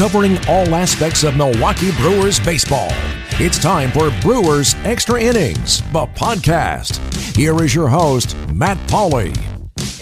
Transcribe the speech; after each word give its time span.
covering 0.00 0.38
all 0.48 0.74
aspects 0.74 1.24
of 1.24 1.36
Milwaukee 1.36 1.92
Brewers 1.98 2.40
baseball. 2.40 2.88
It's 3.32 3.58
time 3.58 3.92
for 3.92 4.10
Brewers 4.22 4.74
Extra 4.76 5.20
Innings, 5.20 5.82
the 5.92 6.06
podcast. 6.06 6.96
Here 7.36 7.62
is 7.62 7.74
your 7.74 7.86
host, 7.86 8.34
Matt 8.50 8.78
Pauley. 8.88 9.38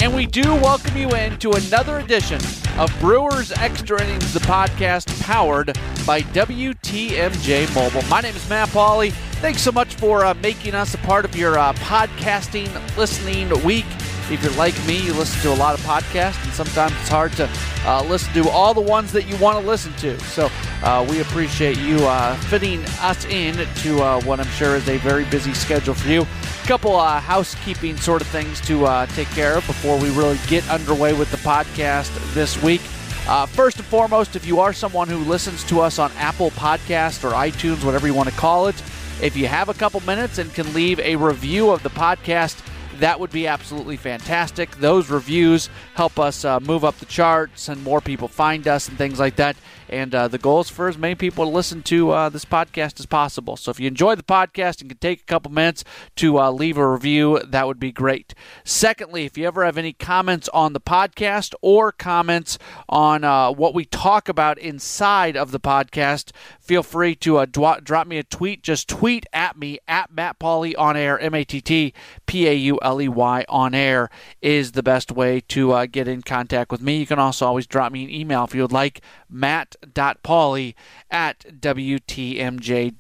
And 0.00 0.14
we 0.14 0.26
do 0.26 0.54
welcome 0.54 0.96
you 0.96 1.08
in 1.16 1.36
to 1.38 1.50
another 1.50 1.98
edition 1.98 2.40
of 2.78 2.96
Brewers 3.00 3.50
Extra 3.50 4.00
Innings, 4.00 4.32
the 4.32 4.38
podcast 4.38 5.20
powered 5.20 5.76
by 6.06 6.22
WTMJ 6.22 7.74
Mobile. 7.74 8.08
My 8.08 8.20
name 8.20 8.36
is 8.36 8.48
Matt 8.48 8.68
Pauley. 8.68 9.10
Thanks 9.40 9.62
so 9.62 9.72
much 9.72 9.96
for 9.96 10.24
uh, 10.24 10.32
making 10.34 10.76
us 10.76 10.94
a 10.94 10.98
part 10.98 11.24
of 11.24 11.34
your 11.34 11.58
uh, 11.58 11.72
podcasting 11.72 12.70
listening 12.96 13.48
week. 13.64 13.86
If 14.30 14.42
you're 14.42 14.52
like 14.56 14.74
me, 14.86 15.00
you 15.00 15.14
listen 15.14 15.40
to 15.40 15.52
a 15.52 15.58
lot 15.58 15.78
of 15.78 15.80
podcasts, 15.86 16.42
and 16.44 16.52
sometimes 16.52 16.92
it's 17.00 17.08
hard 17.08 17.32
to 17.32 17.48
uh, 17.86 18.02
listen 18.02 18.30
to 18.34 18.50
all 18.50 18.74
the 18.74 18.80
ones 18.80 19.10
that 19.12 19.26
you 19.26 19.36
want 19.38 19.58
to 19.58 19.66
listen 19.66 19.92
to. 19.94 20.18
So 20.20 20.50
uh, 20.82 21.06
we 21.08 21.20
appreciate 21.20 21.78
you 21.78 21.96
uh, 22.04 22.36
fitting 22.36 22.84
us 23.00 23.24
in 23.24 23.56
to 23.56 24.02
uh, 24.02 24.20
what 24.24 24.38
I'm 24.38 24.46
sure 24.48 24.76
is 24.76 24.86
a 24.86 24.98
very 24.98 25.24
busy 25.26 25.54
schedule 25.54 25.94
for 25.94 26.08
you. 26.08 26.22
A 26.22 26.66
couple 26.66 26.94
uh, 26.94 27.20
housekeeping 27.20 27.96
sort 27.96 28.20
of 28.20 28.28
things 28.28 28.60
to 28.62 28.84
uh, 28.84 29.06
take 29.06 29.28
care 29.28 29.56
of 29.56 29.66
before 29.66 29.98
we 29.98 30.10
really 30.10 30.38
get 30.46 30.68
underway 30.68 31.14
with 31.14 31.30
the 31.30 31.38
podcast 31.38 32.10
this 32.34 32.62
week. 32.62 32.82
first 33.48 33.78
and 33.78 33.86
foremost, 33.86 34.36
if 34.36 34.46
you 34.46 34.60
are 34.60 34.74
someone 34.74 35.08
who 35.08 35.18
listens 35.18 35.64
to 35.64 35.80
us 35.80 35.98
on 35.98 36.12
Apple 36.18 36.50
Podcast 36.50 37.24
or 37.24 37.32
iTunes, 37.32 37.82
whatever 37.82 38.06
you 38.06 38.12
want 38.12 38.28
to 38.28 38.34
call 38.34 38.66
it, 38.66 38.76
if 39.22 39.36
you 39.38 39.46
have 39.46 39.70
a 39.70 39.74
couple 39.74 40.00
minutes 40.00 40.36
and 40.36 40.52
can 40.52 40.72
leave 40.74 41.00
a 41.00 41.16
review 41.16 41.70
of 41.70 41.82
the 41.82 41.90
podcast, 41.90 42.62
that 42.98 43.20
would 43.20 43.30
be 43.30 43.46
absolutely 43.46 43.96
fantastic. 43.96 44.76
Those 44.76 45.10
reviews 45.10 45.68
help 45.94 46.18
us 46.18 46.44
uh, 46.44 46.60
move 46.60 46.84
up 46.84 46.98
the 46.98 47.06
charts 47.06 47.68
and 47.68 47.82
more 47.82 48.00
people 48.00 48.28
find 48.28 48.66
us 48.68 48.88
and 48.88 48.98
things 48.98 49.18
like 49.18 49.36
that. 49.36 49.56
And 49.88 50.14
uh, 50.14 50.28
the 50.28 50.38
goal 50.38 50.60
is 50.60 50.68
for 50.68 50.88
as 50.88 50.98
many 50.98 51.14
people 51.14 51.44
to 51.44 51.50
listen 51.50 51.82
to 51.84 52.10
uh, 52.10 52.28
this 52.28 52.44
podcast 52.44 53.00
as 53.00 53.06
possible. 53.06 53.56
So 53.56 53.70
if 53.70 53.80
you 53.80 53.86
enjoy 53.86 54.16
the 54.16 54.22
podcast 54.22 54.80
and 54.80 54.90
can 54.90 54.98
take 54.98 55.22
a 55.22 55.24
couple 55.24 55.50
minutes 55.50 55.82
to 56.16 56.38
uh, 56.38 56.50
leave 56.50 56.76
a 56.76 56.86
review, 56.86 57.40
that 57.46 57.66
would 57.66 57.80
be 57.80 57.92
great. 57.92 58.34
Secondly, 58.64 59.24
if 59.24 59.38
you 59.38 59.46
ever 59.46 59.64
have 59.64 59.78
any 59.78 59.94
comments 59.94 60.48
on 60.50 60.74
the 60.74 60.80
podcast 60.80 61.54
or 61.62 61.90
comments 61.90 62.58
on 62.88 63.24
uh, 63.24 63.50
what 63.50 63.74
we 63.74 63.86
talk 63.86 64.28
about 64.28 64.58
inside 64.58 65.36
of 65.36 65.52
the 65.52 65.60
podcast, 65.60 66.32
feel 66.68 66.82
free 66.82 67.14
to 67.16 67.38
uh, 67.38 67.46
dwa- 67.46 67.82
drop 67.82 68.06
me 68.06 68.18
a 68.18 68.22
tweet. 68.22 68.62
Just 68.62 68.88
tweet 68.88 69.24
at 69.32 69.56
me 69.56 69.78
at 69.88 70.12
Matt 70.12 70.38
Pauley 70.38 70.74
on 70.76 70.98
air, 70.98 71.18
M 71.18 71.34
A 71.34 71.42
T 71.44 71.62
T 71.62 71.94
P 72.26 72.46
A 72.46 72.52
U 72.52 72.78
L 72.82 73.00
E 73.00 73.08
Y 73.08 73.44
on 73.48 73.74
air 73.74 74.10
is 74.42 74.72
the 74.72 74.82
best 74.82 75.10
way 75.10 75.40
to 75.48 75.72
uh, 75.72 75.86
get 75.86 76.06
in 76.06 76.20
contact 76.20 76.70
with 76.70 76.82
me. 76.82 76.98
You 76.98 77.06
can 77.06 77.18
also 77.18 77.46
always 77.46 77.66
drop 77.66 77.90
me 77.90 78.04
an 78.04 78.10
email 78.10 78.44
if 78.44 78.54
you 78.54 78.60
would 78.60 78.70
like, 78.70 79.00
matt.pauley 79.30 80.74
at 81.10 81.46
WTMJ.com. 81.60 82.98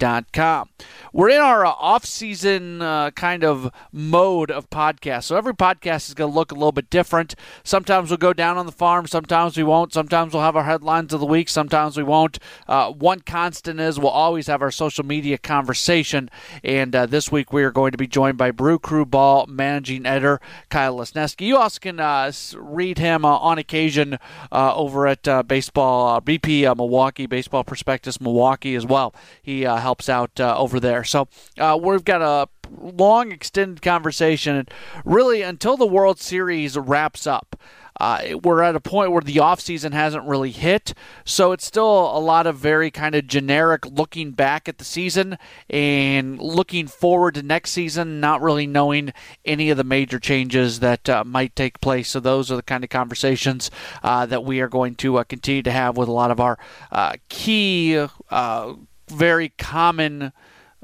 We're 1.12 1.28
in 1.28 1.40
our 1.40 1.66
uh, 1.66 1.70
off 1.72 2.06
season 2.06 2.80
uh, 2.80 3.10
kind 3.10 3.44
of 3.44 3.70
mode 3.92 4.50
of 4.50 4.70
podcast. 4.70 5.24
So 5.24 5.36
every 5.36 5.52
podcast 5.54 6.08
is 6.08 6.14
going 6.14 6.30
to 6.30 6.34
look 6.34 6.50
a 6.50 6.54
little 6.54 6.72
bit 6.72 6.88
different. 6.88 7.34
Sometimes 7.64 8.08
we'll 8.10 8.16
go 8.16 8.32
down 8.32 8.56
on 8.56 8.64
the 8.66 8.72
farm, 8.72 9.06
sometimes 9.06 9.58
we 9.58 9.62
won't. 9.62 9.92
Sometimes 9.92 10.32
we'll 10.32 10.42
have 10.42 10.56
our 10.56 10.64
headlines 10.64 11.12
of 11.12 11.20
the 11.20 11.26
week, 11.26 11.50
sometimes 11.50 11.98
we 11.98 12.02
won't. 12.02 12.38
Uh, 12.66 12.90
one 12.92 13.20
is 13.66 13.98
we'll 13.98 14.08
always 14.08 14.46
have 14.46 14.62
our 14.62 14.70
social 14.70 15.04
media 15.04 15.38
conversation. 15.38 16.30
And 16.62 16.94
uh, 16.94 17.06
this 17.06 17.32
week 17.32 17.52
we 17.52 17.64
are 17.64 17.72
going 17.72 17.92
to 17.92 17.98
be 17.98 18.06
joined 18.06 18.38
by 18.38 18.50
Brew 18.50 18.78
Crew 18.78 19.04
Ball 19.04 19.46
managing 19.46 20.06
editor 20.06 20.40
Kyle 20.68 20.96
Lesniewski. 20.96 21.46
You 21.46 21.56
also 21.56 21.80
can 21.80 21.98
uh, 21.98 22.30
read 22.54 22.98
him 22.98 23.24
uh, 23.24 23.36
on 23.38 23.58
occasion 23.58 24.18
over 24.52 25.06
at 25.06 25.22
Baseball 25.48 26.20
BP 26.20 26.76
Milwaukee 26.76 27.26
Baseball 27.26 27.64
Prospectus 27.64 28.20
Milwaukee 28.20 28.74
as 28.74 28.86
well. 28.86 29.14
He 29.42 29.64
uh, 29.64 29.76
helps 29.76 30.08
out 30.08 30.38
uh, 30.38 30.56
over 30.58 30.78
there. 30.78 31.04
So 31.04 31.28
uh, 31.58 31.78
we've 31.80 32.04
got 32.04 32.22
a 32.22 32.48
long, 32.80 33.32
extended 33.32 33.82
conversation, 33.82 34.66
really 35.04 35.42
until 35.42 35.76
the 35.76 35.86
World 35.86 36.20
Series 36.20 36.76
wraps 36.76 37.26
up. 37.26 37.56
Uh, 37.98 38.38
we're 38.42 38.62
at 38.62 38.76
a 38.76 38.80
point 38.80 39.12
where 39.12 39.22
the 39.22 39.36
offseason 39.36 39.92
hasn't 39.92 40.24
really 40.24 40.50
hit, 40.50 40.94
so 41.24 41.52
it's 41.52 41.64
still 41.64 42.16
a 42.16 42.20
lot 42.20 42.46
of 42.46 42.56
very 42.56 42.90
kind 42.90 43.14
of 43.14 43.26
generic 43.26 43.84
looking 43.86 44.30
back 44.30 44.68
at 44.68 44.78
the 44.78 44.84
season 44.84 45.38
and 45.68 46.40
looking 46.40 46.86
forward 46.86 47.34
to 47.34 47.42
next 47.42 47.70
season, 47.70 48.20
not 48.20 48.40
really 48.40 48.66
knowing 48.66 49.12
any 49.44 49.70
of 49.70 49.76
the 49.76 49.84
major 49.84 50.18
changes 50.18 50.80
that 50.80 51.08
uh, 51.08 51.24
might 51.24 51.54
take 51.56 51.80
place. 51.80 52.08
So, 52.08 52.20
those 52.20 52.50
are 52.50 52.56
the 52.56 52.62
kind 52.62 52.84
of 52.84 52.90
conversations 52.90 53.70
uh, 54.02 54.26
that 54.26 54.44
we 54.44 54.60
are 54.60 54.68
going 54.68 54.94
to 54.96 55.18
uh, 55.18 55.24
continue 55.24 55.62
to 55.62 55.72
have 55.72 55.96
with 55.96 56.08
a 56.08 56.12
lot 56.12 56.30
of 56.30 56.40
our 56.40 56.58
uh, 56.92 57.14
key, 57.28 58.06
uh, 58.30 58.74
very 59.08 59.48
common 59.50 60.32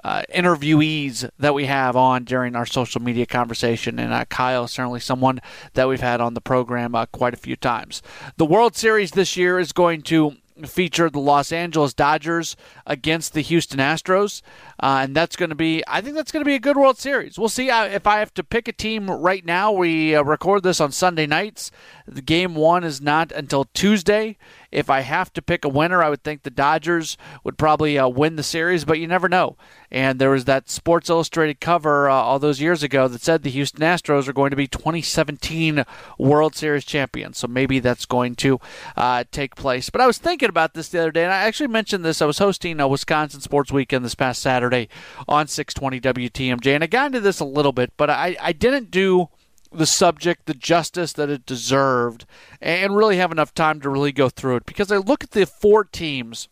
uh, 0.05 0.23
interviewees 0.33 1.29
that 1.39 1.55
we 1.55 1.65
have 1.65 1.97
on 1.97 2.25
during 2.25 2.55
our 2.55 2.67
social 2.67 3.01
media 3.01 3.27
conversation. 3.27 3.99
And 3.99 4.13
uh, 4.13 4.27
Kyle 4.27 4.65
is 4.65 4.71
certainly 4.71 5.01
someone 5.01 5.41
that 5.73 5.89
we've 5.89 6.01
had 6.01 6.21
on 6.21 6.35
the 6.35 6.41
program 6.41 6.95
uh, 6.95 7.07
quite 7.07 7.35
a 7.35 7.39
few 7.39 7.57
times. 7.57 8.03
The 8.37 8.45
World 8.45 8.77
Series 8.77 9.13
this 9.13 9.37
year 9.37 9.59
is 9.59 9.73
going 9.73 10.03
to 10.03 10.37
feature 10.67 11.11
the 11.11 11.19
Los 11.19 11.51
Angeles 11.51 11.95
Dodgers 11.95 12.57
against 12.87 13.35
the 13.35 13.41
Houston 13.41 13.81
Astros, 13.81 14.41
uh, 14.81 15.01
and 15.03 15.17
that's 15.17 15.37
going 15.37 15.49
to 15.49 15.57
be. 15.57 15.83
I 15.87 16.01
think 16.01 16.15
that's 16.15 16.31
going 16.31 16.43
to 16.43 16.49
be 16.49 16.55
a 16.55 16.61
good 16.61 16.77
World 16.77 16.99
Series. 16.99 17.39
We'll 17.39 17.49
see 17.49 17.71
uh, 17.71 17.87
if 17.87 18.07
I 18.07 18.19
have 18.19 18.33
to 18.35 18.45
pick 18.45 18.69
a 18.69 18.73
team 18.73 19.11
right 19.11 19.45
now. 19.45 19.73
We 19.73 20.15
uh, 20.15 20.23
record 20.23 20.63
this 20.63 20.81
on 20.81 20.93
Sunday 20.93 21.27
nights. 21.27 21.71
The 22.07 22.23
game 22.23 22.55
one 22.55 22.85
is 22.85 23.01
not 23.01 23.33
until 23.33 23.65
Tuesday. 23.75 24.37
If 24.75 24.91
I 24.91 25.01
have 25.01 25.33
to 25.35 25.43
pick 25.43 25.65
a 25.65 25.69
winner, 25.69 26.03
I 26.03 26.11
would 26.11 26.23
think 26.23 26.43
the 26.43 26.51
Dodgers 26.51 27.17
would 27.45 27.57
probably 27.57 27.99
uh, 27.99 28.09
win 28.09 28.37
the 28.37 28.43
series, 28.43 28.85
but 28.85 28.99
you 28.99 29.07
never 29.07 29.29
know. 29.29 29.57
And 29.91 30.19
there 30.19 30.31
was 30.31 30.45
that 30.47 30.69
Sports 30.69 31.09
Illustrated 31.09 31.61
cover 31.61 32.11
uh, 32.11 32.15
all 32.15 32.39
those 32.39 32.61
years 32.61 32.83
ago 32.83 33.07
that 33.07 33.23
said 33.23 33.43
the 33.43 33.51
Houston 33.51 33.83
Astros 33.83 34.27
are 34.27 34.33
going 34.33 34.51
to 34.51 34.57
be 34.57 34.67
2017 34.67 35.85
World 36.19 36.57
Series 36.57 36.85
champions. 36.85 37.39
So 37.39 37.47
maybe 37.47 37.79
that's 37.79 38.05
going 38.05 38.35
to 38.37 38.59
uh, 38.97 39.25
take 39.31 39.55
place. 39.55 39.91
But 39.91 40.01
I 40.01 40.07
was 40.07 40.19
thinking 40.19 40.49
about 40.49 40.75
this 40.75 40.89
the 40.89 41.01
other 41.01 41.13
day, 41.13 41.23
and 41.23 41.33
I 41.33 41.45
actually 41.45 41.69
mentioned 41.69 42.05
this. 42.05 42.21
I 42.21 42.27
was 42.27 42.39
hosting 42.39 42.81
a 42.81 42.89
Wisconsin 42.89 43.41
Sports 43.41 43.71
Weekend 43.71 44.05
this 44.05 44.17
past 44.17 44.43
Saturday 44.43 44.89
on 45.29 45.47
620 45.47 46.01
WTMJ, 46.01 46.75
and 46.75 46.83
I 46.83 46.89
got 46.89 47.07
into 47.07 47.21
this 47.21 47.39
a 47.39 47.45
little 47.45 47.73
bit, 47.73 47.93
but 47.97 48.11
I, 48.11 48.37
I 48.41 48.53
didn't 48.53 48.91
do 48.91 49.29
the 49.75 49.87
subject 49.87 50.47
the 50.47 50.55
justice 50.55 51.13
that 51.15 51.31
it 51.31 51.47
deserved 51.47 52.27
and 52.61 52.97
really 52.97 53.17
have 53.17 53.33
enough 53.33 53.55
time 53.55 53.81
to 53.81 53.91
really 53.91 54.13
go 54.13 54.29
through 54.29 54.57
it 54.57 54.67
because 54.67 54.91
I 54.91 54.97
look 54.97 55.25
at 55.25 55.33
the 55.33 55.47
four 55.47 55.85
teams 55.85 56.49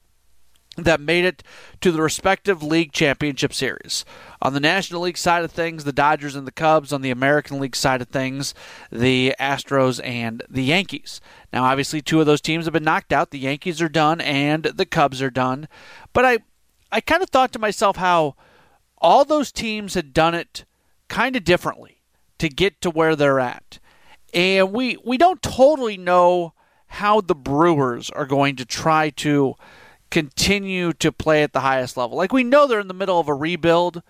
that 0.77 1.01
made 1.01 1.25
it 1.25 1.43
to 1.81 1.93
the 1.93 2.01
respective 2.01 2.63
league 2.63 2.93
championship 2.93 3.53
series. 3.53 4.05
On 4.41 4.55
the 4.55 4.61
National 4.61 5.03
League 5.03 5.19
side 5.19 5.45
of 5.45 5.53
things, 5.53 5.85
the 5.85 5.93
Dodgers 5.93 6.35
and 6.35 6.47
the 6.47 6.53
Cubs. 6.53 6.93
On 6.93 7.03
the 7.03 7.11
American 7.11 7.61
League 7.61 7.77
side 7.77 8.01
of 8.01 8.09
things, 8.09 8.55
the 8.91 9.35
Astros 9.39 10.01
and 10.03 10.43
the 10.49 10.65
Yankees. 10.65 11.21
Now, 11.53 11.65
obviously, 11.65 12.01
two 12.01 12.21
of 12.21 12.27
those 12.27 12.41
teams 12.41 12.65
have 12.65 12.73
been 12.73 12.85
knocked 12.85 13.13
out. 13.13 13.31
The 13.31 13.39
Yankees 13.39 13.83
are 13.83 13.89
done 13.89 14.21
and 14.23 14.65
the 14.65 14.87
Cubs 14.87 15.21
are 15.21 15.31
done. 15.31 15.69
But 16.15 16.25
I, 16.25 16.39
I 16.91 17.03
kind 17.03 17.23
of 17.23 17.29
thought 17.29 17.53
to 17.53 17.59
myself 17.59 17.97
how 17.97 18.37
all 18.97 19.25
those 19.27 19.53
teams 19.53 19.93
had 19.93 20.15
done 20.15 20.35
it 20.35 20.65
kind 21.09 21.37
of 21.37 21.45
differently 21.45 21.92
to 22.43 22.49
get 22.49 22.81
to 22.81 22.91
where 22.91 23.15
they're 23.15 23.39
at. 23.39 23.79
And 24.35 24.73
we 24.73 24.97
we 25.05 25.17
don't 25.17 25.41
totally 25.43 25.97
know 25.97 26.55
how 26.89 27.21
the 27.21 27.37
Brewers 27.37 28.11
are 28.11 28.27
going 28.27 28.57
to 28.57 28.65
try 28.65 29.11
to 29.11 29.55
continue 30.11 30.93
to 30.95 31.13
play 31.13 31.45
at 31.45 31.53
the 31.53 31.61
highest 31.61 31.97
level. 31.97 32.17
Like 32.17 32.33
we 32.33 32.43
know 32.43 32.67
they're 32.67 32.81
in 32.81 32.89
the 32.89 32.95
middle 32.95 33.21
of 33.21 33.29
a 33.29 33.35
rebuild 33.35 34.03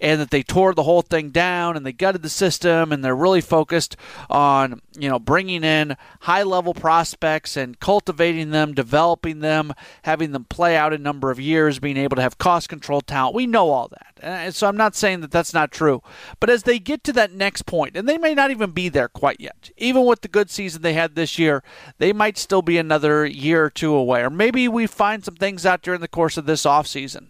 and 0.00 0.20
that 0.20 0.30
they 0.30 0.42
tore 0.42 0.74
the 0.74 0.82
whole 0.82 1.02
thing 1.02 1.30
down 1.30 1.76
and 1.76 1.84
they 1.84 1.92
gutted 1.92 2.22
the 2.22 2.28
system 2.28 2.92
and 2.92 3.04
they're 3.04 3.16
really 3.16 3.40
focused 3.40 3.96
on 4.30 4.80
you 4.96 5.08
know 5.08 5.18
bringing 5.18 5.64
in 5.64 5.96
high 6.20 6.42
level 6.42 6.74
prospects 6.74 7.56
and 7.56 7.80
cultivating 7.80 8.50
them 8.50 8.74
developing 8.74 9.40
them 9.40 9.72
having 10.02 10.32
them 10.32 10.44
play 10.44 10.76
out 10.76 10.92
a 10.92 10.98
number 10.98 11.30
of 11.30 11.40
years 11.40 11.78
being 11.78 11.96
able 11.96 12.16
to 12.16 12.22
have 12.22 12.38
cost 12.38 12.68
control 12.68 13.00
talent. 13.00 13.34
We 13.34 13.46
know 13.46 13.70
all 13.70 13.88
that. 13.88 14.18
And 14.20 14.54
so 14.54 14.66
i'm 14.66 14.76
not 14.76 14.94
saying 14.96 15.20
that 15.20 15.30
that's 15.30 15.54
not 15.54 15.70
true. 15.70 16.02
But 16.40 16.50
as 16.50 16.64
they 16.64 16.78
get 16.78 17.04
to 17.04 17.12
that 17.14 17.32
next 17.32 17.66
point 17.66 17.96
and 17.96 18.08
they 18.08 18.18
may 18.18 18.34
not 18.34 18.50
even 18.50 18.70
be 18.70 18.88
there 18.88 19.08
quite 19.08 19.40
yet 19.40 19.70
even 19.76 20.04
with 20.04 20.20
the 20.22 20.28
good 20.28 20.50
season 20.50 20.82
they 20.82 20.94
had 20.94 21.14
this 21.14 21.38
year 21.38 21.62
they 21.98 22.12
might 22.12 22.38
still 22.38 22.62
be 22.62 22.78
another 22.78 23.26
year 23.26 23.64
or 23.64 23.70
two 23.70 23.94
away. 23.94 24.22
Or 24.22 24.30
maybe 24.30 24.68
we 24.68 24.86
find 24.86 25.24
some 25.24 25.36
things 25.36 25.66
out 25.66 25.82
during 25.82 26.00
the 26.00 26.08
course 26.08 26.36
of 26.36 26.46
this 26.46 26.64
offseason 26.64 27.28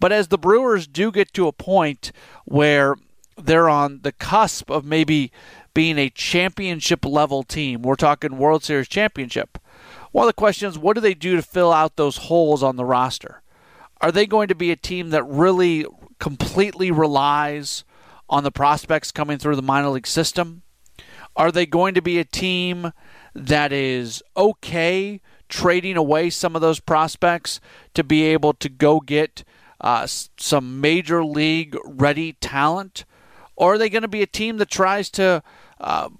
but 0.00 0.12
as 0.12 0.28
the 0.28 0.38
Brewers 0.38 0.86
do 0.86 1.10
get 1.10 1.32
to 1.34 1.46
a 1.46 1.52
point 1.52 2.12
where 2.44 2.96
they're 3.36 3.68
on 3.68 4.00
the 4.02 4.12
cusp 4.12 4.70
of 4.70 4.84
maybe 4.84 5.30
being 5.74 5.98
a 5.98 6.10
championship 6.10 7.04
level 7.04 7.42
team, 7.42 7.82
we're 7.82 7.96
talking 7.96 8.38
World 8.38 8.64
Series 8.64 8.88
championship. 8.88 9.58
One 10.12 10.24
of 10.24 10.28
the 10.28 10.34
questions 10.34 10.78
what 10.78 10.94
do 10.94 11.00
they 11.00 11.14
do 11.14 11.36
to 11.36 11.42
fill 11.42 11.72
out 11.72 11.96
those 11.96 12.16
holes 12.16 12.62
on 12.62 12.76
the 12.76 12.84
roster? 12.84 13.42
Are 14.00 14.12
they 14.12 14.26
going 14.26 14.48
to 14.48 14.54
be 14.54 14.70
a 14.70 14.76
team 14.76 15.10
that 15.10 15.24
really 15.24 15.84
completely 16.18 16.90
relies 16.90 17.84
on 18.28 18.44
the 18.44 18.50
prospects 18.50 19.12
coming 19.12 19.38
through 19.38 19.56
the 19.56 19.62
minor 19.62 19.88
league 19.88 20.06
system? 20.06 20.62
Are 21.36 21.52
they 21.52 21.66
going 21.66 21.94
to 21.94 22.02
be 22.02 22.18
a 22.18 22.24
team 22.24 22.92
that 23.34 23.72
is 23.72 24.22
okay 24.36 25.20
trading 25.48 25.96
away 25.96 26.30
some 26.30 26.56
of 26.56 26.62
those 26.62 26.80
prospects 26.80 27.60
to 27.94 28.02
be 28.02 28.22
able 28.24 28.54
to 28.54 28.68
go 28.68 29.00
get 29.00 29.44
uh, 29.80 30.06
some 30.06 30.80
major 30.80 31.24
league 31.24 31.76
ready 31.84 32.34
talent? 32.34 33.04
Or 33.56 33.74
are 33.74 33.78
they 33.78 33.88
going 33.88 34.02
to 34.02 34.08
be 34.08 34.22
a 34.22 34.26
team 34.26 34.58
that 34.58 34.70
tries 34.70 35.08
to 35.10 35.42
uh, 35.80 36.10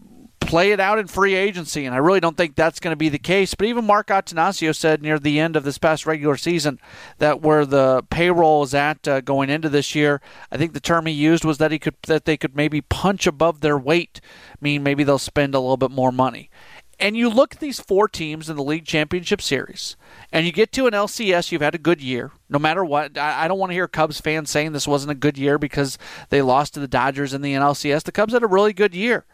play 0.46 0.70
it 0.70 0.80
out 0.80 0.98
in 0.98 1.06
free 1.06 1.34
agency, 1.34 1.84
and 1.84 1.94
I 1.94 1.98
really 1.98 2.20
don't 2.20 2.36
think 2.36 2.54
that's 2.54 2.80
going 2.80 2.92
to 2.92 2.96
be 2.96 3.08
the 3.08 3.18
case. 3.18 3.54
But 3.54 3.66
even 3.66 3.84
Mark 3.84 4.08
Attanasio 4.08 4.74
said 4.74 5.02
near 5.02 5.18
the 5.18 5.38
end 5.38 5.56
of 5.56 5.64
this 5.64 5.78
past 5.78 6.06
regular 6.06 6.36
season 6.36 6.78
that 7.18 7.42
where 7.42 7.66
the 7.66 8.04
payroll 8.10 8.62
is 8.62 8.74
at 8.74 9.06
uh, 9.06 9.20
going 9.20 9.50
into 9.50 9.68
this 9.68 9.94
year, 9.94 10.20
I 10.50 10.56
think 10.56 10.72
the 10.72 10.80
term 10.80 11.06
he 11.06 11.12
used 11.12 11.44
was 11.44 11.58
that 11.58 11.72
he 11.72 11.78
could 11.78 11.96
that 12.06 12.24
they 12.24 12.36
could 12.36 12.56
maybe 12.56 12.80
punch 12.80 13.26
above 13.26 13.60
their 13.60 13.78
weight, 13.78 14.20
mean 14.60 14.82
maybe 14.82 15.04
they'll 15.04 15.18
spend 15.18 15.54
a 15.54 15.60
little 15.60 15.76
bit 15.76 15.90
more 15.90 16.12
money. 16.12 16.50
And 16.98 17.16
you 17.16 17.28
look 17.28 17.54
at 17.54 17.60
these 17.60 17.78
four 17.78 18.08
teams 18.08 18.48
in 18.48 18.56
the 18.56 18.62
league 18.62 18.86
championship 18.86 19.42
series, 19.42 19.96
and 20.32 20.46
you 20.46 20.52
get 20.52 20.72
to 20.72 20.86
an 20.86 20.94
LCS, 20.94 21.52
you've 21.52 21.60
had 21.60 21.74
a 21.74 21.78
good 21.78 22.00
year, 22.00 22.30
no 22.48 22.58
matter 22.58 22.84
what. 22.84 23.18
I 23.18 23.46
don't 23.48 23.58
want 23.58 23.70
to 23.70 23.74
hear 23.74 23.86
Cubs 23.86 24.20
fans 24.20 24.48
saying 24.48 24.72
this 24.72 24.88
wasn't 24.88 25.12
a 25.12 25.16
good 25.16 25.36
year 25.36 25.58
because 25.58 25.98
they 26.30 26.40
lost 26.40 26.74
to 26.74 26.80
the 26.80 26.88
Dodgers 26.88 27.34
in 27.34 27.42
the 27.42 27.52
NLCS. 27.52 28.04
The 28.04 28.12
Cubs 28.12 28.32
had 28.32 28.42
a 28.42 28.48
really 28.48 28.72
good 28.72 28.94
year. 28.94 29.26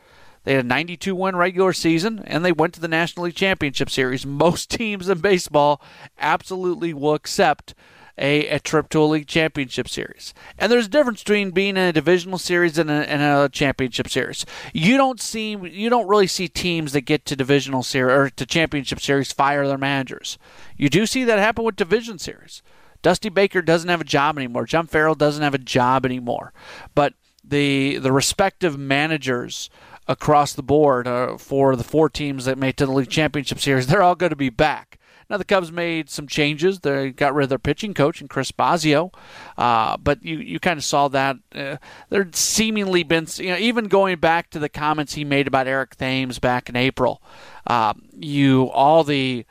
They 0.44 0.55
had 0.55 0.64
a 0.64 0.69
92 0.69 1.14
win 1.14 1.37
regular 1.37 1.73
season 1.73 2.23
and 2.26 2.44
they 2.44 2.53
went 2.53 2.75
to 2.75 2.81
the 2.81 2.88
National 2.88 3.26
League 3.26 3.37
Championship 3.37 3.91
Series. 3.91 4.26
Most 4.26 4.70
teams 4.70 5.08
in 5.08 5.19
baseball 5.19 5.81
absolutely 6.19 6.93
will 6.93 7.15
accept 7.15 7.75
a, 8.19 8.49
a 8.49 8.61
trip 8.61 8.88
to 8.91 9.00
a 9.00 9.05
league 9.05 9.26
championship 9.26 9.88
series. 9.88 10.35
And 10.59 10.70
there's 10.70 10.87
a 10.87 10.91
difference 10.91 11.23
between 11.23 11.50
being 11.50 11.76
in 11.76 11.88
a 11.88 11.93
divisional 11.93 12.38
series 12.38 12.79
and 12.79 12.91
a, 12.91 13.09
and 13.11 13.23
a 13.23 13.49
championship 13.49 14.09
series. 14.09 14.44
You 14.73 14.97
don't 14.97 15.20
see 15.20 15.56
you 15.56 15.88
don't 15.88 16.09
really 16.09 16.26
see 16.26 16.49
teams 16.49 16.93
that 16.93 17.03
get 17.03 17.25
to 17.26 17.37
divisional 17.37 17.82
series 17.82 18.12
or 18.12 18.31
to 18.31 18.47
championship 18.47 19.00
series 19.00 19.32
fire 19.32 19.67
their 19.67 19.79
managers. 19.79 20.38
You 20.76 20.88
do 20.88 21.06
see 21.06 21.25
that 21.25 21.38
happen 21.38 21.64
with 21.64 21.76
division 21.76 22.19
series. 22.19 22.62
Dusty 23.00 23.29
Baker 23.29 23.62
doesn't 23.62 23.88
have 23.88 24.00
a 24.00 24.05
job 24.05 24.37
anymore. 24.38 24.65
John 24.65 24.87
Farrell 24.87 25.17
doesn't 25.17 25.43
have 25.43 25.55
a 25.55 25.58
job 25.58 26.06
anymore. 26.06 26.53
But 26.94 27.15
the 27.44 27.99
the 27.99 28.12
respective 28.12 28.79
managers 28.79 29.69
across 30.08 30.53
the 30.53 30.62
board 30.62 31.06
uh, 31.06 31.37
for 31.37 31.76
the 31.76 31.85
four 31.85 32.08
teams 32.08 32.44
that 32.44 32.58
made 32.58 32.76
to 32.76 32.87
the 32.87 32.93
league 32.93 33.08
championship 33.11 33.61
series. 33.61 33.87
They're 33.87 34.03
all 34.03 34.15
going 34.15 34.31
to 34.31 34.37
be 34.37 34.50
back. 34.50 34.99
Now 35.28 35.36
the 35.36 35.44
Cubs 35.44 35.72
made 35.72 36.10
some 36.10 36.26
changes. 36.26 36.80
They 36.80 37.10
got 37.10 37.34
rid 37.34 37.44
of 37.44 37.48
their 37.48 37.58
pitching 37.58 37.94
coach 37.94 38.20
and 38.20 38.30
Chris 38.30 38.52
Bosio, 38.52 39.12
uh, 39.56 39.96
but 39.96 40.22
you 40.24 40.38
you 40.38 40.60
kind 40.60 40.78
of 40.78 40.84
saw 40.84 41.08
that 41.08 41.36
uh, 41.54 41.76
there 42.08 42.28
seemingly 42.32 43.02
been 43.02 43.26
you 43.36 43.50
know 43.50 43.58
even 43.58 43.86
going 43.86 44.19
back 44.19 44.50
to 44.50 44.58
the 44.58 44.69
comments 44.69 45.14
he 45.14 45.24
made 45.24 45.46
about 45.46 45.66
Eric 45.66 45.96
Thames 45.96 46.38
back 46.38 46.69
in 46.69 46.76
April. 46.76 47.22
Uh, 47.66 47.94
you 48.19 48.70
all 48.70 49.04
the 49.04 49.46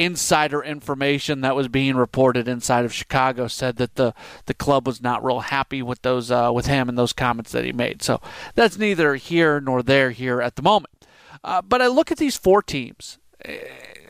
insider 0.00 0.62
information 0.62 1.42
that 1.42 1.54
was 1.54 1.68
being 1.68 1.94
reported 1.94 2.48
inside 2.48 2.86
of 2.86 2.92
Chicago 2.92 3.46
said 3.46 3.76
that 3.76 3.96
the 3.96 4.14
the 4.46 4.54
club 4.54 4.86
was 4.86 5.02
not 5.02 5.22
real 5.22 5.40
happy 5.40 5.82
with 5.82 6.00
those 6.02 6.30
uh, 6.30 6.50
with 6.52 6.66
him 6.66 6.88
and 6.88 6.96
those 6.96 7.12
comments 7.12 7.52
that 7.52 7.64
he 7.64 7.72
made. 7.72 8.02
So 8.02 8.20
that's 8.54 8.78
neither 8.78 9.16
here 9.16 9.60
nor 9.60 9.82
there 9.82 10.10
here 10.10 10.40
at 10.40 10.56
the 10.56 10.62
moment. 10.62 11.06
Uh, 11.44 11.60
but 11.60 11.82
I 11.82 11.86
look 11.86 12.10
at 12.10 12.18
these 12.18 12.36
four 12.36 12.62
teams 12.62 13.18
eh, 13.44 13.58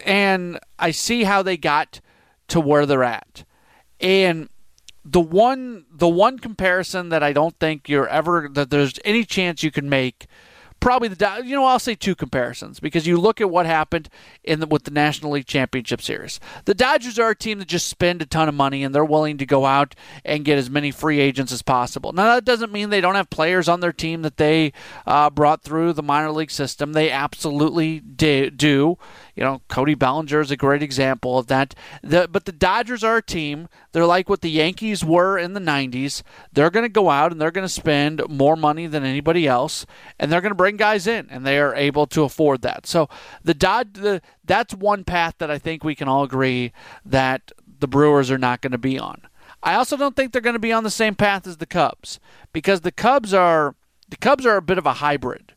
and 0.04 0.58
I 0.78 0.90
see 0.90 1.24
how 1.24 1.42
they 1.42 1.56
got 1.56 2.00
to 2.48 2.60
where 2.60 2.86
they're 2.86 3.04
at, 3.04 3.44
and 4.00 4.48
the 5.04 5.20
one 5.20 5.86
the 5.90 6.08
one 6.08 6.38
comparison 6.38 7.08
that 7.08 7.22
I 7.22 7.32
don't 7.32 7.58
think 7.58 7.88
you're 7.88 8.08
ever 8.08 8.48
that 8.52 8.70
there's 8.70 8.98
any 9.04 9.24
chance 9.24 9.62
you 9.62 9.70
can 9.70 9.88
make 9.88 10.26
probably 10.80 11.08
the 11.08 11.42
you 11.44 11.54
know 11.54 11.64
I'll 11.64 11.78
say 11.78 11.94
two 11.94 12.14
comparisons 12.14 12.80
because 12.80 13.06
you 13.06 13.18
look 13.18 13.40
at 13.40 13.50
what 13.50 13.66
happened 13.66 14.08
in 14.42 14.60
the, 14.60 14.66
with 14.66 14.84
the 14.84 14.90
National 14.90 15.32
League 15.32 15.46
Championship 15.46 16.02
Series. 16.02 16.40
The 16.64 16.74
Dodgers 16.74 17.18
are 17.18 17.30
a 17.30 17.36
team 17.36 17.58
that 17.58 17.68
just 17.68 17.88
spend 17.88 18.22
a 18.22 18.26
ton 18.26 18.48
of 18.48 18.54
money 18.54 18.82
and 18.82 18.94
they're 18.94 19.04
willing 19.04 19.38
to 19.38 19.46
go 19.46 19.66
out 19.66 19.94
and 20.24 20.44
get 20.44 20.58
as 20.58 20.70
many 20.70 20.90
free 20.90 21.20
agents 21.20 21.52
as 21.52 21.62
possible. 21.62 22.12
Now 22.12 22.34
that 22.34 22.44
doesn't 22.44 22.72
mean 22.72 22.90
they 22.90 23.02
don't 23.02 23.14
have 23.14 23.30
players 23.30 23.68
on 23.68 23.80
their 23.80 23.92
team 23.92 24.22
that 24.22 24.38
they 24.38 24.72
uh, 25.06 25.30
brought 25.30 25.62
through 25.62 25.92
the 25.92 26.02
minor 26.02 26.32
league 26.32 26.50
system. 26.50 26.94
They 26.94 27.10
absolutely 27.10 28.00
do. 28.00 28.98
You 29.40 29.46
know, 29.46 29.62
Cody 29.68 29.94
Bellinger 29.94 30.42
is 30.42 30.50
a 30.50 30.56
great 30.56 30.82
example 30.82 31.38
of 31.38 31.46
that. 31.46 31.74
The, 32.02 32.28
but 32.30 32.44
the 32.44 32.52
Dodgers 32.52 33.02
are 33.02 33.16
a 33.16 33.22
team. 33.22 33.70
They're 33.92 34.04
like 34.04 34.28
what 34.28 34.42
the 34.42 34.50
Yankees 34.50 35.02
were 35.02 35.38
in 35.38 35.54
the 35.54 35.60
90s. 35.60 36.22
They're 36.52 36.68
going 36.68 36.84
to 36.84 36.90
go 36.90 37.08
out 37.08 37.32
and 37.32 37.40
they're 37.40 37.50
going 37.50 37.66
to 37.66 37.72
spend 37.72 38.20
more 38.28 38.54
money 38.54 38.86
than 38.86 39.02
anybody 39.02 39.46
else, 39.46 39.86
and 40.18 40.30
they're 40.30 40.42
going 40.42 40.50
to 40.50 40.56
bring 40.56 40.76
guys 40.76 41.06
in, 41.06 41.26
and 41.30 41.46
they 41.46 41.58
are 41.58 41.74
able 41.74 42.06
to 42.08 42.24
afford 42.24 42.60
that. 42.60 42.86
So 42.86 43.08
the 43.42 43.54
Dod, 43.54 43.94
the, 43.94 44.20
that's 44.44 44.74
one 44.74 45.04
path 45.04 45.36
that 45.38 45.50
I 45.50 45.58
think 45.58 45.84
we 45.84 45.94
can 45.94 46.06
all 46.06 46.22
agree 46.22 46.74
that 47.06 47.50
the 47.66 47.88
Brewers 47.88 48.30
are 48.30 48.36
not 48.36 48.60
going 48.60 48.72
to 48.72 48.78
be 48.78 48.98
on. 48.98 49.22
I 49.62 49.72
also 49.74 49.96
don't 49.96 50.14
think 50.14 50.32
they're 50.32 50.42
going 50.42 50.52
to 50.52 50.58
be 50.58 50.72
on 50.72 50.84
the 50.84 50.90
same 50.90 51.14
path 51.14 51.46
as 51.46 51.56
the 51.56 51.64
Cubs 51.64 52.20
because 52.52 52.82
the 52.82 52.92
Cubs 52.92 53.32
are 53.32 53.74
the 54.06 54.18
Cubs 54.18 54.44
are 54.44 54.58
a 54.58 54.62
bit 54.62 54.76
of 54.76 54.84
a 54.84 54.94
hybrid. 54.94 55.54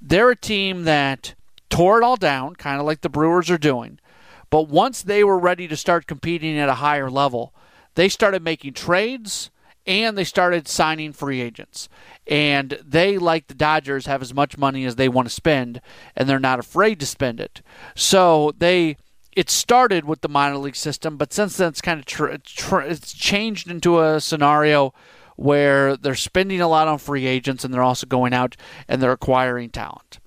They're 0.00 0.30
a 0.30 0.36
team 0.36 0.84
that 0.84 1.34
tore 1.70 1.98
it 1.98 2.04
all 2.04 2.16
down, 2.16 2.56
kind 2.56 2.78
of 2.78 2.86
like 2.86 3.00
the 3.00 3.08
Brewers 3.08 3.50
are 3.50 3.58
doing. 3.58 3.98
But 4.50 4.68
once 4.68 5.02
they 5.02 5.24
were 5.24 5.38
ready 5.38 5.68
to 5.68 5.76
start 5.76 6.06
competing 6.06 6.58
at 6.58 6.68
a 6.68 6.74
higher 6.74 7.08
level, 7.08 7.54
they 7.94 8.08
started 8.08 8.42
making 8.42 8.74
trades 8.74 9.50
and 9.86 10.16
they 10.16 10.24
started 10.24 10.68
signing 10.68 11.12
free 11.12 11.40
agents. 11.40 11.88
And 12.26 12.78
they, 12.84 13.18
like 13.18 13.46
the 13.46 13.54
Dodgers, 13.54 14.06
have 14.06 14.22
as 14.22 14.34
much 14.34 14.58
money 14.58 14.84
as 14.84 14.96
they 14.96 15.08
want 15.08 15.26
to 15.26 15.34
spend, 15.34 15.80
and 16.14 16.28
they're 16.28 16.38
not 16.38 16.58
afraid 16.58 17.00
to 17.00 17.06
spend 17.06 17.40
it. 17.40 17.62
So 17.94 18.52
they. 18.58 18.96
It 19.36 19.48
started 19.48 20.04
with 20.04 20.22
the 20.22 20.28
minor 20.28 20.56
league 20.56 20.74
system, 20.74 21.16
but 21.16 21.32
since 21.32 21.56
then 21.56 21.68
it's 21.68 21.80
kind 21.80 22.00
of 22.00 22.04
tr- 22.04 22.34
tr- 22.44 22.80
it's 22.80 23.12
changed 23.12 23.70
into 23.70 24.00
a 24.00 24.20
scenario 24.20 24.92
where 25.36 25.96
they're 25.96 26.16
spending 26.16 26.60
a 26.60 26.68
lot 26.68 26.88
on 26.88 26.98
free 26.98 27.26
agents 27.26 27.64
and 27.64 27.72
they're 27.72 27.80
also 27.80 28.06
going 28.06 28.34
out 28.34 28.56
and 28.88 29.00
they're 29.00 29.12
acquiring 29.12 29.70
talent. 29.70 30.19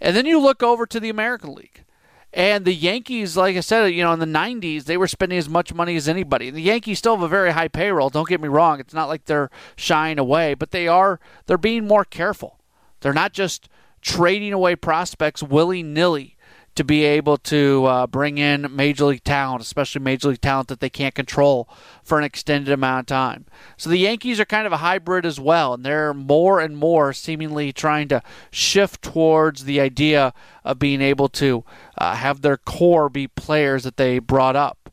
And 0.00 0.16
then 0.16 0.26
you 0.26 0.40
look 0.40 0.62
over 0.62 0.86
to 0.86 1.00
the 1.00 1.10
American 1.10 1.54
League. 1.54 1.84
And 2.32 2.64
the 2.64 2.74
Yankees, 2.74 3.36
like 3.36 3.56
I 3.56 3.60
said, 3.60 3.86
you 3.88 4.04
know, 4.04 4.12
in 4.12 4.20
the 4.20 4.26
90s, 4.26 4.84
they 4.84 4.96
were 4.96 5.08
spending 5.08 5.38
as 5.38 5.48
much 5.48 5.74
money 5.74 5.96
as 5.96 6.08
anybody. 6.08 6.48
And 6.48 6.56
the 6.56 6.62
Yankees 6.62 6.98
still 6.98 7.16
have 7.16 7.24
a 7.24 7.28
very 7.28 7.52
high 7.52 7.68
payroll. 7.68 8.08
Don't 8.08 8.28
get 8.28 8.40
me 8.40 8.48
wrong. 8.48 8.78
It's 8.78 8.94
not 8.94 9.08
like 9.08 9.24
they're 9.24 9.50
shying 9.74 10.18
away, 10.18 10.54
but 10.54 10.70
they 10.70 10.86
are 10.86 11.18
they're 11.46 11.58
being 11.58 11.88
more 11.88 12.04
careful. 12.04 12.60
They're 13.00 13.12
not 13.12 13.32
just 13.32 13.68
trading 14.00 14.52
away 14.52 14.76
prospects 14.76 15.42
willy-nilly 15.42 16.36
to 16.74 16.84
be 16.84 17.04
able 17.04 17.36
to 17.36 17.84
uh, 17.84 18.06
bring 18.06 18.38
in 18.38 18.74
major 18.74 19.06
league 19.06 19.24
talent, 19.24 19.62
especially 19.62 20.00
major 20.00 20.28
league 20.28 20.40
talent 20.40 20.68
that 20.68 20.80
they 20.80 20.88
can't 20.88 21.14
control 21.14 21.68
for 22.02 22.18
an 22.18 22.24
extended 22.24 22.72
amount 22.72 23.00
of 23.00 23.06
time. 23.06 23.44
So 23.76 23.90
the 23.90 23.98
Yankees 23.98 24.40
are 24.40 24.44
kind 24.44 24.66
of 24.66 24.72
a 24.72 24.78
hybrid 24.78 25.26
as 25.26 25.40
well, 25.40 25.74
and 25.74 25.84
they're 25.84 26.14
more 26.14 26.60
and 26.60 26.76
more 26.76 27.12
seemingly 27.12 27.72
trying 27.72 28.08
to 28.08 28.22
shift 28.50 29.02
towards 29.02 29.64
the 29.64 29.80
idea 29.80 30.32
of 30.64 30.78
being 30.78 31.02
able 31.02 31.28
to 31.30 31.64
uh, 31.98 32.14
have 32.14 32.40
their 32.40 32.56
core 32.56 33.08
be 33.08 33.26
players 33.28 33.82
that 33.84 33.96
they 33.96 34.18
brought 34.18 34.56
up. 34.56 34.92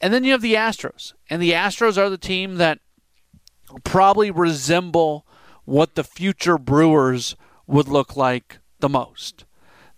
And 0.00 0.12
then 0.12 0.24
you 0.24 0.32
have 0.32 0.42
the 0.42 0.54
Astros, 0.54 1.14
and 1.30 1.40
the 1.40 1.52
Astros 1.52 1.96
are 1.96 2.10
the 2.10 2.18
team 2.18 2.56
that 2.56 2.80
probably 3.84 4.30
resemble 4.30 5.26
what 5.64 5.94
the 5.94 6.04
future 6.04 6.58
Brewers 6.58 7.36
would 7.66 7.88
look 7.88 8.16
like 8.16 8.58
the 8.80 8.88
most. 8.88 9.45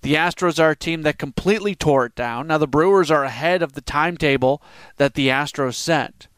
The 0.03 0.15
Astros 0.15 0.61
are 0.61 0.71
a 0.71 0.77
team 0.77 1.03
that 1.03 1.19
completely 1.19 1.75
tore 1.75 2.07
it 2.07 2.15
down. 2.15 2.47
Now, 2.47 2.59
the 2.59 2.69
Brewers 2.69 3.11
are 3.11 3.25
ahead 3.25 3.63
of 3.63 3.73
the 3.73 3.81
timetable 3.81 4.63
that 4.97 5.15
the 5.15 5.29
Astros 5.29 5.75
set, 5.75 6.29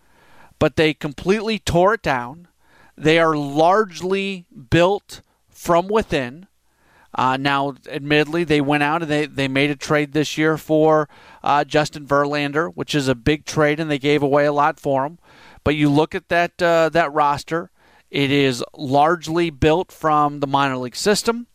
but 0.59 0.77
they 0.77 0.95
completely 0.95 1.59
tore 1.59 1.95
it 1.95 2.03
down. 2.03 2.49
They 2.97 3.19
are 3.19 3.37
largely 3.37 4.47
built 4.71 5.23
from 5.49 5.89
within. 5.89 6.47
Uh, 7.15 7.37
now, 7.37 7.75
admittedly, 7.89 8.45
they 8.45 8.61
went 8.61 8.83
out 8.83 9.03
and 9.03 9.11
they, 9.11 9.27
they 9.27 9.49
made 9.49 9.71
a 9.71 9.77
trade 9.77 10.13
this 10.13 10.39
year 10.39 10.57
for 10.57 11.09
uh, 11.43 11.65
Justin 11.65 12.07
Verlander, 12.07 12.73
which 12.75 12.95
is 12.95 13.09
a 13.09 13.15
big 13.15 13.45
trade, 13.45 13.81
and 13.81 13.91
they 13.91 13.99
gave 13.99 14.23
away 14.23 14.47
a 14.47 14.53
lot 14.53 14.79
for 14.79 15.05
him. 15.05 15.19
But 15.65 15.75
you 15.75 15.91
look 15.91 16.15
at 16.15 16.29
that 16.29 16.63
uh, 16.63 16.89
that 16.91 17.13
roster; 17.13 17.71
it 18.11 18.31
is 18.31 18.65
largely 18.75 19.51
built 19.51 19.93
from 19.93 20.41
the 20.41 20.47
minor 20.47 20.77
league 20.77 20.97
system, 20.97 21.49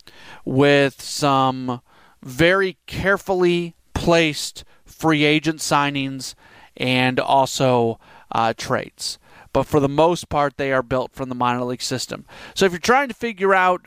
with 0.43 1.01
some 1.01 1.81
very 2.25 2.77
carefully 2.88 3.75
placed 3.94 4.65
free 4.84 5.24
agent 5.24 5.60
signings 5.60 6.34
and 6.75 7.20
also 7.20 8.00
uh, 8.32 8.53
trades. 8.58 9.17
But 9.53 9.63
for 9.63 9.79
the 9.79 9.88
most 9.88 10.27
part, 10.27 10.58
they 10.58 10.74
are 10.74 10.84
built 10.84 11.13
from 11.13 11.29
the 11.29 11.36
minor 11.36 11.63
league 11.63 11.82
system. 11.82 12.25
So 12.53 12.65
if 12.65 12.74
you're 12.74 12.79
trying 12.79 13.08
to 13.08 13.13
figure 13.13 13.53
out 13.53 13.86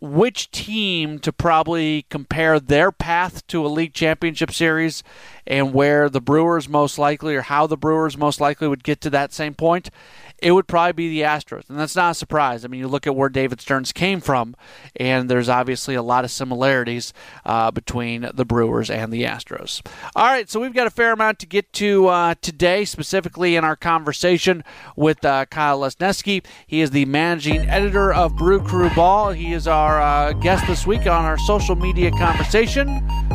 which 0.00 0.50
team 0.50 1.18
to 1.18 1.32
probably 1.32 2.04
compare 2.10 2.60
their 2.60 2.92
path 2.92 3.46
to 3.46 3.64
a 3.64 3.68
league 3.68 3.94
championship 3.94 4.52
series 4.52 5.02
and 5.46 5.72
where 5.72 6.08
the 6.08 6.20
Brewers 6.20 6.68
most 6.68 6.98
likely 6.98 7.34
or 7.34 7.42
how 7.42 7.66
the 7.66 7.78
Brewers 7.78 8.16
most 8.16 8.40
likely 8.40 8.68
would 8.68 8.84
get 8.84 9.00
to 9.00 9.10
that 9.10 9.32
same 9.32 9.54
point, 9.54 9.90
it 10.38 10.52
would 10.52 10.66
probably 10.66 10.92
be 10.92 11.08
the 11.08 11.22
Astros. 11.26 11.68
And 11.68 11.78
that's 11.78 11.96
not 11.96 12.10
a 12.12 12.14
surprise. 12.14 12.64
I 12.64 12.68
mean, 12.68 12.80
you 12.80 12.88
look 12.88 13.06
at 13.06 13.16
where 13.16 13.28
David 13.28 13.60
Stearns 13.60 13.92
came 13.92 14.20
from, 14.20 14.54
and 14.96 15.30
there's 15.30 15.48
obviously 15.48 15.94
a 15.94 16.02
lot 16.02 16.24
of 16.24 16.30
similarities 16.30 17.12
uh, 17.44 17.70
between 17.70 18.30
the 18.34 18.44
Brewers 18.44 18.90
and 18.90 19.12
the 19.12 19.22
Astros. 19.22 19.86
All 20.14 20.26
right, 20.26 20.48
so 20.48 20.60
we've 20.60 20.74
got 20.74 20.86
a 20.86 20.90
fair 20.90 21.12
amount 21.12 21.38
to 21.40 21.46
get 21.46 21.72
to 21.74 22.08
uh, 22.08 22.34
today, 22.42 22.84
specifically 22.84 23.56
in 23.56 23.64
our 23.64 23.76
conversation 23.76 24.62
with 24.94 25.24
uh, 25.24 25.46
Kyle 25.46 25.80
Lesniewski. 25.80 26.44
He 26.66 26.80
is 26.80 26.90
the 26.90 27.06
managing 27.06 27.68
editor 27.68 28.12
of 28.12 28.36
Brew 28.36 28.60
Crew 28.60 28.90
Ball. 28.90 29.32
He 29.32 29.52
is 29.52 29.66
our 29.66 30.00
uh, 30.00 30.32
guest 30.34 30.66
this 30.66 30.86
week 30.86 31.02
on 31.02 31.24
our 31.24 31.38
social 31.38 31.76
media 31.76 32.10
conversation, 32.12 32.88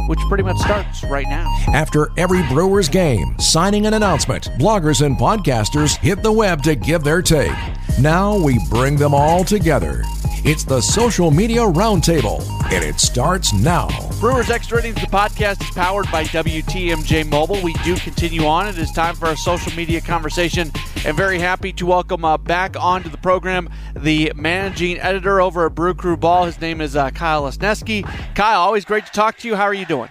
which 0.08 0.20
pretty 0.28 0.44
much 0.44 0.58
starts 0.58 1.04
right 1.06 1.28
now. 1.28 1.48
After 1.74 2.10
every 2.18 2.44
Brewers 2.48 2.90
game, 2.90 3.36
signing 3.40 3.86
an 3.88 3.94
announcement, 3.94 4.46
bloggers 4.60 5.06
and 5.06 5.18
podcasters 5.18 5.98
hit 5.98 6.22
the 6.22 6.32
web 6.32 6.62
to 6.64 6.76
give 6.92 7.04
their 7.06 7.22
take. 7.22 7.56
Now 8.02 8.38
we 8.38 8.60
bring 8.70 8.98
them 8.98 9.14
all 9.14 9.46
together. 9.46 10.02
It's 10.44 10.66
the 10.66 10.82
Social 10.82 11.32
Media 11.32 11.62
Roundtable, 11.62 12.42
and 12.70 12.84
it 12.84 13.00
starts 13.00 13.54
now. 13.54 13.88
Brewers 14.20 14.50
Extra 14.50 14.80
Innings, 14.80 14.96
the 14.96 15.08
podcast 15.08 15.62
is 15.62 15.70
powered 15.70 16.12
by 16.12 16.26
WTMJ 16.26 17.30
Mobile. 17.30 17.62
We 17.62 17.72
do 17.86 17.96
continue 17.96 18.44
on. 18.44 18.68
It 18.68 18.78
is 18.78 18.92
time 18.92 19.16
for 19.16 19.28
our 19.28 19.38
social 19.38 19.72
media 19.74 20.02
conversation, 20.02 20.70
and 21.06 21.16
very 21.16 21.40
happy 21.40 21.72
to 21.74 21.86
welcome 21.86 22.26
uh, 22.26 22.38
back 22.38 22.76
onto 22.78 23.08
the 23.08 23.18
program 23.20 23.70
the 23.96 24.34
managing 24.36 25.00
editor 25.00 25.40
over 25.40 25.68
at 25.68 25.76
Brew 25.76 25.94
Crew 25.94 26.18
Ball. 26.18 26.44
His 26.44 26.60
name 26.60 26.82
is 26.82 26.98
uh, 26.98 27.12
Kyle 27.12 27.44
Lesniewski. 27.44 28.04
Kyle, 28.36 28.60
always 28.60 28.84
great 28.84 29.06
to 29.06 29.12
talk 29.14 29.38
to 29.38 29.48
you. 29.48 29.56
How 29.56 29.64
are 29.64 29.74
you 29.74 29.86
doing? 29.86 30.10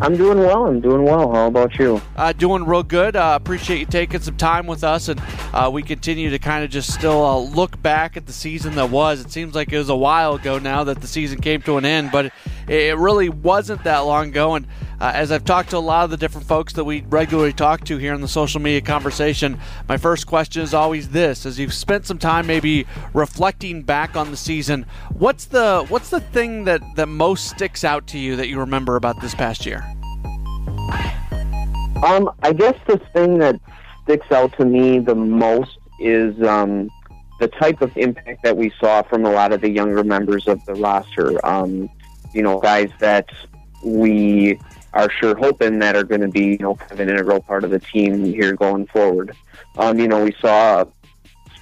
I'm 0.00 0.16
doing 0.16 0.38
well. 0.38 0.66
I'm 0.66 0.80
doing 0.80 1.02
well. 1.02 1.34
How 1.34 1.48
about 1.48 1.76
you? 1.76 2.00
Uh, 2.16 2.32
doing 2.32 2.64
real 2.64 2.84
good. 2.84 3.16
Uh, 3.16 3.36
appreciate 3.40 3.80
you 3.80 3.86
taking 3.86 4.20
some 4.20 4.36
time 4.36 4.66
with 4.68 4.84
us, 4.84 5.08
and 5.08 5.20
uh, 5.52 5.68
we 5.72 5.82
continue 5.82 6.30
to 6.30 6.38
kind 6.38 6.64
of 6.64 6.70
just 6.70 6.94
still 6.94 7.24
uh, 7.24 7.36
look 7.36 7.82
back 7.82 8.16
at 8.16 8.26
the 8.26 8.32
season 8.32 8.76
that 8.76 8.90
was. 8.90 9.20
It 9.20 9.32
seems 9.32 9.56
like 9.56 9.72
it 9.72 9.78
was 9.78 9.88
a 9.88 9.96
while 9.96 10.34
ago 10.34 10.58
now 10.58 10.84
that 10.84 11.00
the 11.00 11.08
season 11.08 11.40
came 11.40 11.62
to 11.62 11.78
an 11.78 11.84
end, 11.84 12.10
but 12.12 12.32
it 12.68 12.96
really 12.96 13.28
wasn't 13.28 13.82
that 13.84 13.98
long 14.00 14.28
ago. 14.28 14.54
And 14.54 14.66
uh, 15.00 15.12
as 15.14 15.32
I've 15.32 15.44
talked 15.44 15.70
to 15.70 15.76
a 15.76 15.78
lot 15.78 16.04
of 16.04 16.10
the 16.10 16.16
different 16.16 16.46
folks 16.46 16.72
that 16.74 16.84
we 16.84 17.02
regularly 17.08 17.52
talk 17.52 17.84
to 17.84 17.96
here 17.98 18.14
in 18.14 18.20
the 18.20 18.28
social 18.28 18.60
media 18.60 18.80
conversation, 18.80 19.58
my 19.88 19.96
first 19.96 20.26
question 20.26 20.62
is 20.62 20.74
always 20.74 21.08
this: 21.08 21.44
as 21.44 21.58
you've 21.58 21.74
spent 21.74 22.06
some 22.06 22.18
time 22.18 22.46
maybe 22.46 22.86
reflecting 23.14 23.82
back 23.82 24.16
on 24.16 24.30
the 24.30 24.36
season, 24.36 24.86
what's 25.12 25.46
the 25.46 25.84
what's 25.88 26.10
the 26.10 26.20
thing 26.20 26.64
that 26.64 26.82
that 26.96 27.08
most 27.08 27.48
sticks 27.48 27.84
out 27.84 28.06
to 28.08 28.18
you 28.18 28.36
that 28.36 28.48
you 28.48 28.60
remember 28.60 28.96
about 28.96 29.20
this 29.20 29.34
past 29.34 29.66
year? 29.66 29.67
Um, 32.04 32.30
I 32.42 32.52
guess 32.52 32.76
the 32.86 32.98
thing 33.12 33.38
that 33.38 33.60
sticks 34.04 34.30
out 34.30 34.56
to 34.58 34.64
me 34.64 34.98
the 34.98 35.14
most 35.14 35.78
is 36.00 36.40
um, 36.46 36.88
the 37.40 37.48
type 37.48 37.82
of 37.82 37.96
impact 37.96 38.42
that 38.44 38.56
we 38.56 38.72
saw 38.80 39.02
from 39.02 39.24
a 39.24 39.30
lot 39.30 39.52
of 39.52 39.60
the 39.60 39.70
younger 39.70 40.04
members 40.04 40.46
of 40.46 40.64
the 40.64 40.74
roster. 40.74 41.44
Um, 41.46 41.90
you 42.32 42.42
know, 42.42 42.60
guys 42.60 42.90
that 43.00 43.28
we 43.84 44.58
are 44.94 45.10
sure 45.10 45.36
hoping 45.36 45.78
that 45.80 45.96
are 45.96 46.04
going 46.04 46.20
to 46.20 46.28
be, 46.28 46.46
you 46.52 46.58
know, 46.58 46.74
kind 46.74 46.92
of 46.92 47.00
an 47.00 47.08
integral 47.08 47.40
part 47.40 47.64
of 47.64 47.70
the 47.70 47.78
team 47.78 48.24
here 48.24 48.54
going 48.54 48.86
forward. 48.86 49.34
Um, 49.76 49.98
you 49.98 50.08
know, 50.08 50.24
we 50.24 50.34
saw 50.40 50.84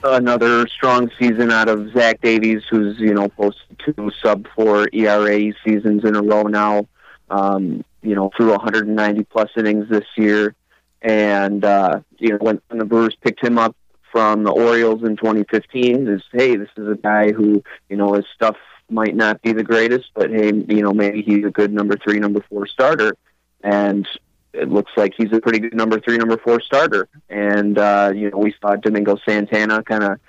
another 0.03 0.67
strong 0.69 1.11
season 1.19 1.51
out 1.51 1.69
of 1.69 1.93
Zach 1.93 2.21
Davies, 2.21 2.63
who's, 2.71 2.99
you 2.99 3.15
know, 3.15 3.29
posted 3.29 3.79
two 3.79 4.11
sub 4.23 4.47
four 4.55 4.89
ERA 4.93 5.53
seasons 5.65 6.05
in 6.05 6.15
a 6.15 6.23
row 6.23 6.45
now. 6.45 6.87
Um, 7.29 7.85
you 8.07 8.15
know, 8.15 8.31
threw 8.37 8.51
190 8.51 9.25
plus 9.25 9.51
innings 9.57 9.89
this 9.89 10.07
year. 10.17 10.55
And, 11.03 11.65
uh, 11.65 12.01
you 12.19 12.31
know, 12.31 12.39
when, 12.41 12.61
when 12.69 12.79
the 12.79 12.85
Brewers 12.85 13.17
picked 13.21 13.45
him 13.45 13.59
up 13.59 13.77
from 14.13 14.45
the 14.45 14.53
Orioles 14.53 15.03
in 15.03 15.17
2015, 15.17 16.07
is, 16.07 16.23
hey, 16.33 16.57
this 16.57 16.69
is 16.77 16.89
a 16.89 16.95
guy 16.95 17.33
who, 17.33 17.63
you 17.89 17.97
know, 17.97 18.15
his 18.15 18.25
stuff 18.35 18.57
might 18.89 19.17
not 19.17 19.43
be 19.43 19.53
the 19.53 19.65
greatest, 19.65 20.11
but 20.15 20.31
hey, 20.31 20.53
you 20.69 20.83
know, 20.83 20.93
maybe 20.93 21.23
he's 21.23 21.45
a 21.45 21.51
good 21.51 21.73
number 21.73 21.97
three, 21.97 22.21
number 22.21 22.41
four 22.49 22.67
starter. 22.69 23.17
And 23.65 24.09
it 24.53 24.69
looks 24.69 24.93
like 24.97 25.13
he's 25.17 25.33
a 25.33 25.41
pretty 25.41 25.59
good 25.59 25.75
number 25.75 25.99
three, 25.99 26.17
number 26.17 26.37
four 26.37 26.61
starter. 26.61 27.09
And, 27.29 27.77
uh, 27.77 28.13
you 28.15 28.31
know, 28.31 28.39
we 28.39 28.55
saw 28.63 28.77
Domingo 28.77 29.17
Santana 29.29 29.83
kind 29.83 30.05
of 30.05 30.21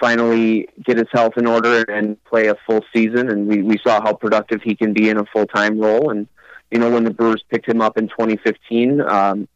finally 0.00 0.68
get 0.82 0.96
his 0.96 1.08
health 1.12 1.34
in 1.36 1.46
order 1.46 1.82
and 1.82 2.22
play 2.24 2.46
a 2.46 2.56
full 2.66 2.80
season. 2.94 3.28
And 3.28 3.46
we, 3.46 3.62
we 3.62 3.76
saw 3.86 4.00
how 4.00 4.14
productive 4.14 4.62
he 4.62 4.74
can 4.74 4.94
be 4.94 5.10
in 5.10 5.18
a 5.18 5.26
full 5.26 5.46
time 5.46 5.78
role. 5.78 6.10
And, 6.10 6.26
you 6.70 6.78
know, 6.78 6.90
when 6.90 7.04
the 7.04 7.10
Brewers 7.10 7.42
picked 7.50 7.68
him 7.68 7.80
up 7.80 7.96
in 7.96 8.08
2015, 8.08 9.00
um, 9.00 9.48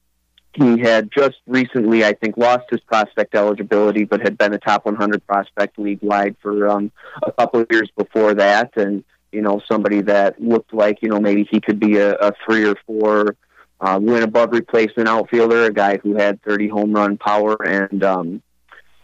he 0.54 0.80
had 0.80 1.10
just 1.16 1.36
recently, 1.46 2.04
I 2.04 2.12
think, 2.12 2.36
lost 2.36 2.64
his 2.70 2.80
prospect 2.80 3.34
eligibility, 3.34 4.04
but 4.04 4.20
had 4.20 4.36
been 4.36 4.52
a 4.52 4.58
top 4.58 4.84
100 4.84 5.26
prospect 5.26 5.78
league 5.78 6.00
wide 6.02 6.36
for 6.42 6.68
um, 6.68 6.92
a 7.22 7.32
couple 7.32 7.60
of 7.60 7.66
years 7.70 7.90
before 7.96 8.34
that. 8.34 8.76
And, 8.76 9.02
you 9.30 9.40
know, 9.40 9.62
somebody 9.70 10.02
that 10.02 10.40
looked 10.40 10.74
like, 10.74 10.98
you 11.00 11.08
know, 11.08 11.20
maybe 11.20 11.48
he 11.50 11.60
could 11.60 11.80
be 11.80 11.96
a, 11.96 12.14
a 12.14 12.32
three 12.44 12.66
or 12.66 12.74
four 12.86 13.36
uh, 13.80 13.98
win 14.00 14.22
above 14.22 14.52
replacement 14.52 15.08
outfielder, 15.08 15.64
a 15.64 15.72
guy 15.72 15.96
who 15.96 16.16
had 16.16 16.42
30 16.42 16.68
home 16.68 16.92
run 16.92 17.16
power. 17.16 17.56
And, 17.64 18.04
um, 18.04 18.42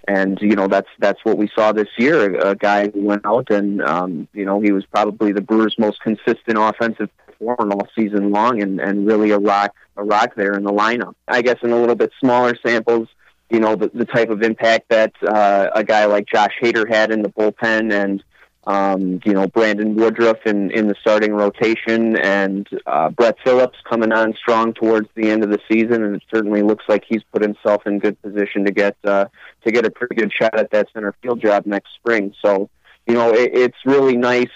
and 0.06 0.38
you 0.40 0.56
know 0.56 0.68
that's 0.68 0.88
that's 0.98 1.22
what 1.22 1.36
we 1.36 1.50
saw 1.54 1.72
this 1.72 1.88
year. 1.98 2.34
A, 2.40 2.56
guy 2.56 2.88
who 2.88 3.02
went 3.02 3.26
out 3.26 3.50
and 3.50 3.82
um, 3.82 4.26
you 4.32 4.46
know 4.46 4.58
he 4.58 4.72
was 4.72 4.86
probably 4.86 5.32
the 5.32 5.42
Brewers' 5.42 5.74
most 5.78 6.00
consistent 6.00 6.56
offensive 6.56 7.10
performer 7.38 7.73
all 7.73 7.88
season 7.97 8.30
long, 8.30 8.62
and 8.62 8.80
and 8.80 9.07
really 9.07 9.30
a 9.30 9.38
rock 9.38 9.75
a 9.97 10.04
rock 10.04 10.35
there 10.37 10.54
in 10.54 10.64
the 10.64 10.73
lineup. 10.73 11.14
I 11.26 11.42
guess 11.42 11.57
in 11.62 11.71
a 11.71 11.78
little 11.78 11.95
bit 11.95 12.12
smaller 12.21 12.57
samples, 12.64 13.09
you 13.50 13.61
know 13.61 13.76
the 13.76 13.90
the 13.92 14.04
type 14.04 14.30
of 14.30 14.42
impact 14.42 14.88
that 14.90 15.12
uh, 15.26 15.68
a 15.75 15.85
guy 15.85 16.07
like 16.07 16.26
Josh 16.26 16.52
Hader 16.62 16.88
had 16.88 17.11
in 17.11 17.23
the 17.23 17.30
bullpen, 17.30 17.92
and 17.92 18.23
um, 18.66 19.21
you 19.25 19.33
know 19.33 19.47
Brandon 19.47 19.95
Woodruff 19.95 20.38
in 20.47 20.71
in 20.71 20.88
the 20.88 20.95
starting 21.00 21.33
rotation, 21.33 22.16
and 22.16 22.68
uh, 22.87 23.11
Brett 23.11 23.37
Phillips 23.45 23.78
coming 23.88 24.12
on 24.12 24.35
strong 24.35 24.75
towards 24.75 25.09
the 25.14 25.30
end 25.30 25.42
of 25.42 25.50
the 25.50 25.61
season, 25.71 26.04
and 26.04 26.16
it 26.16 26.23
certainly 26.33 26.62
looks 26.62 26.85
like 26.88 27.04
he's 27.09 27.23
put 27.33 27.42
himself 27.42 27.87
in 27.87 27.99
good 27.99 28.21
position 28.23 28.64
to 28.64 28.73
get 28.73 28.97
uh, 29.04 29.26
to 29.64 29.73
get 29.73 29.87
a 29.87 29.90
pretty 29.90 30.14
good 30.14 30.33
shot 30.33 30.59
at 30.59 30.71
that 30.71 30.88
center 30.92 31.14
field 31.23 31.40
job 31.40 31.66
next 31.66 31.90
spring. 31.95 32.35
So 32.45 32.68
you 33.07 33.14
know 33.14 33.33
it, 33.33 33.50
it's 33.54 33.78
really 33.87 34.16
nice 34.16 34.49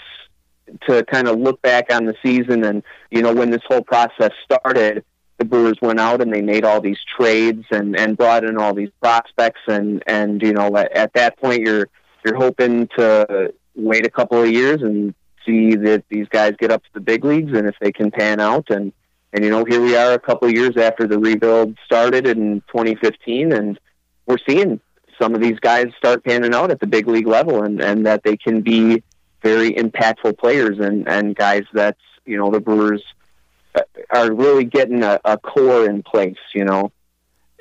to 0.88 1.04
kind 1.04 1.28
of 1.28 1.38
look 1.38 1.60
back 1.62 1.92
on 1.92 2.04
the 2.04 2.14
season 2.22 2.64
and 2.64 2.82
you 3.10 3.22
know 3.22 3.34
when 3.34 3.50
this 3.50 3.62
whole 3.66 3.82
process 3.82 4.32
started 4.44 5.04
the 5.38 5.44
Brewers 5.44 5.78
went 5.82 5.98
out 5.98 6.20
and 6.20 6.32
they 6.32 6.42
made 6.42 6.64
all 6.64 6.80
these 6.80 6.98
trades 7.16 7.64
and 7.70 7.98
and 7.98 8.16
brought 8.16 8.44
in 8.44 8.58
all 8.58 8.74
these 8.74 8.90
prospects 9.00 9.60
and 9.66 10.02
and 10.06 10.42
you 10.42 10.52
know 10.52 10.76
at, 10.76 10.92
at 10.92 11.12
that 11.14 11.38
point 11.38 11.60
you're 11.62 11.88
you're 12.24 12.36
hoping 12.36 12.88
to 12.96 13.52
wait 13.74 14.06
a 14.06 14.10
couple 14.10 14.42
of 14.42 14.50
years 14.50 14.82
and 14.82 15.14
see 15.44 15.74
that 15.74 16.04
these 16.08 16.28
guys 16.28 16.54
get 16.58 16.70
up 16.70 16.82
to 16.84 16.90
the 16.94 17.00
big 17.00 17.24
leagues 17.24 17.52
and 17.52 17.66
if 17.66 17.74
they 17.80 17.92
can 17.92 18.10
pan 18.10 18.40
out. 18.40 18.70
And 18.70 18.92
and 19.32 19.44
you 19.44 19.50
know 19.50 19.64
here 19.64 19.80
we 19.80 19.96
are 19.96 20.12
a 20.12 20.18
couple 20.18 20.48
of 20.48 20.54
years 20.54 20.76
after 20.76 21.06
the 21.06 21.18
rebuild 21.18 21.76
started 21.84 22.26
in 22.26 22.62
2015 22.68 23.52
and 23.52 23.78
we're 24.26 24.38
seeing 24.46 24.80
some 25.20 25.34
of 25.34 25.40
these 25.40 25.58
guys 25.60 25.86
start 25.96 26.24
panning 26.24 26.54
out 26.54 26.70
at 26.70 26.80
the 26.80 26.86
big 26.86 27.08
league 27.08 27.26
level 27.26 27.62
and 27.62 27.80
and 27.80 28.06
that 28.06 28.22
they 28.24 28.36
can 28.36 28.60
be 28.60 29.02
very 29.42 29.72
impactful 29.72 30.38
players 30.38 30.78
and 30.78 31.08
and 31.08 31.34
guys 31.34 31.64
that 31.72 31.96
you 32.24 32.36
know 32.36 32.50
the 32.50 32.60
Brewers 32.60 33.02
uh, 33.74 33.82
are 34.10 34.32
really 34.32 34.64
getting 34.64 35.02
a, 35.02 35.20
a 35.24 35.38
core 35.38 35.84
in 35.84 36.02
place. 36.02 36.38
You 36.54 36.64
know, 36.64 36.92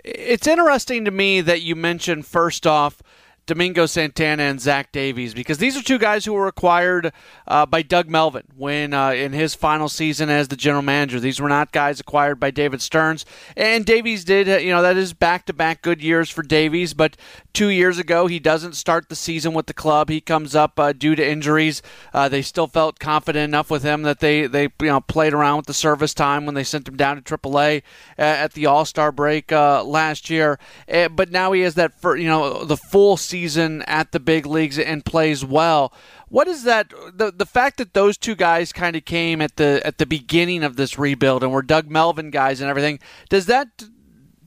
it's 0.03 0.47
interesting 0.47 1.05
to 1.05 1.11
me 1.11 1.41
that 1.41 1.61
you 1.61 1.75
mentioned 1.75 2.25
first 2.25 2.65
off 2.67 3.01
Domingo 3.47 3.85
Santana 3.85 4.43
and 4.43 4.61
Zach 4.61 4.91
Davies 4.91 5.33
because 5.33 5.57
these 5.57 5.75
are 5.75 5.81
two 5.81 5.97
guys 5.97 6.25
who 6.25 6.33
were 6.33 6.47
acquired 6.47 7.11
uh, 7.47 7.65
by 7.65 7.81
Doug 7.81 8.07
Melvin 8.07 8.43
when 8.55 8.93
uh, 8.93 9.09
in 9.09 9.33
his 9.33 9.55
final 9.55 9.89
season 9.89 10.29
as 10.29 10.47
the 10.47 10.55
general 10.55 10.83
manager. 10.83 11.19
These 11.19 11.41
were 11.41 11.49
not 11.49 11.71
guys 11.71 11.99
acquired 11.99 12.39
by 12.39 12.51
David 12.51 12.81
Stearns. 12.81 13.25
And 13.57 13.85
Davies 13.85 14.23
did, 14.23 14.47
uh, 14.47 14.57
you 14.57 14.69
know, 14.69 14.81
that 14.83 14.95
is 14.95 15.13
back 15.13 15.47
to 15.47 15.53
back 15.53 15.81
good 15.81 16.03
years 16.03 16.29
for 16.29 16.43
Davies. 16.43 16.93
But 16.93 17.17
two 17.51 17.69
years 17.69 17.97
ago, 17.97 18.27
he 18.27 18.39
doesn't 18.39 18.75
start 18.75 19.09
the 19.09 19.15
season 19.15 19.53
with 19.53 19.65
the 19.65 19.73
club. 19.73 20.09
He 20.09 20.21
comes 20.21 20.55
up 20.55 20.79
uh, 20.79 20.93
due 20.93 21.15
to 21.15 21.27
injuries. 21.27 21.81
Uh, 22.13 22.29
they 22.29 22.43
still 22.43 22.67
felt 22.67 22.99
confident 22.99 23.43
enough 23.49 23.71
with 23.71 23.83
him 23.83 24.03
that 24.03 24.19
they 24.19 24.45
they 24.45 24.63
you 24.63 24.87
know 24.87 25.01
played 25.01 25.33
around 25.33 25.57
with 25.57 25.65
the 25.65 25.73
service 25.73 26.13
time 26.13 26.45
when 26.45 26.55
they 26.55 26.63
sent 26.63 26.87
him 26.87 26.95
down 26.95 27.21
to 27.21 27.37
AAA 27.37 27.81
at 28.17 28.53
the 28.53 28.67
All 28.67 28.85
Star 28.85 29.11
break 29.11 29.51
last 29.51 30.29
year. 30.29 30.59
but 30.87 31.31
now 31.31 31.51
he 31.51 31.61
has 31.61 31.73
that 31.75 31.99
for 31.99 32.15
you 32.15 32.27
know 32.27 32.63
the 32.63 32.77
full 32.77 33.17
season 33.17 33.30
season 33.31 33.81
at 33.83 34.11
the 34.11 34.19
big 34.19 34.45
leagues 34.45 34.77
and 34.77 35.05
plays 35.05 35.43
well. 35.43 35.93
What 36.27 36.47
is 36.47 36.63
that? 36.63 36.89
The 37.13 37.31
the 37.31 37.45
fact 37.45 37.77
that 37.77 37.93
those 37.93 38.17
two 38.17 38.35
guys 38.35 38.71
kind 38.71 38.95
of 38.95 39.05
came 39.05 39.41
at 39.41 39.55
the 39.55 39.81
at 39.83 39.97
the 39.97 40.05
beginning 40.05 40.63
of 40.63 40.75
this 40.75 40.99
rebuild 40.99 41.43
and 41.43 41.51
were 41.51 41.61
Doug 41.61 41.89
Melvin 41.89 42.29
guys 42.29 42.61
and 42.61 42.69
everything. 42.69 42.99
Does 43.29 43.47
that 43.47 43.83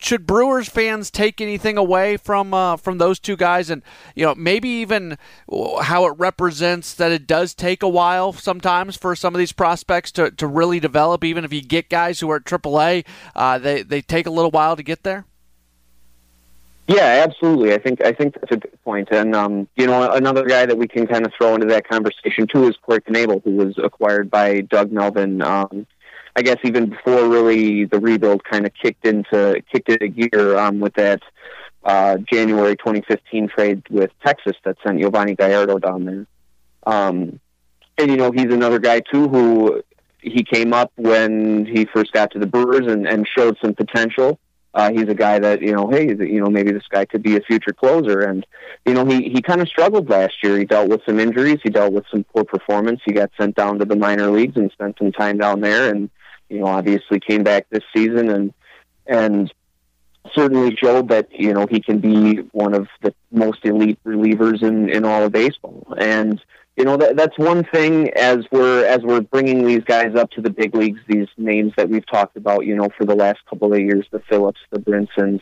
should 0.04 0.26
Brewers 0.26 0.68
fans 0.68 1.10
take 1.10 1.40
anything 1.40 1.78
away 1.78 2.16
from 2.16 2.52
uh, 2.52 2.76
from 2.76 2.98
those 2.98 3.18
two 3.18 3.36
guys, 3.36 3.70
and 3.70 3.82
you 4.14 4.24
know 4.24 4.34
maybe 4.34 4.68
even 4.68 5.16
how 5.82 6.06
it 6.06 6.14
represents 6.18 6.94
that 6.94 7.10
it 7.10 7.26
does 7.26 7.54
take 7.54 7.82
a 7.82 7.88
while 7.88 8.32
sometimes 8.32 8.96
for 8.96 9.16
some 9.16 9.34
of 9.34 9.38
these 9.38 9.52
prospects 9.52 10.12
to, 10.12 10.30
to 10.32 10.46
really 10.46 10.78
develop. 10.78 11.24
Even 11.24 11.44
if 11.44 11.52
you 11.52 11.62
get 11.62 11.88
guys 11.88 12.20
who 12.20 12.30
are 12.30 12.36
at 12.36 12.44
AAA, 12.44 13.06
uh, 13.34 13.58
they 13.58 13.82
they 13.82 14.02
take 14.02 14.26
a 14.26 14.30
little 14.30 14.50
while 14.50 14.76
to 14.76 14.82
get 14.82 15.02
there. 15.04 15.24
Yeah, 16.86 17.24
absolutely. 17.26 17.72
I 17.72 17.78
think 17.78 18.04
I 18.04 18.12
think 18.12 18.34
that's 18.34 18.52
a 18.52 18.56
good 18.56 18.84
point. 18.84 19.08
And 19.10 19.34
um, 19.34 19.68
you 19.74 19.86
know, 19.86 20.12
another 20.12 20.44
guy 20.44 20.66
that 20.66 20.76
we 20.76 20.86
can 20.86 21.06
kind 21.06 21.24
of 21.24 21.32
throw 21.36 21.54
into 21.54 21.66
that 21.68 21.88
conversation 21.88 22.46
too 22.46 22.68
is 22.68 22.76
Corey 22.82 23.00
Knebel, 23.00 23.42
who 23.42 23.52
was 23.52 23.74
acquired 23.78 24.30
by 24.30 24.60
Doug 24.60 24.92
Melvin. 24.92 25.40
Um, 25.40 25.86
I 26.36 26.42
guess 26.42 26.58
even 26.64 26.90
before 26.90 27.28
really 27.28 27.84
the 27.86 27.98
rebuild 28.00 28.44
kind 28.44 28.66
of 28.66 28.72
kicked 28.74 29.06
into 29.06 29.62
kicked 29.72 29.88
into 29.88 30.08
gear 30.08 30.58
um, 30.58 30.80
with 30.80 30.94
that 30.94 31.22
uh, 31.84 32.18
January 32.30 32.76
2015 32.76 33.48
trade 33.48 33.82
with 33.88 34.10
Texas 34.24 34.56
that 34.64 34.76
sent 34.84 35.00
Yovani 35.00 35.36
Gallardo 35.36 35.78
down 35.78 36.04
there. 36.04 36.26
Um, 36.86 37.40
and 37.96 38.10
you 38.10 38.16
know, 38.16 38.30
he's 38.30 38.52
another 38.52 38.78
guy 38.78 39.00
too 39.00 39.28
who 39.28 39.82
he 40.20 40.42
came 40.42 40.72
up 40.72 40.92
when 40.96 41.66
he 41.66 41.86
first 41.86 42.12
got 42.12 42.30
to 42.32 42.38
the 42.38 42.46
Brewers 42.46 42.86
and, 42.90 43.06
and 43.06 43.26
showed 43.26 43.56
some 43.62 43.74
potential. 43.74 44.38
Uh, 44.74 44.90
he's 44.92 45.08
a 45.08 45.14
guy 45.14 45.38
that 45.38 45.62
you 45.62 45.72
know, 45.72 45.88
hey, 45.88 46.08
you 46.08 46.40
know, 46.40 46.50
maybe 46.50 46.72
this 46.72 46.88
guy 46.88 47.04
could 47.04 47.22
be 47.22 47.36
a 47.36 47.40
future 47.40 47.72
closer. 47.72 48.20
And 48.22 48.44
you 48.84 48.92
know, 48.92 49.04
he 49.06 49.28
he 49.28 49.40
kind 49.40 49.60
of 49.60 49.68
struggled 49.68 50.10
last 50.10 50.34
year. 50.42 50.58
He 50.58 50.64
dealt 50.64 50.88
with 50.88 51.02
some 51.06 51.20
injuries. 51.20 51.60
He 51.62 51.70
dealt 51.70 51.92
with 51.92 52.04
some 52.10 52.24
poor 52.24 52.44
performance. 52.44 53.00
He 53.04 53.12
got 53.12 53.30
sent 53.38 53.54
down 53.54 53.78
to 53.78 53.84
the 53.84 53.96
minor 53.96 54.30
leagues 54.30 54.56
and 54.56 54.70
spent 54.72 54.98
some 54.98 55.12
time 55.12 55.38
down 55.38 55.60
there. 55.60 55.90
And 55.90 56.10
you 56.48 56.58
know, 56.60 56.66
obviously 56.66 57.20
came 57.20 57.44
back 57.44 57.66
this 57.70 57.84
season 57.94 58.28
and 58.30 58.54
and 59.06 59.52
certainly 60.34 60.74
showed 60.76 61.08
that 61.08 61.28
you 61.30 61.52
know 61.52 61.66
he 61.66 61.80
can 61.80 61.98
be 61.98 62.36
one 62.52 62.74
of 62.74 62.88
the 63.02 63.14
most 63.30 63.64
elite 63.64 63.98
relievers 64.04 64.62
in 64.62 64.88
in 64.90 65.04
all 65.04 65.22
of 65.22 65.30
baseball. 65.30 65.94
And 65.96 66.42
you 66.76 66.84
know 66.84 66.96
that 66.96 67.16
that's 67.16 67.38
one 67.38 67.64
thing 67.64 68.10
as 68.14 68.38
we're 68.50 68.84
as 68.84 69.00
we're 69.02 69.20
bringing 69.20 69.64
these 69.64 69.84
guys 69.84 70.16
up 70.16 70.30
to 70.32 70.40
the 70.40 70.50
big 70.50 70.74
leagues. 70.74 71.00
These 71.06 71.28
names 71.36 71.72
that 71.76 71.88
we've 71.88 72.06
talked 72.06 72.36
about, 72.36 72.66
you 72.66 72.74
know, 72.74 72.88
for 72.98 73.04
the 73.04 73.14
last 73.14 73.38
couple 73.48 73.72
of 73.72 73.78
years, 73.78 74.06
the 74.10 74.20
Phillips, 74.28 74.60
the 74.70 74.80
Brinsons. 74.80 75.40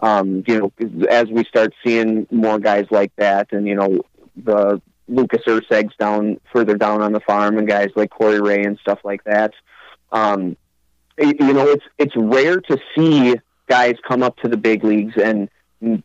Um, 0.00 0.44
you 0.46 0.58
know, 0.60 0.72
as 1.10 1.26
we 1.26 1.44
start 1.44 1.74
seeing 1.84 2.28
more 2.30 2.60
guys 2.60 2.86
like 2.92 3.12
that, 3.16 3.48
and 3.50 3.66
you 3.66 3.74
know, 3.74 4.02
the 4.36 4.80
Lucas 5.08 5.42
Ercegs 5.46 5.96
down 5.98 6.38
further 6.52 6.76
down 6.76 7.02
on 7.02 7.12
the 7.12 7.20
farm, 7.20 7.58
and 7.58 7.66
guys 7.66 7.88
like 7.96 8.10
Corey 8.10 8.40
Ray 8.40 8.62
and 8.62 8.78
stuff 8.78 9.00
like 9.02 9.24
that. 9.24 9.54
Um, 10.12 10.56
you 11.18 11.52
know, 11.52 11.66
it's 11.66 11.84
it's 11.98 12.14
rare 12.16 12.60
to 12.60 12.78
see 12.96 13.34
guys 13.68 13.96
come 14.06 14.22
up 14.22 14.36
to 14.38 14.48
the 14.48 14.56
big 14.56 14.84
leagues 14.84 15.14
and 15.16 15.48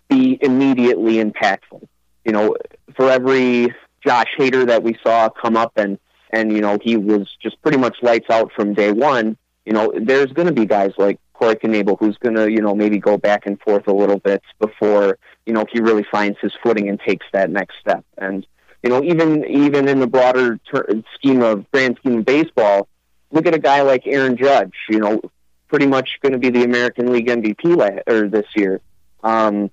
be 0.09 0.39
immediately 0.41 1.23
impactful. 1.23 1.87
You 2.25 2.31
know, 2.31 2.55
for 2.95 3.11
every 3.11 3.73
Josh 4.05 4.29
Hader 4.37 4.67
that 4.67 4.83
we 4.83 4.97
saw 5.05 5.29
come 5.29 5.57
up 5.57 5.73
and 5.75 5.97
and 6.31 6.51
you 6.51 6.61
know 6.61 6.77
he 6.81 6.97
was 6.97 7.27
just 7.41 7.61
pretty 7.61 7.77
much 7.77 7.97
lights 8.01 8.29
out 8.29 8.51
from 8.53 8.73
day 8.73 8.91
one. 8.91 9.37
You 9.65 9.73
know, 9.73 9.93
there's 9.95 10.31
going 10.33 10.47
to 10.47 10.53
be 10.53 10.65
guys 10.65 10.91
like 10.97 11.19
Corey 11.33 11.55
Knebel 11.55 11.97
who's 11.99 12.17
going 12.17 12.35
to 12.35 12.51
you 12.51 12.61
know 12.61 12.75
maybe 12.75 12.97
go 12.97 13.17
back 13.17 13.45
and 13.45 13.59
forth 13.61 13.87
a 13.87 13.93
little 13.93 14.19
bit 14.19 14.41
before 14.59 15.17
you 15.45 15.53
know 15.53 15.65
he 15.71 15.79
really 15.79 16.05
finds 16.11 16.37
his 16.41 16.53
footing 16.61 16.89
and 16.89 16.99
takes 16.99 17.25
that 17.33 17.49
next 17.49 17.75
step. 17.79 18.03
And 18.17 18.45
you 18.81 18.89
know, 18.89 19.01
even 19.03 19.45
even 19.45 19.87
in 19.87 19.99
the 19.99 20.07
broader 20.07 20.59
ter- 20.71 21.01
scheme 21.15 21.41
of 21.41 21.69
grand 21.71 21.97
scheme 21.97 22.19
of 22.19 22.25
baseball, 22.25 22.89
look 23.31 23.45
at 23.45 23.55
a 23.55 23.59
guy 23.59 23.81
like 23.81 24.05
Aaron 24.05 24.35
Judge. 24.35 24.73
You 24.89 24.99
know, 24.99 25.21
pretty 25.69 25.87
much 25.87 26.19
going 26.21 26.33
to 26.33 26.39
be 26.39 26.49
the 26.49 26.63
American 26.63 27.11
League 27.11 27.27
MVP 27.27 27.75
la- 27.75 28.13
or 28.13 28.27
this 28.27 28.47
year. 28.55 28.81
Um, 29.23 29.71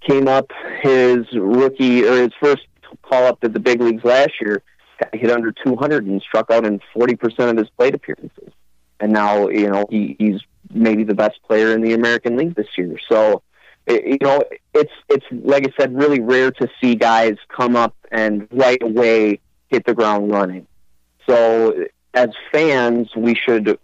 came 0.00 0.26
up 0.26 0.50
his 0.82 1.26
rookie 1.32 2.04
or 2.04 2.22
his 2.22 2.32
first 2.40 2.66
call 3.02 3.26
up 3.26 3.40
to 3.40 3.48
the 3.48 3.60
big 3.60 3.80
leagues 3.80 4.04
last 4.04 4.32
year, 4.40 4.62
got 5.02 5.14
hit 5.14 5.30
under 5.30 5.52
200 5.52 6.06
and 6.06 6.20
struck 6.22 6.50
out 6.50 6.64
in 6.64 6.80
40% 6.94 7.50
of 7.50 7.56
his 7.56 7.68
plate 7.70 7.94
appearances. 7.94 8.52
And 9.00 9.12
now, 9.12 9.48
you 9.48 9.70
know, 9.70 9.86
he, 9.90 10.16
he's 10.18 10.40
maybe 10.72 11.04
the 11.04 11.14
best 11.14 11.42
player 11.46 11.72
in 11.72 11.80
the 11.80 11.94
American 11.94 12.36
League 12.36 12.54
this 12.54 12.68
year. 12.76 12.96
So, 13.08 13.42
it, 13.86 14.04
you 14.06 14.18
know, 14.20 14.44
it's 14.74 14.92
it's 15.08 15.24
like 15.30 15.66
I 15.66 15.72
said, 15.80 15.96
really 15.96 16.20
rare 16.20 16.50
to 16.52 16.68
see 16.80 16.94
guys 16.94 17.36
come 17.48 17.76
up 17.76 17.94
and 18.12 18.46
right 18.50 18.82
away 18.82 19.40
hit 19.68 19.86
the 19.86 19.94
ground 19.94 20.30
running. 20.30 20.66
So, 21.26 21.86
as 22.12 22.28
fans, 22.52 23.08
we 23.16 23.34
should 23.34 23.78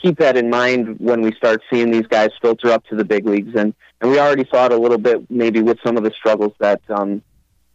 keep 0.00 0.18
that 0.18 0.36
in 0.36 0.48
mind 0.48 0.98
when 0.98 1.20
we 1.20 1.32
start 1.32 1.60
seeing 1.70 1.90
these 1.90 2.06
guys 2.06 2.30
filter 2.40 2.70
up 2.70 2.84
to 2.86 2.96
the 2.96 3.04
big 3.04 3.26
leagues. 3.26 3.54
And 3.54 3.74
and 4.00 4.10
we 4.10 4.18
already 4.18 4.46
saw 4.50 4.66
it 4.66 4.72
a 4.72 4.78
little 4.78 4.98
bit, 4.98 5.30
maybe 5.30 5.60
with 5.60 5.78
some 5.84 5.96
of 5.96 6.04
the 6.04 6.10
struggles 6.10 6.52
that 6.58 6.80
um, 6.88 7.22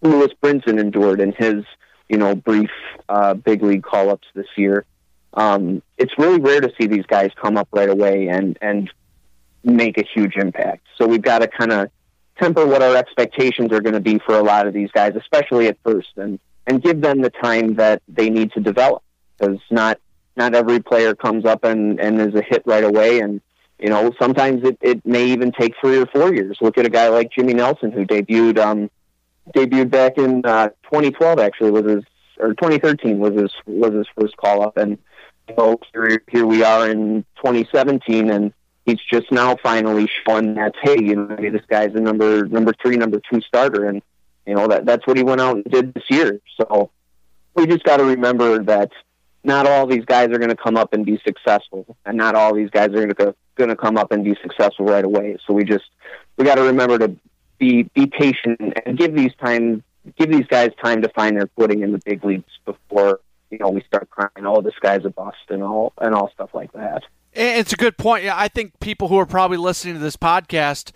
Lewis 0.02 0.32
Brinson 0.42 0.80
endured 0.80 1.20
in 1.20 1.34
his, 1.34 1.66
you 2.08 2.18
know, 2.18 2.36
brief 2.36 2.72
uh, 3.08 3.34
big 3.34 3.64
league 3.64 3.84
call 3.84 4.10
ups 4.10 4.28
this 4.34 4.48
year. 4.58 4.86
Um, 5.34 5.82
it's 5.98 6.14
really 6.18 6.40
rare 6.40 6.62
to 6.62 6.72
see 6.80 6.88
these 6.88 7.06
guys 7.06 7.32
come 7.40 7.58
up 7.58 7.68
right 7.72 7.90
away 7.90 8.30
and 8.30 8.58
and 8.62 8.92
make 9.64 9.98
a 9.98 10.06
huge 10.14 10.36
impact. 10.36 10.86
So 10.98 11.06
we've 11.06 11.22
got 11.22 11.40
to 11.40 11.48
kind 11.48 11.72
of 11.72 11.90
temper 12.40 12.66
what 12.66 12.82
our 12.82 12.96
expectations 12.96 13.72
are 13.72 13.82
going 13.82 13.94
to 13.94 14.00
be 14.00 14.20
for 14.20 14.36
a 14.36 14.42
lot 14.42 14.68
of 14.68 14.74
these 14.74 14.90
guys, 14.92 15.16
especially 15.16 15.68
at 15.68 15.78
first, 15.84 16.10
and 16.16 16.40
and 16.66 16.82
give 16.82 17.02
them 17.02 17.22
the 17.22 17.30
time 17.30 17.76
that 17.76 18.02
they 18.08 18.30
need 18.30 18.52
to 18.54 18.60
develop 18.60 19.04
because 19.38 19.60
not 19.70 20.00
not 20.36 20.56
every 20.56 20.80
player 20.80 21.16
comes 21.16 21.46
up 21.46 21.64
and 21.64 22.00
and 22.00 22.20
is 22.22 22.36
a 22.36 22.42
hit 22.42 22.64
right 22.66 22.84
away 22.84 23.20
and 23.20 23.42
you 23.80 23.90
know 23.90 24.12
sometimes 24.20 24.64
it, 24.64 24.78
it 24.82 25.06
may 25.06 25.26
even 25.26 25.52
take 25.52 25.74
three 25.82 25.98
or 25.98 26.06
four 26.08 26.34
years 26.34 26.58
look 26.62 26.78
at 26.78 26.86
a 26.86 26.90
guy 26.90 27.10
like 27.10 27.32
jimmy 27.32 27.54
nelson 27.54 27.92
who 27.92 28.06
debuted 28.06 28.58
um 28.58 28.90
debuted 29.56 29.90
back 29.90 30.18
in 30.18 30.46
uh, 30.46 30.70
2012. 30.84 31.40
Actually, 31.40 31.72
was 31.72 31.86
his 31.86 32.04
or 32.40 32.54
2013 32.54 33.20
was 33.20 33.34
his 33.34 33.52
was 33.66 33.94
his 33.94 34.08
first 34.18 34.38
call 34.38 34.62
up, 34.62 34.78
and 34.78 34.98
you 35.58 35.80
here, 35.94 36.24
here 36.30 36.46
we 36.46 36.64
are 36.64 36.90
in 36.90 37.26
2017, 37.38 38.30
and 38.30 38.54
he's 38.86 39.00
just 39.12 39.32
now 39.32 39.56
finally 39.62 40.10
showing 40.26 40.56
that 40.56 40.74
hey, 40.82 40.98
you 41.00 41.16
know, 41.16 41.36
this 41.36 41.66
guy's 41.70 41.94
a 41.96 42.00
number 42.00 42.46
number 42.46 42.74
three, 42.82 42.98
number 42.98 43.22
two 43.32 43.42
starter, 43.42 43.86
and 43.86 44.02
you 44.46 44.56
know 44.56 44.68
that 44.68 44.86
that's 44.86 45.06
what 45.08 45.18
he 45.18 45.24
went 45.24 45.42
out 45.42 45.56
and 45.56 45.66
did 45.66 45.94
this 45.94 46.06
year. 46.10 46.40
So 46.58 46.92
we 47.56 47.68
just 47.68 47.84
got 47.84 47.98
to 47.98 48.06
remember 48.06 48.64
that 48.64 48.92
not 49.44 49.66
all 49.66 49.88
these 49.88 50.06
guys 50.06 50.30
are 50.30 50.38
going 50.38 50.50
to 50.50 50.56
come 50.56 50.78
up 50.78 50.94
and 50.94 51.06
be 51.06 51.20
successful, 51.26 51.98
and 52.06 52.18
not 52.18 52.36
all 52.36 52.54
these 52.54 52.70
guys 52.70 52.90
are 52.90 53.06
going 53.06 53.16
to 53.16 53.36
going 53.56 53.70
to 53.70 53.76
come 53.76 53.98
up 53.98 54.12
and 54.12 54.24
be 54.24 54.36
successful 54.42 54.86
right 54.86 55.04
away. 55.04 55.38
So 55.46 55.54
we 55.54 55.64
just 55.64 55.86
we 56.38 56.46
got 56.46 56.56
to 56.56 56.64
remember 56.64 56.98
to 57.00 57.16
be 57.60 57.84
be 57.84 58.08
patient 58.08 58.60
and 58.86 58.98
give 58.98 59.16
these 59.16 59.34
time 59.36 59.84
give 60.18 60.32
these 60.32 60.48
guys 60.48 60.72
time 60.84 61.02
to 61.02 61.10
find 61.10 61.38
their 61.38 61.50
footing 61.56 61.82
in 61.82 61.92
the 61.92 62.00
big 62.06 62.24
leagues 62.24 62.52
before 62.66 63.20
you 63.52 63.58
know 63.60 63.70
we 63.70 63.82
start 63.82 64.10
crying, 64.10 64.46
oh, 64.46 64.62
this 64.62 64.74
guy's 64.82 65.06
a 65.06 65.10
bust 65.10 65.38
and 65.50 65.64
all 65.64 65.94
and 66.00 66.16
all 66.16 66.32
stuff 66.34 66.50
like 66.54 66.72
that. 66.74 67.04
It's 67.34 67.74
a 67.74 67.78
good 67.78 67.98
point. 67.98 68.24
Yeah, 68.24 68.36
I 68.36 68.48
think 68.48 68.80
people 68.80 69.08
who 69.08 69.18
are 69.20 69.26
probably 69.26 69.58
listening 69.58 69.94
to 69.96 70.00
this 70.00 70.18
podcast 70.18 70.92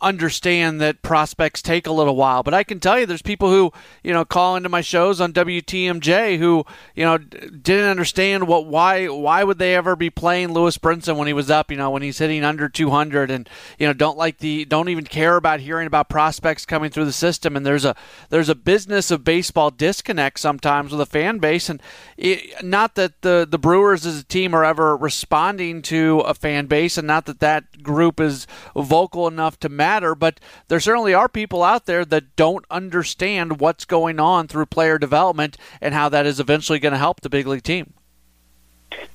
understand 0.00 0.80
that 0.80 1.02
prospects 1.02 1.62
take 1.62 1.86
a 1.86 1.92
little 1.92 2.16
while. 2.16 2.42
But 2.42 2.54
I 2.54 2.64
can 2.64 2.80
tell 2.80 2.98
you, 2.98 3.06
there's 3.06 3.22
people 3.22 3.50
who 3.50 3.72
you 4.02 4.12
know 4.12 4.24
call 4.24 4.56
into 4.56 4.68
my 4.68 4.80
shows 4.80 5.20
on 5.20 5.32
WTMJ 5.32 6.38
who 6.38 6.64
you 6.94 7.04
know 7.04 7.18
didn't 7.18 7.90
understand 7.90 8.46
what 8.46 8.66
why 8.66 9.06
why 9.06 9.44
would 9.44 9.58
they 9.58 9.74
ever 9.74 9.96
be 9.96 10.10
playing 10.10 10.52
Lewis 10.52 10.78
Brinson 10.78 11.16
when 11.16 11.26
he 11.26 11.32
was 11.32 11.50
up, 11.50 11.70
you 11.70 11.76
know, 11.76 11.90
when 11.90 12.02
he's 12.02 12.18
hitting 12.18 12.44
under 12.44 12.68
200, 12.68 13.30
and 13.30 13.48
you 13.78 13.86
know 13.86 13.92
don't 13.92 14.18
like 14.18 14.38
the 14.38 14.64
don't 14.64 14.88
even 14.88 15.04
care 15.04 15.36
about 15.36 15.60
hearing 15.60 15.86
about 15.86 16.08
prospects 16.08 16.66
coming 16.66 16.90
through 16.90 17.04
the 17.04 17.12
system. 17.12 17.56
And 17.56 17.64
there's 17.64 17.84
a 17.84 17.96
there's 18.30 18.48
a 18.48 18.54
business 18.54 19.10
of 19.10 19.24
baseball 19.24 19.70
disconnect 19.70 20.40
sometimes 20.40 20.92
with 20.92 21.00
a 21.00 21.06
fan 21.06 21.38
base, 21.38 21.68
and 21.68 21.82
it, 22.16 22.64
not 22.64 22.94
that 22.96 23.22
the 23.22 23.46
the 23.48 23.58
Brewers 23.58 24.06
as 24.06 24.20
a 24.20 24.24
team 24.24 24.54
are 24.54 24.64
ever 24.64 24.96
responding 24.96 25.82
to 25.82 26.20
a 26.20 26.34
fan 26.34 26.66
base, 26.66 26.98
and 26.98 27.06
not 27.06 27.26
that 27.26 27.40
that 27.40 27.82
group 27.82 28.20
is 28.20 28.46
vocal 28.74 29.26
enough 29.26 29.58
to 29.60 29.68
matter, 29.86 30.14
but 30.14 30.40
there 30.68 30.80
certainly 30.80 31.14
are 31.14 31.28
people 31.28 31.62
out 31.62 31.86
there 31.86 32.04
that 32.04 32.34
don't 32.34 32.64
understand 32.70 33.60
what's 33.60 33.84
going 33.84 34.18
on 34.18 34.48
through 34.48 34.66
player 34.66 34.98
development 34.98 35.56
and 35.80 35.94
how 35.94 36.08
that 36.08 36.26
is 36.26 36.40
eventually 36.40 36.78
going 36.78 36.92
to 36.92 36.98
help 36.98 37.20
the 37.20 37.28
big 37.28 37.46
league 37.46 37.62
team. 37.62 37.92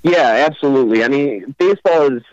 Yeah, 0.03 0.45
absolutely. 0.47 1.03
I 1.03 1.07
mean, 1.07 1.55
baseball 1.57 2.17
is 2.17 2.23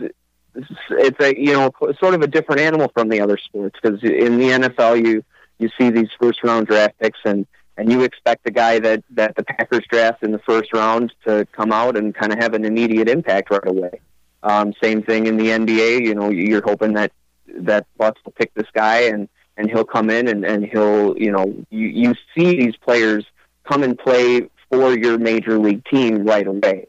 it's 0.90 1.20
a 1.20 1.38
you 1.38 1.52
know 1.52 1.70
sort 2.00 2.14
of 2.14 2.22
a 2.22 2.26
different 2.26 2.60
animal 2.60 2.90
from 2.94 3.08
the 3.08 3.20
other 3.20 3.38
sports 3.38 3.78
because 3.80 4.02
in 4.02 4.38
the 4.38 4.48
NFL 4.48 5.04
you 5.04 5.24
you 5.58 5.68
see 5.78 5.90
these 5.90 6.08
first 6.20 6.42
round 6.42 6.66
draft 6.66 6.98
picks 6.98 7.20
and 7.24 7.46
and 7.76 7.92
you 7.92 8.02
expect 8.02 8.44
the 8.44 8.50
guy 8.50 8.78
that 8.80 9.04
that 9.10 9.36
the 9.36 9.44
Packers 9.44 9.84
draft 9.88 10.22
in 10.22 10.32
the 10.32 10.40
first 10.40 10.72
round 10.72 11.12
to 11.26 11.46
come 11.52 11.72
out 11.72 11.96
and 11.96 12.14
kind 12.14 12.32
of 12.32 12.38
have 12.38 12.54
an 12.54 12.64
immediate 12.64 13.08
impact 13.08 13.50
right 13.50 13.66
away. 13.66 14.00
Um, 14.42 14.72
same 14.82 15.02
thing 15.02 15.26
in 15.26 15.36
the 15.36 15.46
NBA. 15.46 16.04
You 16.04 16.14
know, 16.14 16.30
you're 16.30 16.64
hoping 16.64 16.94
that 16.94 17.12
that 17.56 17.86
Bucks 17.96 18.20
will 18.24 18.32
pick 18.32 18.52
this 18.54 18.66
guy 18.72 19.02
and 19.02 19.28
and 19.56 19.68
he'll 19.68 19.84
come 19.84 20.08
in 20.10 20.28
and 20.28 20.44
and 20.44 20.64
he'll 20.64 21.16
you 21.18 21.32
know 21.32 21.54
you 21.70 21.88
you 21.88 22.14
see 22.34 22.58
these 22.58 22.76
players 22.76 23.24
come 23.64 23.82
and 23.82 23.98
play 23.98 24.48
for 24.70 24.96
your 24.96 25.18
major 25.18 25.58
league 25.58 25.84
team 25.86 26.24
right 26.24 26.46
away. 26.46 26.86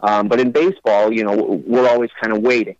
Um, 0.00 0.28
but 0.28 0.40
in 0.40 0.52
baseball, 0.52 1.12
you 1.12 1.24
know, 1.24 1.62
we're 1.66 1.88
always 1.88 2.10
kind 2.20 2.36
of 2.36 2.42
waiting. 2.42 2.76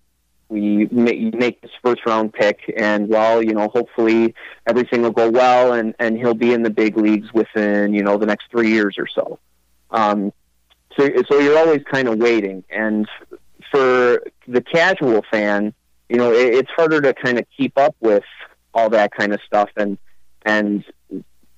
We 0.48 0.86
make, 0.92 1.34
make 1.34 1.60
this 1.60 1.72
first 1.82 2.06
round 2.06 2.32
pick, 2.32 2.72
and 2.76 3.08
well, 3.08 3.42
you 3.42 3.52
know, 3.52 3.68
hopefully 3.68 4.34
everything 4.66 5.02
will 5.02 5.10
go 5.10 5.28
well, 5.28 5.72
and 5.72 5.94
and 5.98 6.16
he'll 6.16 6.34
be 6.34 6.52
in 6.52 6.62
the 6.62 6.70
big 6.70 6.96
leagues 6.96 7.32
within 7.32 7.92
you 7.92 8.04
know 8.04 8.16
the 8.16 8.26
next 8.26 8.48
three 8.50 8.70
years 8.70 8.96
or 8.96 9.08
so. 9.08 9.40
Um, 9.90 10.32
so 10.96 11.08
so 11.28 11.40
you're 11.40 11.58
always 11.58 11.82
kind 11.90 12.06
of 12.06 12.18
waiting, 12.18 12.62
and 12.70 13.08
for 13.72 14.22
the 14.46 14.60
casual 14.60 15.24
fan, 15.32 15.74
you 16.08 16.16
know, 16.16 16.32
it, 16.32 16.54
it's 16.54 16.70
harder 16.76 17.00
to 17.00 17.14
kind 17.14 17.38
of 17.38 17.46
keep 17.56 17.76
up 17.78 17.96
with 18.00 18.24
all 18.74 18.90
that 18.90 19.12
kind 19.12 19.32
of 19.32 19.40
stuff, 19.46 19.70
and 19.76 19.98
and 20.44 20.84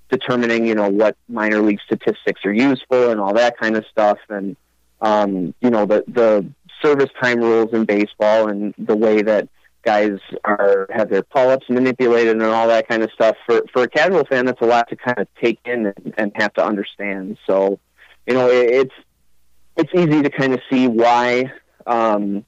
determining 0.08 0.66
you 0.66 0.74
know 0.74 0.88
what 0.88 1.16
minor 1.28 1.60
league 1.60 1.80
statistics 1.84 2.40
are 2.44 2.52
useful 2.52 3.10
and 3.10 3.20
all 3.20 3.34
that 3.34 3.58
kind 3.58 3.76
of 3.76 3.84
stuff, 3.90 4.18
and 4.28 4.56
um, 5.00 5.54
you 5.60 5.70
know 5.70 5.86
the 5.86 6.04
the 6.08 6.46
service 6.82 7.10
time 7.20 7.40
rules 7.40 7.72
in 7.72 7.84
baseball 7.84 8.48
and 8.48 8.74
the 8.78 8.96
way 8.96 9.22
that 9.22 9.48
guys 9.82 10.18
are 10.44 10.86
have 10.90 11.08
their 11.08 11.22
call 11.22 11.50
ups 11.50 11.66
manipulated 11.68 12.32
and 12.32 12.42
all 12.42 12.68
that 12.68 12.88
kind 12.88 13.02
of 13.02 13.10
stuff. 13.12 13.36
For 13.46 13.62
for 13.72 13.82
a 13.82 13.88
casual 13.88 14.24
fan, 14.24 14.46
that's 14.46 14.60
a 14.60 14.66
lot 14.66 14.88
to 14.90 14.96
kind 14.96 15.18
of 15.18 15.28
take 15.42 15.58
in 15.64 15.86
and, 15.86 16.14
and 16.16 16.32
have 16.36 16.52
to 16.54 16.64
understand. 16.64 17.38
So, 17.46 17.78
you 18.26 18.34
know, 18.34 18.48
it, 18.48 18.70
it's 18.70 18.94
it's 19.76 19.90
easy 19.94 20.22
to 20.22 20.30
kind 20.30 20.52
of 20.54 20.60
see 20.70 20.88
why 20.88 21.52
um, 21.86 22.44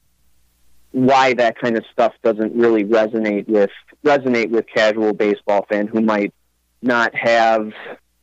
why 0.92 1.34
that 1.34 1.58
kind 1.58 1.76
of 1.76 1.84
stuff 1.92 2.12
doesn't 2.22 2.54
really 2.54 2.84
resonate 2.84 3.48
with 3.48 3.70
resonate 4.04 4.50
with 4.50 4.66
casual 4.66 5.12
baseball 5.12 5.64
fan 5.68 5.86
who 5.86 6.00
might 6.00 6.34
not 6.82 7.14
have 7.14 7.72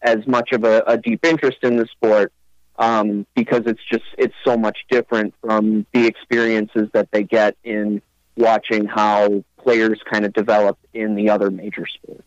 as 0.02 0.26
much 0.28 0.52
of 0.52 0.64
a, 0.64 0.84
a 0.88 0.98
deep 0.98 1.26
interest 1.26 1.60
in 1.64 1.78
the 1.78 1.86
sport 1.86 2.32
um, 2.78 3.26
because 3.36 3.64
it's 3.66 3.82
just 3.92 4.04
it's 4.18 4.36
so 4.46 4.58
much 4.58 4.78
different 4.90 5.34
from 5.42 5.86
the 5.94 6.06
experiences 6.06 6.90
that 6.94 7.10
they 7.12 7.24
get 7.24 7.56
in 7.64 8.02
watching 8.36 8.86
how 8.86 9.44
players 9.58 10.00
kind 10.12 10.26
of 10.26 10.34
develop 10.34 10.78
in 10.94 11.16
the 11.16 11.30
other 11.30 11.50
major 11.50 11.86
sports 11.88 12.24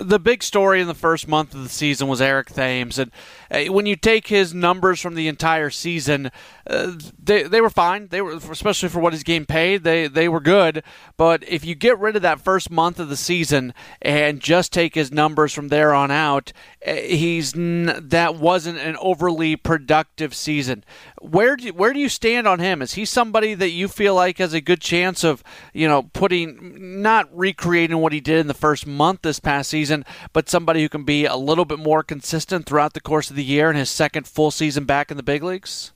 the 0.00 0.18
big 0.18 0.42
story 0.42 0.80
in 0.80 0.86
the 0.86 0.94
first 0.94 1.28
month 1.28 1.54
of 1.54 1.62
the 1.62 1.68
season 1.68 2.08
was 2.08 2.20
Eric 2.20 2.48
Thames, 2.48 2.98
and 2.98 3.10
uh, 3.50 3.64
when 3.64 3.86
you 3.86 3.96
take 3.96 4.28
his 4.28 4.52
numbers 4.52 5.00
from 5.00 5.14
the 5.14 5.28
entire 5.28 5.70
season, 5.70 6.30
uh, 6.68 6.92
they 7.22 7.44
they 7.44 7.60
were 7.60 7.70
fine. 7.70 8.08
They 8.08 8.20
were 8.20 8.34
especially 8.34 8.88
for 8.88 9.00
what 9.00 9.12
he's 9.12 9.22
getting 9.22 9.46
paid. 9.46 9.84
They 9.84 10.08
they 10.08 10.28
were 10.28 10.40
good. 10.40 10.82
But 11.16 11.44
if 11.48 11.64
you 11.64 11.74
get 11.74 11.98
rid 11.98 12.16
of 12.16 12.22
that 12.22 12.40
first 12.40 12.70
month 12.70 12.98
of 12.98 13.08
the 13.08 13.16
season 13.16 13.72
and 14.02 14.40
just 14.40 14.72
take 14.72 14.94
his 14.94 15.12
numbers 15.12 15.52
from 15.52 15.68
there 15.68 15.94
on 15.94 16.10
out, 16.10 16.52
uh, 16.86 16.94
he's 16.94 17.52
that 17.52 18.36
wasn't 18.36 18.78
an 18.78 18.96
overly 19.00 19.56
productive 19.56 20.34
season. 20.34 20.84
Where 21.20 21.56
do 21.56 21.72
where 21.72 21.92
do 21.92 22.00
you 22.00 22.08
stand 22.08 22.46
on 22.46 22.58
him? 22.58 22.82
Is 22.82 22.94
he 22.94 23.04
somebody 23.04 23.54
that 23.54 23.70
you 23.70 23.88
feel 23.88 24.14
like 24.14 24.38
has 24.38 24.52
a 24.52 24.60
good 24.60 24.80
chance 24.80 25.24
of 25.24 25.42
you 25.72 25.86
know 25.86 26.02
putting 26.02 27.02
not 27.02 27.28
recreating 27.36 27.98
what 27.98 28.12
he 28.12 28.20
did 28.20 28.38
in 28.38 28.46
the 28.48 28.54
first 28.54 28.86
month 28.86 29.22
this 29.22 29.40
past 29.40 29.70
season, 29.70 29.85
but 30.32 30.48
somebody 30.48 30.82
who 30.82 30.88
can 30.88 31.04
be 31.04 31.24
a 31.24 31.36
little 31.36 31.64
bit 31.64 31.78
more 31.78 32.02
consistent 32.02 32.66
throughout 32.66 32.94
the 32.94 33.00
course 33.00 33.30
of 33.30 33.36
the 33.36 33.44
year 33.44 33.70
in 33.70 33.76
his 33.76 33.90
second 33.90 34.26
full 34.26 34.50
season 34.50 34.84
back 34.84 35.10
in 35.10 35.16
the 35.16 35.22
big 35.22 35.42
leagues? 35.42 35.92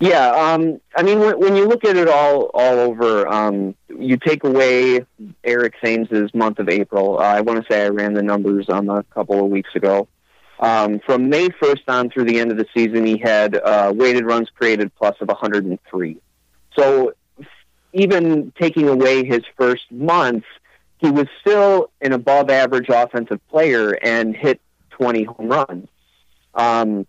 Yeah, 0.00 0.30
um, 0.30 0.80
I 0.96 1.02
mean, 1.02 1.20
when, 1.20 1.38
when, 1.38 1.56
you 1.56 1.66
look 1.66 1.84
at 1.84 1.96
it 1.96 2.08
all 2.08 2.50
all 2.52 2.78
over, 2.78 3.26
um, 3.28 3.74
you 3.88 4.16
take 4.16 4.44
away 4.44 5.06
Eric 5.44 5.74
Thames's 5.82 6.34
month 6.34 6.58
of 6.58 6.68
April. 6.68 7.18
Uh, 7.18 7.22
I 7.22 7.40
want 7.42 7.64
to 7.64 7.72
say 7.72 7.84
I 7.84 7.88
ran 7.88 8.12
the 8.12 8.22
numbers 8.22 8.68
on 8.68 8.88
a 8.88 9.02
couple 9.04 9.42
of 9.42 9.50
weeks 9.50 9.70
ago. 9.74 10.08
Um, 10.58 11.00
from 11.00 11.28
May 11.28 11.48
1st 11.48 11.82
on 11.88 12.10
through 12.10 12.24
the 12.24 12.38
end 12.38 12.50
of 12.50 12.58
the 12.58 12.66
season, 12.74 13.06
he 13.06 13.18
had 13.18 13.56
uh, 13.56 13.92
weighted 13.94 14.24
runs 14.24 14.48
created 14.50 14.94
plus 14.96 15.14
of 15.20 15.28
103. 15.28 16.16
So 16.76 17.12
even 17.92 18.52
taking 18.60 18.88
away 18.88 19.24
his 19.24 19.42
first 19.56 19.90
month, 19.90 20.44
he 20.98 21.10
was 21.10 21.26
still 21.40 21.90
an 22.00 22.12
above 22.12 22.50
average 22.50 22.88
offensive 22.88 23.40
player 23.48 23.92
and 23.92 24.34
hit 24.34 24.60
20 24.90 25.24
home 25.24 25.48
runs. 25.48 25.88
Um, 26.54 27.06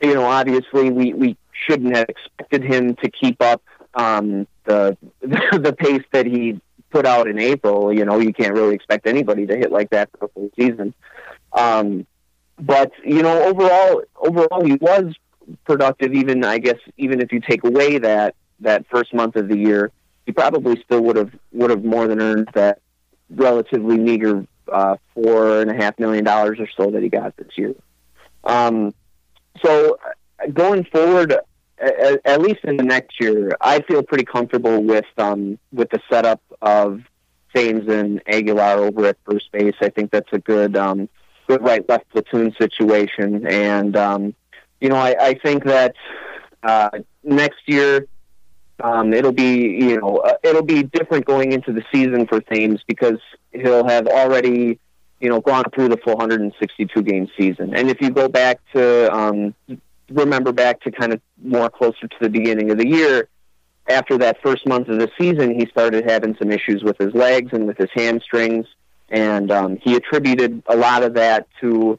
you 0.00 0.14
know, 0.14 0.24
obviously 0.24 0.90
we, 0.90 1.12
we 1.14 1.36
shouldn't 1.52 1.96
have 1.96 2.08
expected 2.08 2.62
him 2.62 2.96
to 2.96 3.10
keep 3.10 3.40
up 3.40 3.62
um, 3.94 4.46
the 4.64 4.96
the 5.20 5.74
pace 5.76 6.04
that 6.12 6.26
he 6.26 6.60
put 6.90 7.06
out 7.06 7.28
in 7.28 7.38
April. 7.38 7.92
You 7.92 8.04
know, 8.04 8.18
you 8.18 8.32
can't 8.32 8.54
really 8.54 8.74
expect 8.74 9.06
anybody 9.06 9.46
to 9.46 9.56
hit 9.56 9.72
like 9.72 9.90
that 9.90 10.10
for 10.18 10.30
the 10.34 10.50
season. 10.58 10.94
Um, 11.52 12.06
but 12.58 12.92
you 13.04 13.22
know, 13.22 13.44
overall, 13.44 14.02
overall, 14.16 14.64
he 14.64 14.74
was 14.74 15.14
productive. 15.64 16.12
Even 16.14 16.44
I 16.44 16.58
guess, 16.58 16.78
even 16.96 17.20
if 17.20 17.32
you 17.32 17.40
take 17.40 17.64
away 17.64 17.98
that 17.98 18.34
that 18.60 18.86
first 18.90 19.12
month 19.12 19.36
of 19.36 19.48
the 19.48 19.56
year, 19.56 19.90
he 20.26 20.32
probably 20.32 20.80
still 20.84 21.02
would 21.02 21.16
have 21.16 21.32
would 21.52 21.70
have 21.70 21.84
more 21.84 22.06
than 22.06 22.20
earned 22.20 22.48
that 22.54 22.80
relatively 23.34 23.98
meager 23.98 24.46
uh, 24.70 24.96
four 25.14 25.60
and 25.60 25.70
a 25.70 25.74
half 25.74 25.98
million 25.98 26.24
dollars 26.24 26.58
or 26.60 26.68
so 26.76 26.90
that 26.90 27.02
he 27.02 27.08
got 27.08 27.36
this 27.36 27.48
year. 27.56 27.74
Um, 28.44 28.94
so 29.64 29.98
going 30.52 30.84
forward, 30.84 31.36
at, 31.78 32.20
at, 32.24 32.40
least 32.40 32.60
in 32.64 32.76
the 32.76 32.84
next 32.84 33.20
year, 33.20 33.56
I 33.60 33.80
feel 33.82 34.02
pretty 34.02 34.24
comfortable 34.24 34.82
with 34.82 35.06
um, 35.18 35.58
with 35.72 35.90
the 35.90 36.00
setup 36.10 36.40
of 36.60 37.02
Thames 37.54 37.88
and 37.88 38.22
Aguilar 38.26 38.78
over 38.78 39.06
at 39.06 39.16
first 39.28 39.50
base. 39.52 39.74
I 39.80 39.88
think 39.88 40.10
that's 40.10 40.32
a 40.32 40.38
good 40.38 40.76
um, 40.76 41.08
good 41.48 41.62
right 41.62 41.86
left 41.88 42.08
platoon 42.10 42.54
situation, 42.58 43.46
and 43.46 43.96
um, 43.96 44.34
you 44.80 44.88
know 44.88 44.96
I, 44.96 45.14
I 45.20 45.34
think 45.34 45.64
that 45.64 45.94
uh, 46.62 46.90
next 47.22 47.60
year 47.66 48.06
um, 48.82 49.12
it'll 49.12 49.32
be 49.32 49.58
you 49.58 50.00
know 50.00 50.18
uh, 50.18 50.34
it'll 50.42 50.62
be 50.62 50.82
different 50.82 51.24
going 51.24 51.52
into 51.52 51.72
the 51.72 51.84
season 51.92 52.26
for 52.26 52.40
Thames 52.40 52.80
because 52.86 53.18
he'll 53.52 53.86
have 53.86 54.06
already 54.06 54.78
you 55.20 55.28
know 55.28 55.40
gone 55.40 55.64
through 55.74 55.88
the 55.88 55.96
full 55.96 56.16
162 56.16 57.02
game 57.02 57.28
season, 57.38 57.74
and 57.74 57.88
if 57.88 58.00
you 58.00 58.10
go 58.10 58.28
back 58.28 58.60
to 58.74 59.12
um, 59.14 59.54
remember 60.10 60.52
back 60.52 60.80
to 60.82 60.90
kind 60.90 61.12
of 61.12 61.20
more 61.42 61.70
closer 61.70 62.08
to 62.08 62.16
the 62.20 62.28
beginning 62.28 62.70
of 62.70 62.78
the 62.78 62.86
year, 62.86 63.28
after 63.88 64.18
that 64.18 64.40
first 64.42 64.66
month 64.66 64.88
of 64.88 64.98
the 64.98 65.10
season, 65.18 65.58
he 65.58 65.66
started 65.66 66.08
having 66.08 66.36
some 66.36 66.50
issues 66.50 66.82
with 66.82 66.98
his 66.98 67.14
legs 67.14 67.50
and 67.52 67.66
with 67.66 67.78
his 67.78 67.90
hamstrings, 67.94 68.66
and 69.08 69.50
um, 69.50 69.76
he 69.82 69.96
attributed 69.96 70.62
a 70.66 70.76
lot 70.76 71.02
of 71.02 71.14
that 71.14 71.46
to 71.60 71.98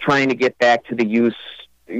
trying 0.00 0.28
to 0.28 0.34
get 0.34 0.58
back 0.58 0.84
to 0.86 0.94
the 0.94 1.06
use, 1.06 1.36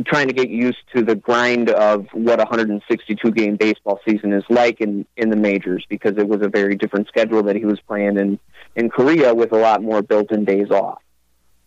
trying 0.06 0.28
to 0.28 0.34
get 0.34 0.48
used 0.48 0.78
to 0.94 1.02
the 1.02 1.14
grind 1.14 1.70
of 1.70 2.06
what 2.12 2.40
a 2.40 2.44
162 2.44 3.30
game 3.32 3.56
baseball 3.56 4.00
season 4.08 4.32
is 4.32 4.44
like 4.48 4.80
in 4.80 5.06
in 5.16 5.30
the 5.30 5.36
majors, 5.36 5.84
because 5.88 6.16
it 6.16 6.26
was 6.26 6.42
a 6.42 6.48
very 6.48 6.76
different 6.76 7.08
schedule 7.08 7.42
that 7.42 7.56
he 7.56 7.64
was 7.64 7.80
playing 7.80 8.16
in 8.16 8.38
in 8.76 8.88
Korea 8.88 9.34
with 9.34 9.52
a 9.52 9.58
lot 9.58 9.82
more 9.82 10.02
built-in 10.02 10.44
days 10.44 10.70
off. 10.70 11.02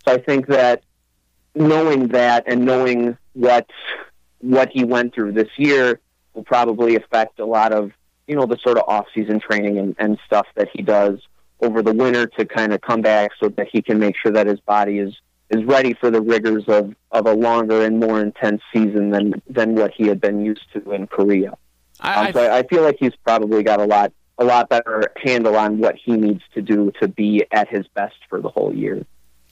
So 0.08 0.14
I 0.14 0.18
think 0.18 0.48
that 0.48 0.84
knowing 1.56 2.10
that 2.10 2.44
and 2.48 2.66
knowing 2.66 3.18
what 3.34 3.70
what 4.40 4.70
he 4.72 4.84
went 4.84 5.14
through 5.14 5.34
this 5.34 5.50
year 5.58 6.00
will 6.34 6.44
probably 6.44 6.96
affect 6.96 7.40
a 7.40 7.46
lot 7.46 7.72
of 7.72 7.92
you 8.28 8.36
know 8.36 8.46
the 8.46 8.58
sort 8.58 8.78
of 8.78 8.84
off 8.88 9.06
season 9.14 9.40
training 9.40 9.78
and, 9.78 9.96
and 10.00 10.18
stuff 10.26 10.48
that 10.56 10.70
he 10.74 10.82
does 10.82 11.20
over 11.60 11.82
the 11.82 11.94
winter 11.94 12.28
to 12.28 12.46
kind 12.46 12.74
of 12.74 12.82
come 12.82 13.02
back 13.02 13.32
so 13.40 13.50
that 13.50 13.68
he 13.72 13.82
can 13.82 14.00
make 14.00 14.16
sure 14.22 14.32
that 14.32 14.48
his 14.48 14.60
body 14.62 15.00
is 15.00 15.16
is 15.50 15.64
ready 15.64 15.94
for 15.94 16.12
the 16.12 16.22
rigors 16.22 16.66
of, 16.68 16.94
of 17.12 17.26
a 17.26 17.34
longer 17.34 17.86
and 17.86 18.00
more 18.00 18.20
intense 18.20 18.62
season 18.74 19.12
than 19.12 19.42
than 19.50 19.76
what 19.76 19.92
he 19.96 20.08
had 20.08 20.20
been 20.20 20.44
used 20.44 20.66
to 20.74 20.92
in 20.92 21.08
Korea. 21.08 21.58
I, 22.00 22.28
um, 22.28 22.34
so 22.34 22.54
I 22.54 22.64
feel 22.64 22.84
like 22.84 22.98
he's 23.00 23.16
probably 23.24 23.64
got 23.64 23.80
a 23.80 23.86
lot 23.86 24.12
a 24.38 24.46
lot 24.46 24.70
better 24.70 25.12
handle 25.18 25.56
on 25.56 25.80
what 25.80 25.96
he 25.96 26.14
needs 26.14 26.44
to 26.54 26.62
do 26.62 26.92
to 27.02 27.08
be 27.08 27.44
at 27.52 27.68
his 27.70 27.88
best 27.96 28.16
for 28.30 28.40
the 28.40 28.50
whole 28.50 28.74
year. 28.74 29.06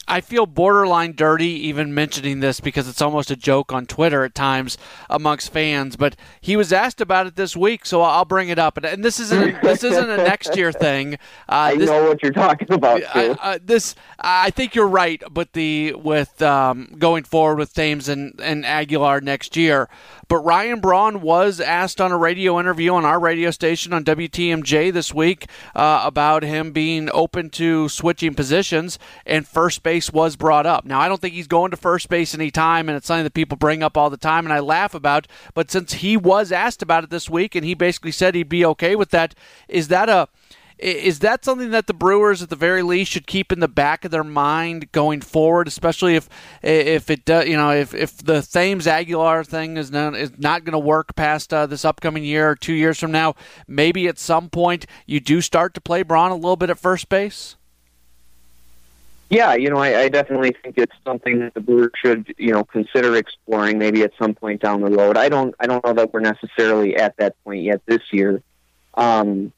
I 0.07 0.21
feel 0.21 0.45
borderline 0.45 1.13
dirty 1.15 1.67
even 1.67 1.93
mentioning 1.93 2.39
this 2.39 2.59
because 2.59 2.87
it's 2.87 3.01
almost 3.01 3.31
a 3.31 3.35
joke 3.35 3.73
on 3.73 3.85
Twitter 3.85 4.23
at 4.23 4.35
times 4.35 4.77
amongst 5.09 5.51
fans. 5.51 5.95
But 5.95 6.15
he 6.41 6.55
was 6.55 6.71
asked 6.71 7.01
about 7.01 7.27
it 7.27 7.35
this 7.35 7.55
week, 7.55 7.85
so 7.85 8.01
I'll 8.01 8.25
bring 8.25 8.49
it 8.49 8.59
up. 8.59 8.77
And 8.77 9.03
this 9.03 9.19
isn't 9.19 9.61
this 9.61 9.83
isn't 9.83 10.09
a 10.09 10.17
next 10.17 10.55
year 10.55 10.71
thing. 10.71 11.17
Uh, 11.47 11.73
I 11.73 11.77
this, 11.77 11.89
know 11.89 12.07
what 12.07 12.23
you're 12.23 12.31
talking 12.31 12.71
about. 12.71 13.03
I, 13.13 13.29
uh, 13.29 13.59
this 13.61 13.93
I 14.19 14.49
think 14.51 14.73
you're 14.73 14.87
right, 14.87 15.21
but 15.29 15.53
the 15.53 15.93
with 15.93 16.41
um, 16.41 16.95
going 16.97 17.23
forward 17.23 17.57
with 17.57 17.73
Thames 17.73 18.09
and, 18.09 18.39
and 18.41 18.65
Aguilar 18.65 19.21
next 19.21 19.55
year. 19.55 19.89
But 20.27 20.37
Ryan 20.37 20.79
Braun 20.79 21.21
was 21.21 21.59
asked 21.59 22.01
on 22.01 22.11
a 22.11 22.17
radio 22.17 22.59
interview 22.59 22.93
on 22.93 23.05
our 23.05 23.19
radio 23.19 23.51
station 23.51 23.93
on 23.93 24.03
WTMJ 24.03 24.91
this 24.91 25.13
week 25.13 25.47
uh, 25.75 26.01
about 26.03 26.41
him 26.41 26.71
being 26.71 27.09
open 27.13 27.49
to 27.51 27.89
switching 27.89 28.33
positions, 28.33 28.97
and 29.25 29.47
first 29.47 29.83
base 29.95 30.11
was 30.11 30.35
brought 30.35 30.65
up. 30.65 30.83
Now, 30.83 30.99
I 30.99 31.07
don't 31.07 31.21
think 31.21 31.33
he's 31.33 31.47
going 31.47 31.71
to 31.71 31.77
first 31.77 32.09
base 32.09 32.33
anytime, 32.33 32.89
and 32.89 32.97
it's 32.97 33.07
something 33.07 33.23
that 33.23 33.33
people 33.33 33.57
bring 33.57 33.81
up 33.81 33.95
all 33.95 34.09
the 34.09 34.17
time, 34.17 34.45
and 34.45 34.51
I 34.51 34.59
laugh 34.59 34.93
about. 34.93 35.25
But 35.53 35.71
since 35.71 35.93
he 35.93 36.17
was 36.17 36.51
asked 36.51 36.81
about 36.81 37.05
it 37.05 37.09
this 37.09 37.29
week, 37.29 37.55
and 37.55 37.63
he 37.63 37.73
basically 37.75 38.11
said 38.11 38.35
he'd 38.35 38.49
be 38.49 38.65
okay 38.65 38.95
with 38.97 39.11
that, 39.11 39.35
is 39.69 39.87
that 39.87 40.09
a 40.09 40.27
is 40.77 41.19
that 41.19 41.45
something 41.45 41.71
that 41.71 41.87
the 41.87 41.93
Brewers, 41.93 42.41
at 42.41 42.49
the 42.49 42.55
very 42.57 42.83
least, 42.83 43.09
should 43.09 43.27
keep 43.27 43.53
in 43.53 43.61
the 43.61 43.67
back 43.69 44.03
of 44.03 44.11
their 44.11 44.25
mind 44.25 44.91
going 44.91 45.21
forward, 45.21 45.69
especially 45.69 46.15
if 46.15 46.27
if 46.61 47.09
it 47.09 47.23
does, 47.23 47.47
you 47.47 47.55
know, 47.55 47.71
if, 47.71 47.93
if 47.93 48.17
the 48.17 48.41
Thames 48.41 48.85
Aguilar 48.85 49.45
thing 49.45 49.77
is 49.77 49.89
not 49.89 50.17
is 50.17 50.37
not 50.37 50.65
going 50.65 50.73
to 50.73 50.79
work 50.79 51.15
past 51.15 51.53
uh, 51.53 51.65
this 51.65 51.85
upcoming 51.85 52.25
year 52.25 52.49
or 52.49 52.55
two 52.57 52.73
years 52.73 52.99
from 52.99 53.13
now? 53.13 53.35
Maybe 53.69 54.09
at 54.09 54.19
some 54.19 54.49
point 54.49 54.85
you 55.05 55.21
do 55.21 55.39
start 55.39 55.73
to 55.75 55.79
play 55.79 56.03
Braun 56.03 56.31
a 56.31 56.35
little 56.35 56.57
bit 56.57 56.69
at 56.69 56.77
first 56.77 57.07
base. 57.07 57.55
Yeah, 59.29 59.55
you 59.55 59.69
know, 59.69 59.77
I, 59.77 60.01
I 60.01 60.09
definitely 60.09 60.55
think 60.61 60.77
it's 60.77 60.95
something 61.03 61.39
that 61.39 61.55
the 61.55 61.59
Brewers 61.59 61.91
should, 61.95 62.33
you 62.37 62.51
know, 62.51 62.63
consider 62.63 63.15
exploring 63.15 63.79
maybe 63.79 64.03
at 64.03 64.11
some 64.21 64.35
point 64.35 64.61
down 64.61 64.81
the 64.81 64.91
road. 64.91 65.17
I 65.17 65.29
don't, 65.29 65.55
I 65.59 65.65
don't 65.65 65.83
know 65.83 65.93
that 65.93 66.13
we're 66.13 66.19
necessarily 66.19 66.95
at 66.95 67.17
that 67.17 67.35
point 67.43 67.63
yet 67.63 67.81
this 67.87 68.01
year. 68.11 68.43
Um, 68.93 69.51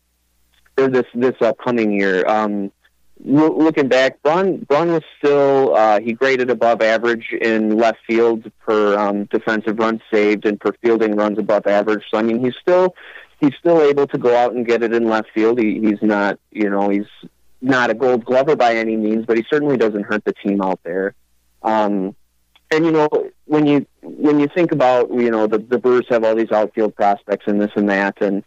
or 0.77 0.87
this 0.87 1.05
this 1.13 1.35
upcoming 1.41 1.91
year. 1.91 2.27
Um, 2.27 2.71
looking 3.19 3.87
back, 3.87 4.21
Braun, 4.21 4.59
Braun 4.59 4.91
was 4.91 5.03
still 5.17 5.75
uh, 5.75 5.99
he 5.99 6.13
graded 6.13 6.49
above 6.49 6.81
average 6.81 7.29
in 7.41 7.77
left 7.77 7.99
field 8.07 8.51
per 8.59 8.97
um, 8.97 9.25
defensive 9.25 9.79
runs 9.79 10.01
saved 10.11 10.45
and 10.45 10.59
per 10.59 10.73
fielding 10.81 11.15
runs 11.15 11.39
above 11.39 11.67
average. 11.67 12.03
So 12.09 12.17
I 12.17 12.21
mean, 12.21 12.43
he's 12.43 12.55
still 12.61 12.95
he's 13.39 13.53
still 13.59 13.81
able 13.81 14.07
to 14.07 14.17
go 14.17 14.35
out 14.35 14.53
and 14.53 14.65
get 14.65 14.83
it 14.83 14.93
in 14.93 15.07
left 15.07 15.29
field. 15.33 15.59
He, 15.59 15.79
he's 15.79 16.01
not 16.01 16.39
you 16.51 16.69
know 16.69 16.89
he's 16.89 17.07
not 17.61 17.89
a 17.89 17.93
Gold 17.93 18.25
Glover 18.25 18.55
by 18.55 18.75
any 18.75 18.95
means, 18.95 19.25
but 19.25 19.37
he 19.37 19.45
certainly 19.49 19.77
doesn't 19.77 20.03
hurt 20.03 20.23
the 20.25 20.33
team 20.33 20.61
out 20.61 20.79
there. 20.83 21.13
Um, 21.63 22.15
and 22.71 22.85
you 22.85 22.91
know 22.91 23.07
when 23.45 23.65
you 23.65 23.85
when 24.01 24.39
you 24.39 24.47
think 24.53 24.71
about 24.71 25.11
you 25.11 25.31
know 25.31 25.47
the 25.47 25.59
the 25.59 25.77
Brewers 25.77 26.05
have 26.09 26.23
all 26.23 26.35
these 26.35 26.51
outfield 26.51 26.95
prospects 26.95 27.45
and 27.47 27.61
this 27.61 27.71
and 27.75 27.89
that, 27.89 28.21
and 28.21 28.43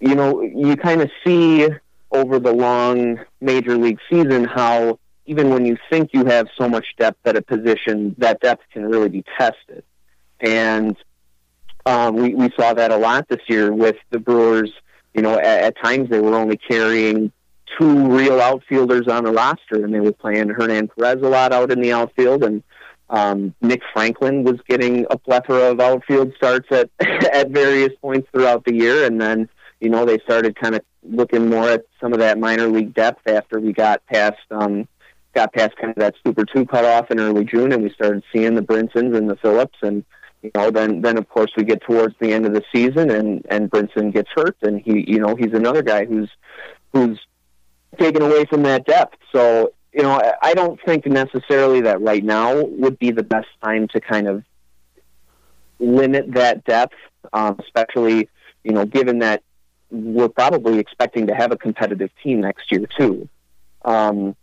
you 0.00 0.14
know 0.14 0.42
you 0.42 0.76
kind 0.76 1.00
of 1.00 1.10
see 1.24 1.68
over 2.10 2.38
the 2.38 2.52
long 2.52 3.18
major 3.40 3.76
league 3.76 3.98
season 4.10 4.44
how 4.44 4.98
even 5.24 5.50
when 5.50 5.64
you 5.64 5.76
think 5.88 6.10
you 6.12 6.24
have 6.26 6.48
so 6.58 6.68
much 6.68 6.84
depth 6.98 7.26
at 7.26 7.36
a 7.36 7.42
position, 7.42 8.14
that 8.18 8.40
depth 8.40 8.62
can 8.72 8.84
really 8.84 9.08
be 9.08 9.24
tested. 9.38 9.84
And 10.40 10.96
um, 11.86 12.16
we, 12.16 12.34
we 12.34 12.50
saw 12.58 12.74
that 12.74 12.90
a 12.90 12.96
lot 12.96 13.28
this 13.28 13.40
year 13.48 13.72
with 13.72 13.96
the 14.10 14.18
Brewers. 14.18 14.72
You 15.14 15.22
know, 15.22 15.38
at, 15.38 15.44
at 15.44 15.76
times 15.82 16.10
they 16.10 16.20
were 16.20 16.34
only 16.34 16.56
carrying 16.56 17.32
two 17.78 18.08
real 18.08 18.40
outfielders 18.40 19.08
on 19.08 19.24
the 19.24 19.32
roster, 19.32 19.84
and 19.84 19.94
they 19.94 20.00
were 20.00 20.12
playing 20.12 20.48
Hernan 20.48 20.88
Perez 20.88 21.22
a 21.22 21.28
lot 21.28 21.52
out 21.52 21.70
in 21.70 21.80
the 21.80 21.92
outfield, 21.92 22.44
and 22.44 22.62
um, 23.10 23.54
Nick 23.60 23.82
Franklin 23.92 24.42
was 24.42 24.58
getting 24.68 25.06
a 25.10 25.18
plethora 25.18 25.70
of 25.70 25.80
outfield 25.80 26.32
starts 26.36 26.68
at 26.70 26.90
at 27.00 27.50
various 27.50 27.92
points 28.00 28.28
throughout 28.32 28.64
the 28.64 28.74
year, 28.74 29.04
and 29.04 29.20
then 29.20 29.48
you 29.80 29.90
know 29.90 30.04
they 30.04 30.18
started 30.20 30.56
kind 30.56 30.74
of 30.74 30.82
looking 31.02 31.50
more 31.50 31.68
at 31.68 31.84
some 32.00 32.12
of 32.12 32.20
that 32.20 32.38
minor 32.38 32.68
league 32.68 32.94
depth 32.94 33.26
after 33.28 33.60
we 33.60 33.72
got 33.72 34.04
past 34.06 34.40
um, 34.50 34.88
got 35.34 35.52
past 35.52 35.76
kind 35.76 35.90
of 35.90 35.96
that 35.96 36.14
Super 36.24 36.44
Two 36.44 36.64
cutoff 36.64 37.10
in 37.10 37.20
early 37.20 37.44
June, 37.44 37.72
and 37.72 37.82
we 37.82 37.90
started 37.90 38.22
seeing 38.32 38.54
the 38.54 38.62
Brinsons 38.62 39.16
and 39.16 39.28
the 39.28 39.36
Phillips, 39.36 39.78
and 39.82 40.04
you 40.42 40.50
know 40.54 40.70
then 40.70 41.02
then 41.02 41.18
of 41.18 41.28
course 41.28 41.52
we 41.56 41.64
get 41.64 41.82
towards 41.82 42.14
the 42.18 42.32
end 42.32 42.46
of 42.46 42.54
the 42.54 42.62
season, 42.74 43.10
and 43.10 43.44
and 43.50 43.70
Brinson 43.70 44.12
gets 44.12 44.30
hurt, 44.34 44.56
and 44.62 44.80
he 44.80 45.04
you 45.06 45.18
know 45.18 45.34
he's 45.34 45.52
another 45.52 45.82
guy 45.82 46.04
who's 46.04 46.30
who's 46.92 47.20
taken 47.98 48.22
away 48.22 48.44
from 48.46 48.62
that 48.64 48.86
depth. 48.86 49.18
So 49.32 49.72
you 49.92 50.02
know 50.02 50.20
I 50.42 50.54
don't 50.54 50.80
think 50.84 51.06
necessarily 51.06 51.82
that 51.82 52.00
right 52.00 52.24
now 52.24 52.62
would 52.62 52.98
be 52.98 53.10
the 53.10 53.22
best 53.22 53.48
time 53.62 53.88
to 53.88 54.00
kind 54.00 54.28
of 54.28 54.44
limit 55.78 56.32
that 56.34 56.64
depth, 56.64 56.96
um, 57.32 57.58
especially 57.60 58.28
you 58.64 58.72
know 58.72 58.84
given 58.84 59.20
that 59.20 59.42
we're 59.90 60.28
probably 60.28 60.78
expecting 60.78 61.26
to 61.26 61.34
have 61.34 61.52
a 61.52 61.56
competitive 61.56 62.10
team 62.22 62.40
next 62.40 62.72
year 62.72 62.86
too. 62.98 63.28
Um, 63.84 64.34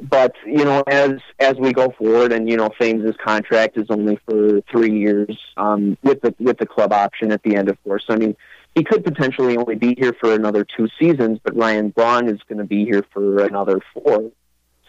but 0.00 0.34
you 0.44 0.64
know, 0.64 0.82
as 0.86 1.12
as 1.38 1.54
we 1.54 1.72
go 1.72 1.90
forward, 1.98 2.32
and 2.32 2.48
you 2.48 2.56
know, 2.56 2.70
Thames' 2.78 3.16
contract 3.24 3.78
is 3.78 3.86
only 3.88 4.18
for 4.28 4.60
three 4.70 4.98
years 4.98 5.38
um, 5.56 5.96
with 6.02 6.20
the 6.20 6.34
with 6.38 6.58
the 6.58 6.66
club 6.66 6.92
option 6.92 7.32
at 7.32 7.42
the 7.42 7.56
end, 7.56 7.68
of 7.68 7.82
course. 7.82 8.04
I 8.08 8.16
mean, 8.16 8.36
he 8.76 8.84
could 8.84 9.02
potentially 9.02 9.56
only 9.56 9.74
be 9.74 9.94
here 9.98 10.12
for 10.20 10.34
another 10.34 10.62
two 10.64 10.86
seasons, 11.00 11.40
but 11.42 11.56
Ryan 11.56 11.88
Braun 11.88 12.28
is 12.28 12.38
going 12.46 12.58
to 12.58 12.64
be 12.64 12.84
here 12.84 13.02
for 13.10 13.42
another 13.42 13.80
four. 13.94 14.30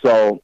So, 0.03 0.41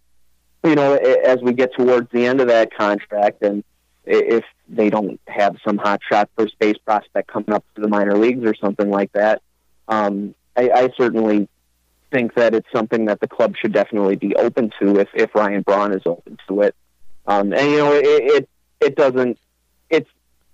you 0.64 0.76
know, 0.76 0.96
as 0.96 1.40
we 1.42 1.52
get 1.52 1.76
towards 1.78 2.10
the 2.12 2.26
end 2.26 2.40
of 2.40 2.48
that 2.48 2.74
contract, 2.74 3.44
and 3.44 3.66
if 4.06 4.46
they 4.70 4.90
don't 4.90 5.20
have 5.28 5.58
some 5.68 5.78
hot 5.78 6.00
shot 6.10 6.30
first 6.38 6.58
base 6.58 6.78
prospect 6.86 7.28
coming 7.28 7.52
up 7.52 7.66
to 7.76 7.82
the 7.82 7.90
minor 7.90 8.18
leagues 8.18 8.46
or 8.46 8.56
something 8.56 8.90
like 8.90 9.12
that. 9.12 9.42
Um, 9.90 10.36
I, 10.56 10.70
I 10.70 10.90
certainly 10.98 11.50
think 12.14 12.36
that 12.36 12.56
it's 12.56 12.72
something 12.74 13.06
that 13.06 13.20
the 13.20 13.28
club 13.28 13.56
should 13.58 13.74
definitely 13.74 14.16
be 14.16 14.36
open 14.38 14.72
to 14.80 15.00
if, 15.00 15.10
if 15.14 15.36
Ryan 15.36 15.64
Braun 15.64 15.94
is 15.94 16.04
open 16.06 16.38
to 16.48 16.62
it. 16.62 16.76
Um, 17.26 17.52
and 17.52 17.72
you 17.72 17.78
know, 17.78 17.94
it, 17.94 18.06
it 18.06 18.50
it 18.80 18.96
doesn't 18.96 19.38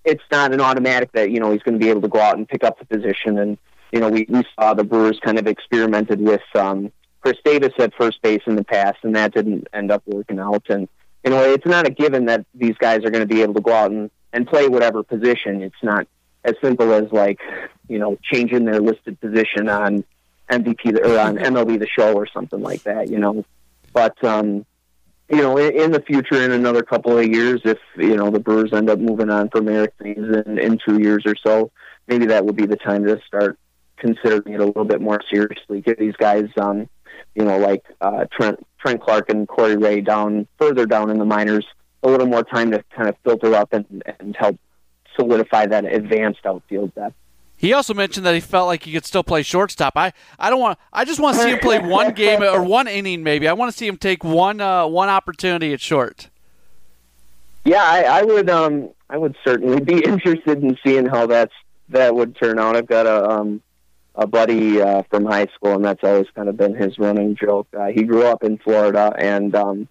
it's 0.04 0.24
not 0.32 0.54
an 0.54 0.62
automatic 0.62 1.12
that 1.14 1.32
you 1.32 1.40
know 1.40 1.52
he's 1.52 1.64
going 1.64 1.80
to 1.80 1.84
be 1.84 1.90
able 1.90 2.02
to 2.02 2.08
go 2.08 2.20
out 2.20 2.38
and 2.38 2.48
pick 2.48 2.64
up 2.64 2.80
the 2.80 2.86
position. 2.86 3.38
And 3.38 3.58
you 3.92 4.00
know, 4.00 4.10
we 4.10 4.26
we 4.30 4.44
saw 4.56 4.74
the 4.74 4.84
Brewers 4.84 5.20
kind 5.24 5.40
of 5.40 5.48
experimented 5.48 6.22
with 6.22 6.42
um, 6.56 6.92
Chris 7.22 7.38
Davis 7.44 7.74
at 7.80 7.94
first 7.96 8.22
base 8.22 8.42
in 8.48 8.56
the 8.56 8.64
past, 8.64 8.98
and 9.04 9.16
that 9.16 9.34
didn't 9.34 9.68
end 9.74 9.92
up 9.92 10.04
working 10.06 10.40
out. 10.40 10.64
And 10.70 10.88
you 11.24 11.32
know, 11.32 11.44
it's 11.44 11.66
not 11.66 11.86
a 11.86 11.90
given 11.90 12.26
that 12.26 12.46
these 12.54 12.76
guys 12.78 13.04
are 13.04 13.10
going 13.10 13.28
to 13.28 13.34
be 13.34 13.42
able 13.42 13.56
to 13.56 13.62
go 13.62 13.74
out 13.74 13.92
and, 13.92 14.10
and 14.32 14.48
play 14.48 14.68
whatever 14.68 15.04
position. 15.04 15.62
It's 15.62 15.84
not 15.84 16.08
as 16.46 16.56
simple 16.62 16.94
as 16.94 17.12
like, 17.12 17.40
you 17.88 18.00
know, 18.00 18.18
changing 18.24 18.66
their 18.66 18.80
listed 18.80 19.20
position 19.20 19.68
on 19.68 20.06
MVP 20.50 20.98
or 21.06 21.20
on 21.20 21.38
MLB 21.38 21.80
the 21.80 21.88
show 21.88 22.14
or 22.14 22.26
something 22.28 22.62
like 22.62 22.84
that, 22.84 23.10
you 23.10 23.20
know. 23.20 23.44
But 23.92 24.24
um, 24.24 24.66
you 25.30 25.38
know, 25.38 25.58
in, 25.58 25.74
in 25.76 25.92
the 25.92 26.02
future, 26.02 26.42
in 26.42 26.52
another 26.52 26.84
couple 26.84 27.18
of 27.18 27.28
years, 27.28 27.62
if 27.64 27.80
you 27.98 28.16
know 28.16 28.30
the 28.30 28.40
Brewers 28.40 28.74
end 28.74 28.90
up 28.90 29.00
moving 29.00 29.30
on 29.30 29.50
from 29.50 29.68
Eric 29.68 29.98
Thames 29.98 30.36
in, 30.46 30.58
in 30.58 30.80
two 30.86 31.00
years 31.00 31.24
or 31.26 31.36
so, 31.36 31.72
maybe 32.08 32.26
that 32.28 32.46
would 32.46 32.56
be 32.56 32.66
the 32.66 32.78
time 32.78 33.06
to 33.06 33.20
start 33.26 33.58
considering 33.98 34.54
it 34.54 34.60
a 34.60 34.66
little 34.66 34.86
bit 34.86 35.02
more 35.02 35.20
seriously. 35.30 35.82
Give 35.82 35.98
these 35.98 36.16
guys 36.16 36.48
um, 36.58 36.90
you 37.36 37.46
know, 37.46 37.58
like 37.58 37.84
uh, 38.02 38.26
Trent 38.32 38.66
Trent 38.80 39.02
Clark 39.02 39.30
and 39.30 39.48
Corey 39.48 39.78
Ray 39.78 40.02
down 40.02 40.48
further 40.58 40.86
down 40.86 41.10
in 41.10 41.18
the 41.18 41.26
minors, 41.26 41.66
a 42.04 42.10
little 42.10 42.28
more 42.28 42.44
time 42.44 42.72
to 42.72 42.84
kind 42.96 43.10
of 43.10 43.16
filter 43.24 43.54
up 43.56 43.74
and, 43.74 44.04
and 44.20 44.36
help 44.36 44.58
solidify 45.16 45.66
that 45.68 45.86
advanced 45.86 46.46
outfield 46.46 46.94
depth. 46.96 47.16
He 47.60 47.74
also 47.74 47.94
mentioned 47.94 48.26
that 48.26 48.34
he 48.34 48.40
felt 48.40 48.68
like 48.68 48.84
he 48.84 48.94
could 48.94 49.06
still 49.06 49.22
play 49.22 49.44
shortstop. 49.44 49.98
I, 49.98 50.14
I 50.40 50.50
don't 50.50 50.62
want. 50.62 50.80
I 50.94 51.04
just 51.04 51.20
want 51.20 51.36
to 51.36 51.44
see 51.44 51.50
him 51.50 51.60
play 51.60 51.78
one 51.78 52.14
game 52.14 52.42
or 52.42 52.64
one 52.64 52.88
inning, 52.88 53.22
maybe. 53.22 53.50
I 53.50 53.54
want 53.54 53.70
to 53.70 53.78
see 53.78 53.86
him 53.86 53.98
take 53.98 54.24
one 54.24 54.62
uh, 54.62 54.88
one 54.88 55.10
opportunity 55.10 55.74
at 55.74 55.82
short. 55.82 56.30
Yeah, 57.66 57.84
I, 57.84 58.04
I 58.04 58.24
would. 58.24 58.50
Um, 58.50 58.92
I 59.10 59.18
would 59.18 59.36
certainly 59.44 59.82
be 59.82 60.02
interested 60.06 60.64
in 60.64 60.78
seeing 60.86 61.06
how 61.06 61.28
that's 61.28 61.52
that 61.90 62.16
would 62.16 62.38
turn 62.38 62.60
out. 62.60 62.78
I've 62.78 62.88
got 62.88 63.06
a 63.06 63.30
um, 63.30 63.62
a 64.16 64.26
buddy 64.26 64.82
uh, 64.82 65.04
from 65.10 65.26
high 65.26 65.48
school, 65.54 65.74
and 65.74 65.84
that's 65.84 66.02
always 66.02 66.28
kind 66.34 66.48
of 66.48 66.56
been 66.56 66.76
his 66.76 66.98
running 66.98 67.36
joke. 67.36 67.68
Uh, 67.78 67.88
he 67.88 68.04
grew 68.04 68.24
up 68.24 68.42
in 68.42 68.58
Florida 68.60 69.14
and 69.20 69.54
um, 69.54 69.90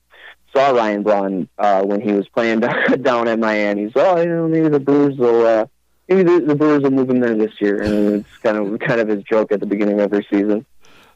saw 0.56 0.70
Ryan 0.70 1.02
Braun 1.02 1.48
uh, 1.58 1.82
when 1.82 2.00
he 2.00 2.12
was 2.12 2.26
playing 2.28 2.60
down 3.02 3.28
at 3.28 3.38
Miami. 3.38 3.92
So, 3.92 4.00
oh, 4.16 4.20
you 4.22 4.26
know, 4.26 4.48
maybe 4.48 4.70
the 4.70 4.80
Brewers 4.80 5.18
will. 5.18 5.46
Uh, 5.46 5.66
maybe 6.08 6.22
the, 6.22 6.40
the 6.40 6.54
Brewers 6.54 6.82
will 6.82 6.90
move 6.90 7.10
him 7.10 7.20
there 7.20 7.34
this 7.34 7.60
year, 7.60 7.82
and 7.82 8.20
it's 8.20 8.38
kind 8.38 8.56
of 8.56 8.78
kind 8.86 9.00
of 9.00 9.08
his 9.08 9.22
joke 9.24 9.52
at 9.52 9.60
the 9.60 9.66
beginning 9.66 10.00
of 10.00 10.12
every 10.12 10.26
season. 10.30 10.64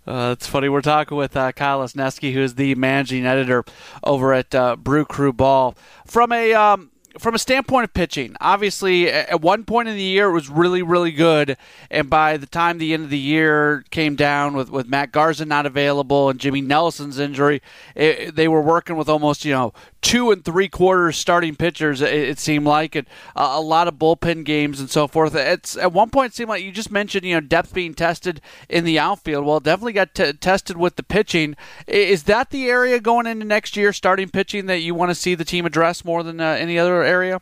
Uh, 0.07 0.35
it's 0.37 0.49
funny. 0.49 0.69
We're 0.69 0.81
talking 0.81 1.17
with 1.17 1.37
uh, 1.37 1.53
Kyle 1.53 1.81
Lesniewski, 1.81 2.33
who 2.33 2.41
is 2.41 2.57
the 2.57 2.75
managing 2.75 3.25
editor 3.25 3.65
over 4.03 4.33
at 4.33 4.55
uh, 4.55 4.77
Brew 4.77 5.05
Crew 5.05 5.33
Ball. 5.33 5.77
From 6.07 6.33
a 6.33 6.53
um, 6.55 6.91
from 7.19 7.35
a 7.35 7.39
standpoint 7.39 7.85
of 7.85 7.95
pitching, 7.95 8.35
obviously 8.41 9.09
at 9.09 9.41
one 9.41 9.65
point 9.65 9.89
in 9.89 9.95
the 9.95 10.03
year 10.03 10.31
it 10.31 10.33
was 10.33 10.49
really, 10.49 10.83
really 10.83 11.13
good, 11.13 11.57
and 11.91 12.11
by 12.11 12.37
the 12.37 12.47
time 12.47 12.79
the 12.79 12.93
end 12.95 13.05
of 13.05 13.11
the 13.11 13.19
year 13.19 13.85
came 13.91 14.17
down 14.17 14.55
with, 14.55 14.71
with 14.71 14.89
Matt 14.89 15.13
Garza 15.13 15.45
not 15.45 15.67
available 15.67 16.31
and 16.31 16.41
Jimmy 16.41 16.63
Nelson's 16.63 17.19
injury, 17.19 17.61
it, 17.95 18.35
they 18.35 18.49
were 18.49 18.63
working 18.63 18.97
with 18.97 19.09
almost 19.09 19.45
you 19.45 19.53
know 19.53 19.73
two 20.03 20.33
and 20.33 20.45
three 20.45 20.69
quarters 20.69 21.17
starting 21.17 21.55
pitchers. 21.57 22.03
It, 22.03 22.13
it 22.13 22.39
seemed 22.39 22.67
like, 22.67 22.95
and 22.95 23.07
a 23.35 23.61
lot 23.61 23.89
of 23.89 23.95
bullpen 23.95 24.45
games 24.45 24.81
and 24.81 24.91
so 24.91 25.07
forth. 25.07 25.35
It's 25.35 25.77
at 25.77 25.93
one 25.93 26.11
point 26.11 26.33
it 26.33 26.37
seemed 26.37 26.51
like 26.51 26.63
you 26.63 26.73
just 26.73 26.91
mentioned 26.91 27.25
you 27.25 27.35
know 27.35 27.41
depth 27.41 27.73
being 27.73 27.95
tested 27.95 28.41
in 28.69 28.85
the 28.85 28.99
outfield. 28.99 29.47
Well, 29.47 29.61
definitely 29.61 29.95
got 29.95 30.15
t- 30.15 30.33
tested 30.35 30.77
with 30.77 30.97
the 30.97 31.03
pitching. 31.03 31.57
Is 31.87 32.25
that 32.25 32.51
the 32.51 32.69
area 32.69 33.01
going 33.01 33.27
into 33.27 33.47
next 33.47 33.77
year, 33.77 33.93
starting 33.93 34.29
pitching, 34.29 34.67
that 34.67 34.81
you 34.81 34.95
want 34.95 35.11
to 35.11 35.15
see 35.15 35.35
the 35.35 35.45
team 35.45 35.65
address 35.65 36.05
more 36.05 36.23
than 36.23 36.41
uh, 36.41 36.45
any 36.45 36.79
other 36.79 37.03
area? 37.03 37.41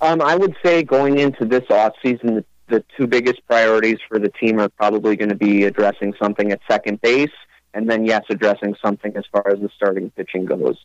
Um, 0.00 0.20
I 0.20 0.34
would 0.34 0.56
say 0.64 0.82
going 0.82 1.18
into 1.18 1.44
this 1.44 1.70
off 1.70 1.94
season, 2.02 2.34
the, 2.34 2.44
the 2.66 2.84
two 2.96 3.06
biggest 3.06 3.46
priorities 3.46 3.98
for 4.08 4.18
the 4.18 4.30
team 4.30 4.58
are 4.58 4.68
probably 4.68 5.14
going 5.14 5.28
to 5.28 5.36
be 5.36 5.62
addressing 5.62 6.12
something 6.20 6.50
at 6.50 6.60
second 6.68 7.00
base 7.00 7.30
and 7.74 7.88
then 7.88 8.04
yes, 8.04 8.24
addressing 8.28 8.76
something 8.84 9.16
as 9.16 9.24
far 9.32 9.48
as 9.48 9.60
the 9.60 9.70
starting 9.76 10.10
pitching 10.10 10.44
goes. 10.44 10.76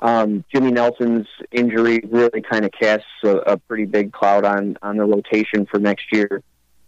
Um, 0.00 0.44
Jimmy 0.52 0.72
Nelson's 0.72 1.28
injury 1.52 2.00
really 2.10 2.42
kind 2.42 2.64
of 2.64 2.72
casts 2.72 3.06
a, 3.22 3.36
a, 3.36 3.56
pretty 3.56 3.84
big 3.84 4.12
cloud 4.12 4.44
on 4.44 4.76
on 4.82 4.96
the 4.96 5.04
rotation 5.04 5.64
for 5.64 5.78
next 5.78 6.06
year, 6.12 6.42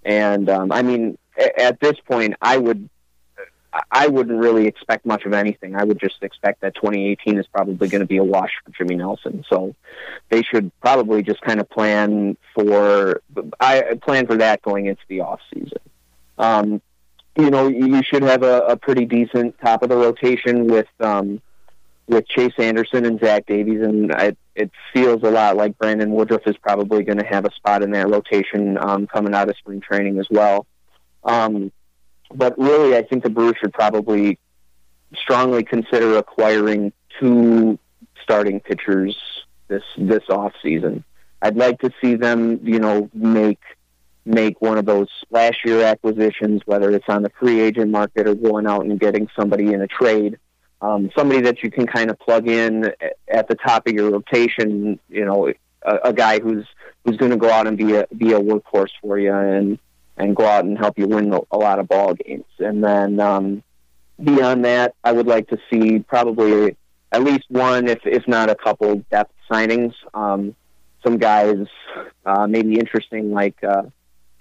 and 0.04 0.50
um, 0.50 0.72
I 0.72 0.83
mean, 0.83 1.16
at 1.57 1.78
this 1.80 1.94
point, 2.09 2.35
I 2.42 2.59
would. 2.59 2.88
I 3.90 4.07
wouldn't 4.07 4.38
really 4.38 4.68
expect 4.68 5.04
much 5.04 5.24
of 5.24 5.33
anything. 5.33 5.74
I 5.74 5.83
would 5.83 5.98
just 5.98 6.22
expect 6.22 6.61
that 6.61 6.76
2018 6.76 7.38
is 7.38 7.46
probably 7.48 7.88
going 7.88 8.02
to 8.02 8.07
be 8.07 8.18
a 8.18 8.22
wash 8.22 8.52
for 8.64 8.70
Jimmy 8.70 8.94
Nelson. 8.94 9.44
So 9.50 9.74
they 10.28 10.42
should 10.42 10.70
probably 10.80 11.24
just 11.24 11.40
kind 11.40 11.59
of 11.61 11.68
plan 11.68 12.37
for 12.54 13.20
I 13.59 13.98
plan 14.00 14.28
for 14.28 14.37
that 14.37 14.62
going 14.62 14.87
into 14.87 15.02
the 15.09 15.22
off 15.22 15.40
season. 15.52 15.80
Um, 16.38 16.83
you 17.36 17.50
know, 17.50 17.68
you 17.68 18.02
should 18.02 18.22
have 18.22 18.42
a, 18.42 18.60
a 18.66 18.76
pretty 18.76 19.06
decent 19.06 19.58
top 19.58 19.82
of 19.82 19.88
the 19.88 19.96
rotation 19.96 20.66
with 20.66 20.88
um, 21.00 21.40
with 22.06 22.28
Chase 22.28 22.52
Anderson 22.58 23.06
and 23.06 23.18
Zach 23.18 23.46
Davies, 23.46 23.80
and 23.80 24.12
I, 24.12 24.36
it 24.54 24.70
feels 24.92 25.22
a 25.22 25.30
lot 25.30 25.56
like 25.56 25.78
Brandon 25.78 26.10
Woodruff 26.10 26.42
is 26.46 26.56
probably 26.58 27.02
going 27.02 27.18
to 27.18 27.24
have 27.24 27.44
a 27.44 27.52
spot 27.52 27.82
in 27.82 27.90
that 27.92 28.08
rotation 28.08 28.78
um, 28.78 29.06
coming 29.06 29.34
out 29.34 29.48
of 29.48 29.56
spring 29.56 29.80
training 29.80 30.18
as 30.18 30.26
well. 30.30 30.66
Um, 31.24 31.72
but 32.32 32.58
really, 32.58 32.96
I 32.96 33.02
think 33.02 33.22
the 33.22 33.30
Brewers 33.30 33.56
should 33.60 33.72
probably 33.72 34.38
strongly 35.16 35.64
consider 35.64 36.18
acquiring 36.18 36.92
two 37.18 37.78
starting 38.22 38.60
pitchers 38.60 39.16
this 39.68 39.82
this 39.96 40.22
off 40.28 40.52
season. 40.62 41.04
I'd 41.40 41.56
like 41.56 41.80
to 41.80 41.90
see 42.00 42.14
them, 42.14 42.60
you 42.62 42.78
know, 42.78 43.10
make 43.12 43.60
make 44.24 44.60
one 44.60 44.78
of 44.78 44.87
those 44.87 45.08
year 45.64 45.84
acquisitions, 45.84 46.62
whether 46.66 46.90
it's 46.90 47.08
on 47.08 47.22
the 47.22 47.30
free 47.38 47.60
agent 47.60 47.90
market 47.90 48.26
or 48.26 48.34
going 48.34 48.66
out 48.66 48.84
and 48.84 48.98
getting 48.98 49.28
somebody 49.38 49.72
in 49.72 49.82
a 49.82 49.87
trade. 49.87 50.38
Um, 50.80 51.10
somebody 51.16 51.40
that 51.42 51.62
you 51.62 51.70
can 51.70 51.87
kind 51.87 52.10
of 52.10 52.18
plug 52.18 52.48
in 52.48 52.92
at 53.28 53.48
the 53.48 53.54
top 53.54 53.87
of 53.87 53.94
your 53.94 54.10
rotation, 54.10 54.98
you 55.08 55.24
know, 55.24 55.48
a, 55.82 55.96
a 56.04 56.12
guy 56.12 56.40
who's 56.40 56.66
who's 57.04 57.16
going 57.16 57.30
to 57.30 57.37
go 57.37 57.50
out 57.50 57.66
and 57.66 57.76
be 57.76 57.94
a 57.94 58.06
be 58.16 58.32
a 58.32 58.40
workhorse 58.40 58.90
for 59.00 59.18
you 59.18 59.32
and 59.32 59.78
and 60.16 60.37
go 60.37 60.46
out 60.46 60.64
and 60.64 60.78
help 60.78 60.98
you 60.98 61.06
win 61.06 61.32
a 61.50 61.56
lot 61.56 61.78
of 61.78 61.88
ball 61.88 62.14
games. 62.14 62.44
And 62.58 62.84
then 62.84 63.18
um, 63.18 63.62
beyond 64.22 64.64
that, 64.64 64.94
I 65.02 65.12
would 65.12 65.26
like 65.26 65.48
to 65.48 65.58
see 65.70 66.00
probably 66.00 66.76
at 67.12 67.22
least 67.22 67.44
one, 67.48 67.88
if 67.88 68.00
if 68.04 68.26
not 68.28 68.50
a 68.50 68.54
couple, 68.54 68.96
depth 69.10 69.32
signings. 69.50 69.94
Um, 70.12 70.54
some 71.04 71.18
guys 71.18 71.66
uh, 72.24 72.46
maybe 72.46 72.78
interesting 72.78 73.32
like 73.32 73.62
uh, 73.62 73.84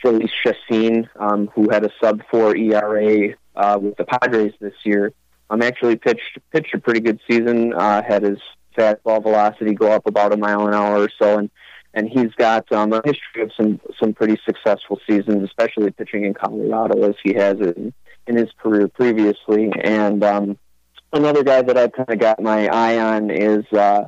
Jhoulys 0.03 0.31
Chacin, 0.43 1.07
um, 1.19 1.49
who 1.55 1.69
had 1.69 1.85
a 1.85 1.91
sub 2.01 2.21
four 2.29 2.55
ERA 2.55 3.35
uh, 3.55 3.79
with 3.81 3.95
the 3.97 4.05
Padres 4.05 4.53
this 4.59 4.73
year. 4.83 5.13
Um, 5.49 5.61
actually 5.61 5.95
pitched 5.97 6.39
pitched 6.51 6.73
a 6.73 6.79
pretty 6.79 6.99
good 6.99 7.19
season. 7.29 7.73
Uh, 7.73 8.01
had 8.01 8.23
his 8.23 8.39
fastball 8.77 9.21
velocity 9.21 9.73
go 9.73 9.91
up 9.91 10.07
about 10.07 10.33
a 10.33 10.37
mile 10.37 10.67
an 10.67 10.73
hour 10.73 11.03
or 11.03 11.09
so, 11.19 11.37
and 11.37 11.49
and 11.93 12.09
he's 12.09 12.33
got 12.33 12.71
um, 12.71 12.91
a 12.91 13.01
history 13.05 13.43
of 13.43 13.51
some 13.55 13.79
some 13.99 14.13
pretty 14.13 14.39
successful 14.45 14.99
seasons, 15.07 15.43
especially 15.43 15.91
pitching 15.91 16.25
in 16.25 16.33
Colorado 16.33 17.07
as 17.07 17.15
he 17.23 17.33
has 17.33 17.59
in, 17.59 17.93
in 18.27 18.35
his 18.35 18.49
career 18.57 18.87
previously. 18.87 19.71
And 19.83 20.23
um, 20.23 20.57
another 21.11 21.43
guy 21.43 21.61
that 21.61 21.77
I've 21.77 21.91
kind 21.93 22.09
of 22.09 22.19
got 22.19 22.41
my 22.41 22.67
eye 22.67 22.97
on 22.97 23.29
is 23.29 23.65
uh, 23.71 24.05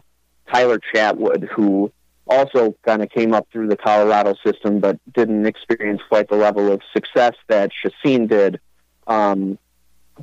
Tyler 0.51 0.79
Chatwood, 0.93 1.47
who 1.49 1.91
also 2.27 2.75
kind 2.83 3.03
of 3.03 3.09
came 3.09 3.33
up 3.33 3.47
through 3.51 3.67
the 3.67 3.77
Colorado 3.77 4.35
system, 4.45 4.79
but 4.79 4.99
didn't 5.13 5.45
experience 5.45 6.01
quite 6.09 6.29
the 6.29 6.35
level 6.35 6.71
of 6.71 6.81
success 6.93 7.33
that 7.47 7.71
Chacin 7.71 8.27
did. 8.27 8.59
Um, 9.07 9.59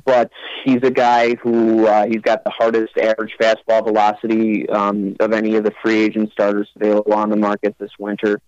but 0.05 0.31
he's 0.63 0.81
a 0.83 0.91
guy 0.91 1.35
who 1.35 1.85
uh, 1.85 2.05
he's 2.07 2.21
got 2.21 2.43
the 2.43 2.49
hardest 2.49 2.97
average 2.97 3.33
fastball 3.39 3.83
velocity 3.83 4.67
um, 4.69 5.15
of 5.19 5.33
any 5.33 5.55
of 5.55 5.63
the 5.63 5.73
free 5.83 6.01
agent 6.01 6.31
starters 6.31 6.69
available 6.75 7.13
on 7.13 7.29
the 7.29 7.35
market 7.35 7.75
this 7.77 7.91
winter. 7.99 8.41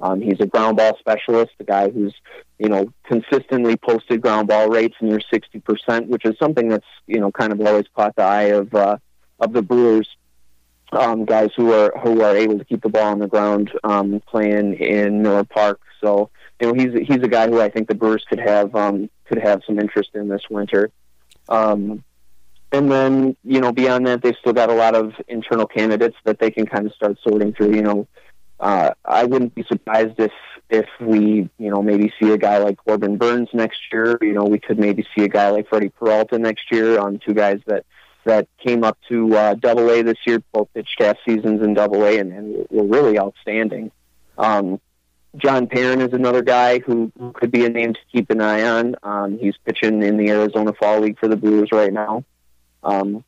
Um, 0.00 0.20
he's 0.20 0.40
a 0.40 0.46
ground 0.46 0.76
ball 0.76 0.96
specialist, 0.98 1.52
a 1.60 1.64
guy 1.64 1.90
who's 1.90 2.14
you 2.58 2.68
know 2.68 2.92
consistently 3.04 3.76
posted 3.76 4.20
ground 4.20 4.48
ball 4.48 4.68
rates 4.68 4.96
near 5.00 5.20
sixty 5.32 5.60
percent, 5.60 6.08
which 6.08 6.24
is 6.24 6.36
something 6.38 6.68
that's 6.68 6.86
you 7.06 7.20
know 7.20 7.30
kind 7.32 7.52
of 7.52 7.60
always 7.60 7.86
caught 7.94 8.14
the 8.16 8.22
eye 8.22 8.50
of 8.50 8.72
uh, 8.74 8.96
of 9.40 9.52
the 9.52 9.62
Brewers. 9.62 10.08
Um, 10.92 11.24
guys 11.24 11.50
who 11.56 11.72
are 11.72 11.92
who 12.02 12.20
are 12.22 12.36
able 12.36 12.58
to 12.58 12.64
keep 12.64 12.82
the 12.82 12.90
ball 12.90 13.12
on 13.12 13.18
the 13.18 13.26
ground 13.26 13.72
um, 13.82 14.20
playing 14.26 14.74
in 14.74 15.22
Miller 15.22 15.44
Park. 15.44 15.80
So 16.02 16.30
you 16.60 16.66
know 16.66 16.74
he's 16.74 17.08
he's 17.08 17.22
a 17.22 17.28
guy 17.28 17.48
who 17.48 17.60
I 17.60 17.70
think 17.70 17.88
the 17.88 17.94
Brewers 17.94 18.24
could 18.28 18.40
have 18.40 18.74
um, 18.74 19.08
could 19.24 19.38
have 19.38 19.62
some 19.66 19.78
interest 19.78 20.10
in 20.14 20.28
this 20.28 20.42
winter. 20.50 20.90
Um, 21.48 22.04
and 22.72 22.90
then, 22.90 23.36
you 23.44 23.60
know, 23.60 23.70
beyond 23.70 24.06
that, 24.06 24.22
they've 24.22 24.36
still 24.40 24.54
got 24.54 24.70
a 24.70 24.74
lot 24.74 24.94
of 24.94 25.12
internal 25.28 25.66
candidates 25.66 26.16
that 26.24 26.38
they 26.38 26.50
can 26.50 26.66
kind 26.66 26.86
of 26.86 26.94
start 26.94 27.18
sorting 27.22 27.52
through. 27.52 27.74
You 27.74 27.82
know, 27.82 28.08
uh, 28.58 28.92
I 29.04 29.24
wouldn't 29.24 29.54
be 29.54 29.64
surprised 29.64 30.18
if 30.18 30.32
if 30.70 30.86
we, 30.98 31.50
you 31.58 31.70
know, 31.70 31.82
maybe 31.82 32.10
see 32.18 32.30
a 32.32 32.38
guy 32.38 32.56
like 32.58 32.78
Corbin 32.78 33.18
Burnes 33.18 33.50
next 33.52 33.78
year. 33.92 34.16
You 34.22 34.32
know, 34.32 34.44
we 34.44 34.58
could 34.58 34.78
maybe 34.78 35.06
see 35.14 35.24
a 35.24 35.28
guy 35.28 35.50
like 35.50 35.68
Freddy 35.68 35.90
Peralta 35.90 36.38
next 36.38 36.72
year 36.72 36.98
on 36.98 37.20
two 37.26 37.34
guys 37.34 37.60
that 37.66 37.84
that 38.24 38.48
came 38.58 38.84
up 38.84 38.98
to 39.08 39.34
uh, 39.36 39.54
Double 39.54 39.90
A 39.90 40.02
this 40.02 40.18
year, 40.26 40.42
both 40.52 40.68
pitched 40.74 41.00
half 41.00 41.16
seasons 41.26 41.62
in 41.62 41.74
Double 41.74 42.04
A, 42.04 42.18
and, 42.18 42.32
and 42.32 42.66
were 42.70 42.84
really 42.84 43.18
outstanding. 43.18 43.90
Um, 44.38 44.80
Jon 45.36 45.66
Perrin 45.66 46.00
is 46.00 46.12
another 46.12 46.42
guy 46.42 46.78
who, 46.80 47.10
could 47.34 47.50
be 47.50 47.64
a 47.64 47.68
name 47.68 47.94
to 47.94 48.00
keep 48.12 48.30
an 48.30 48.40
eye 48.40 48.62
on. 48.62 48.96
Um, 49.02 49.38
he's 49.38 49.54
pitching 49.64 50.02
in 50.02 50.16
the 50.18 50.28
Arizona 50.28 50.72
Fall 50.74 51.00
League 51.00 51.18
for 51.18 51.28
the 51.28 51.36
Blues 51.36 51.70
right 51.72 51.92
now. 51.92 52.24
Um, 52.82 53.24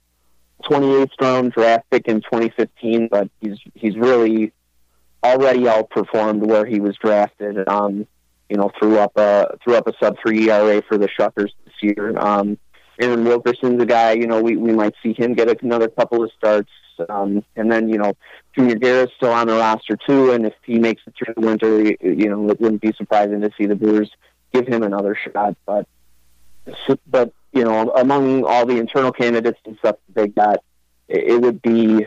28th 0.64 1.10
round 1.20 1.52
draft 1.52 1.88
pick 1.90 2.06
in 2.06 2.20
2015, 2.20 3.08
but 3.10 3.28
he's 3.40 3.58
he's 3.74 3.96
really 3.96 4.52
already 5.22 5.60
outperformed 5.60 6.46
where 6.46 6.64
he 6.64 6.80
was 6.80 6.96
drafted. 6.96 7.66
Um, 7.68 8.06
you 8.48 8.56
know, 8.56 8.70
threw 8.78 8.98
up 8.98 9.16
a 9.16 9.56
threw 9.62 9.74
up 9.74 9.86
a 9.86 9.92
sub 10.02 10.16
three 10.22 10.50
ERA 10.50 10.82
for 10.82 10.98
the 10.98 11.08
Shuckers 11.08 11.50
this 11.64 11.74
year. 11.80 12.16
Um, 12.18 12.58
Aaron 13.00 13.24
Wilkerson's 13.24 13.82
a 13.82 13.86
guy. 13.86 14.12
You 14.12 14.26
know, 14.26 14.40
we 14.40 14.56
we 14.56 14.72
might 14.72 14.94
see 15.02 15.12
him 15.12 15.34
get 15.34 15.62
another 15.62 15.88
couple 15.88 16.22
of 16.22 16.30
starts. 16.36 16.70
Um, 17.08 17.44
and 17.56 17.70
then, 17.72 17.88
you 17.88 17.98
know, 17.98 18.14
Junior 18.54 18.76
Guerra's 18.76 19.10
still 19.16 19.32
on 19.32 19.48
the 19.48 19.54
roster 19.54 19.96
too, 19.96 20.30
and 20.30 20.46
if 20.46 20.54
he 20.64 20.78
makes 20.78 21.02
it 21.06 21.14
through 21.16 21.34
the 21.34 21.44
winter, 21.44 21.82
you 21.82 22.28
know, 22.28 22.48
it 22.50 22.60
wouldn't 22.60 22.82
be 22.82 22.92
surprising 22.92 23.40
to 23.40 23.50
see 23.58 23.66
the 23.66 23.74
Brewers 23.74 24.10
give 24.52 24.68
him 24.68 24.84
another 24.84 25.16
shot. 25.16 25.56
But, 25.66 25.88
but 27.10 27.32
you 27.52 27.64
know, 27.64 27.90
among 27.90 28.44
all 28.44 28.64
the 28.64 28.78
internal 28.78 29.10
candidates 29.10 29.58
and 29.64 29.76
stuff 29.78 29.96
they 30.14 30.28
got, 30.28 30.62
it 31.08 31.40
would 31.40 31.60
be 31.62 32.06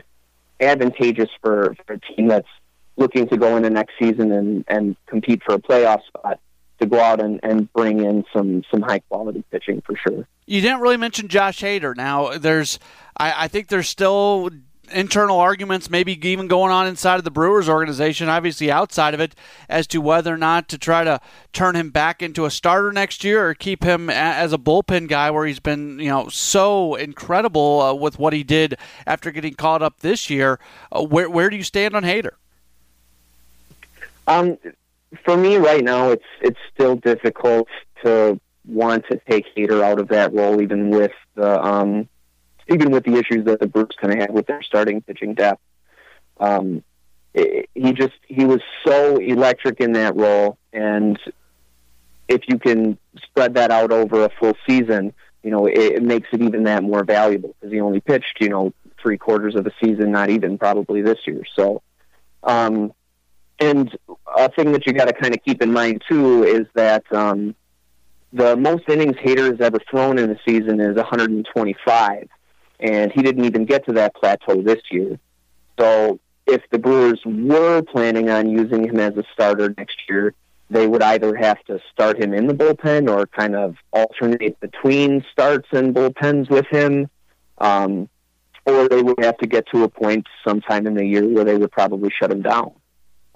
advantageous 0.60 1.30
for, 1.41 1.76
for 1.86 1.93
a 1.93 2.00
team 2.00 2.28
that's 2.30 2.47
looking 2.95 3.28
to 3.28 3.38
go 3.38 3.58
into 3.58 3.69
next 3.69 3.93
season 4.00 4.32
and, 4.32 4.65
and 4.67 4.95
compete 5.06 5.43
for 5.43 5.56
a 5.56 5.60
playoff 5.60 6.02
spot 6.08 6.39
to 6.80 6.86
go 6.86 7.00
out 7.00 7.20
and, 7.20 7.40
and 7.44 7.72
bring 7.74 8.04
in 8.04 8.26
some 8.34 8.63
some 8.72 8.82
high 8.82 9.00
quality 9.00 9.44
pitching 9.52 9.82
for 9.82 9.96
sure. 9.96 10.28
You 10.46 10.62
didn't 10.62 10.80
really 10.80 10.98
mention 10.98 11.28
Josh 11.28 11.62
Hader. 11.62 11.96
Now, 11.96 12.38
there's 12.38 12.80
I, 13.18 13.46
I 13.46 13.48
think 13.48 13.68
there's 13.68 13.90
still 13.90 14.50
internal 14.92 15.38
arguments, 15.38 15.90
maybe 15.90 16.18
even 16.28 16.48
going 16.48 16.72
on 16.72 16.88
inside 16.88 17.16
of 17.16 17.24
the 17.24 17.32
Brewers 17.32 17.68
organization, 17.68 18.30
obviously 18.30 18.72
outside 18.72 19.13
of 19.13 19.20
it, 19.20 19.36
as 19.68 19.88
to 19.88 20.00
whether 20.00 20.34
or 20.34 20.38
not 20.38 20.70
to 20.70 20.78
try 20.78 21.04
to 21.04 21.20
turn 21.52 21.76
him 21.76 21.90
back 21.90 22.22
into 22.22 22.46
a 22.46 22.52
starter 22.52 22.92
next 22.92 23.24
year 23.24 23.50
or 23.50 23.54
keep 23.54 23.84
him 23.84 24.10
as 24.10 24.54
a 24.54 24.58
bullpen 24.58 25.08
guy, 25.08 25.30
where 25.32 25.46
he's 25.46 25.60
been, 25.60 26.00
you 26.00 26.10
know, 26.10 26.30
so 26.30 26.96
incredible 26.96 27.82
uh, 27.82 27.94
with 27.94 28.18
what 28.20 28.34
he 28.34 28.44
did 28.44 28.78
after 29.06 29.32
getting 29.32 29.56
caught 29.56 29.82
up 29.82 30.00
this 30.00 30.30
year. 30.30 30.60
Uh, 30.92 31.04
where 31.04 31.30
where 31.30 31.50
do 31.50 31.58
you 31.58 31.63
stand 31.63 31.96
on 31.96 32.04
Hader? 32.04 32.32
Um, 34.28 34.58
for 35.24 35.38
me 35.38 35.58
right 35.58 35.84
now, 35.84 36.10
it's 36.12 36.26
it's 36.41 36.60
still 36.74 36.96
difficult 36.96 37.67
to 38.04 38.39
want 38.65 39.06
to 39.10 39.20
take 39.30 39.46
Hader 39.56 39.82
out 39.82 40.00
of 40.00 40.10
that 40.10 40.34
role, 40.34 40.62
even 40.62 40.89
with 40.89 41.13
the 41.36 41.63
um, 41.63 42.10
even 42.70 42.91
with 42.91 43.06
the 43.06 43.13
issues 43.13 43.46
that 43.46 43.60
the 43.60 43.67
Brewers 43.67 43.96
kind 44.00 44.13
of 44.13 44.20
had 44.20 44.34
with 44.34 44.48
their 44.48 44.62
starting 44.62 45.02
pitching 45.02 45.34
depth. 45.34 45.62
Um, 46.39 46.84
it, 47.34 47.70
he 47.74 47.93
just 47.93 48.15
he 48.28 48.46
was 48.46 48.62
so 48.86 49.17
electric 49.17 49.80
in 49.80 49.93
that 49.93 50.15
role, 50.15 50.58
and 50.74 51.20
if 52.28 52.41
you 52.48 52.60
can 52.60 52.98
spread 53.24 53.54
that 53.54 53.72
out 53.72 53.91
over 53.91 54.26
a 54.26 54.30
full 54.39 54.56
season, 54.67 55.13
you 55.43 55.52
know 55.52 55.65
it, 55.65 55.78
it 55.78 56.04
makes 56.04 56.28
it 56.34 56.41
even 56.41 56.63
that 56.63 56.84
more 56.84 57.04
valuable 57.04 57.56
because 57.60 57.72
he 57.72 57.80
only 57.80 58.02
pitched 58.02 58.38
you 58.41 58.50
know 58.50 58.74
three 59.02 59.17
quarters 59.17 59.56
of 59.56 59.65
a 59.65 59.72
season, 59.82 60.12
not 60.12 60.30
even 60.30 60.58
probably 60.58 61.02
this 61.02 61.20
year. 61.26 61.43
So. 61.56 61.82
Um, 62.43 62.93
and 63.60 63.98
a 64.36 64.50
thing 64.52 64.72
that 64.72 64.86
you 64.86 64.93
got 64.93 65.06
to 65.06 65.13
kind 65.13 65.34
of 65.34 65.43
keep 65.43 65.62
in 65.62 65.72
mind 65.72 66.04
too 66.08 66.43
is 66.43 66.67
that 66.76 67.04
um, 67.12 67.56
the 68.34 68.56
most 68.56 68.84
innings 68.88 69.15
Hader 69.17 69.52
has 69.52 69.62
ever 69.62 69.80
thrown 69.89 70.20
in 70.20 70.30
a 70.32 70.38
season 70.48 70.80
is 70.80 70.96
125, 70.96 72.30
and 72.80 73.12
he 73.12 73.22
didn't 73.22 73.46
even 73.46 73.65
get 73.65 73.86
to 73.88 73.93
that 73.93 74.15
plateau 74.15 74.62
this 74.62 74.82
year. 74.91 75.20
So 75.80 76.20
if 76.46 76.62
the 76.72 76.80
Brewers 76.80 77.22
were 77.26 77.82
planning 77.82 78.30
on 78.30 78.50
using 78.50 78.86
him 78.86 79.00
as 79.00 79.15
a 79.17 79.24
starter 79.34 79.74
next 79.78 79.98
year, 80.10 80.34
they 80.70 80.86
would 80.86 81.02
either 81.02 81.36
have 81.36 81.63
to 81.65 81.79
start 81.92 82.21
him 82.21 82.34
in 82.34 82.48
the 82.48 82.54
bullpen 82.54 83.10
or 83.10 83.25
kind 83.27 83.56
of 83.56 83.75
alternate 83.92 84.60
between 84.60 85.23
starts 85.32 85.67
and 85.71 85.96
bullpens 85.96 86.50
with 86.50 86.65
him. 86.67 87.10
Um, 87.60 88.10
or 88.65 88.90
they 88.90 89.02
would 89.02 89.23
have 89.23 89.38
to 89.38 89.48
get 89.48 89.65
to 89.73 89.84
a 89.84 89.90
point 89.90 90.27
sometime 90.46 90.86
in 90.88 90.94
the 90.94 91.06
year 91.06 91.25
where 91.25 91.46
they 91.46 91.56
would 91.56 91.71
probably 91.71 92.12
shut 92.12 92.32
him 92.32 92.42
down. 92.42 92.73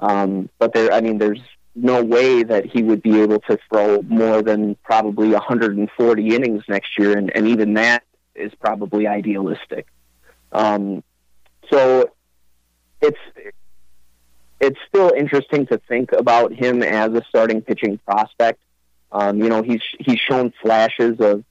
Um, 0.02 0.50
but 0.60 0.74
there, 0.74 0.92
I 0.92 1.02
mean, 1.02 1.20
there's 1.20 1.42
no 1.76 2.04
way 2.04 2.44
that 2.44 2.66
he 2.66 2.84
would 2.84 3.02
be 3.02 3.22
able 3.22 3.40
to 3.42 3.58
throw 3.70 4.02
more 4.02 4.42
than 4.42 4.76
probably 4.84 5.30
140 5.30 6.36
innings 6.36 6.64
next 6.68 6.98
year, 6.98 7.18
and, 7.18 7.34
and 7.36 7.48
even 7.48 7.76
that 7.76 8.04
is 8.36 8.52
probably 8.60 9.08
idealistic. 9.08 9.88
Um, 10.52 11.04
so 11.72 12.12
it's 13.02 13.20
it's 14.60 14.80
still 14.88 15.12
interesting 15.18 15.66
to 15.68 15.80
think 15.88 16.12
about 16.12 16.54
him 16.54 16.84
as 16.84 17.12
a 17.14 17.24
starting 17.28 17.62
pitching 17.62 17.98
prospect. 18.06 18.60
Um, 19.12 19.40
you 19.40 19.50
know, 19.50 19.62
he's 19.62 19.82
he's 20.00 20.20
shown 20.20 20.54
flashes 20.62 21.20
of 21.20 21.44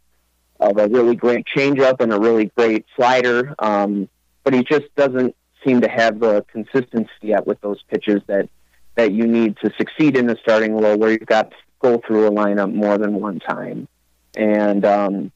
of 0.59 0.77
a 0.77 0.89
really 0.89 1.17
great 1.17 1.47
changeup 1.47 2.01
and 2.01 2.13
a 2.13 2.21
really 2.21 2.53
great 2.57 2.85
slider, 2.95 3.55
um, 3.59 4.09
but 4.45 4.53
he 4.53 4.63
just 4.63 4.95
doesn't 4.95 5.35
seem 5.65 5.81
to 5.83 5.89
have 5.89 6.21
the 6.21 6.45
consistency 6.51 7.11
yet 7.23 7.47
with 7.47 7.61
those 7.61 7.83
pitches 7.89 8.21
that 8.27 8.49
that 8.97 9.13
you 9.13 9.27
need 9.27 9.57
to 9.63 9.73
succeed 9.79 10.17
in 10.17 10.27
the 10.27 10.37
starting 10.43 10.77
role, 10.77 10.99
where 10.99 11.11
you've 11.11 11.27
got 11.27 11.51
to 11.51 11.57
go 11.81 12.01
through 12.07 12.27
a 12.27 12.31
lineup 12.31 12.73
more 12.73 12.99
than 12.99 13.15
one 13.15 13.39
time. 13.39 13.89
and 14.37 14.85
um, 14.85 15.33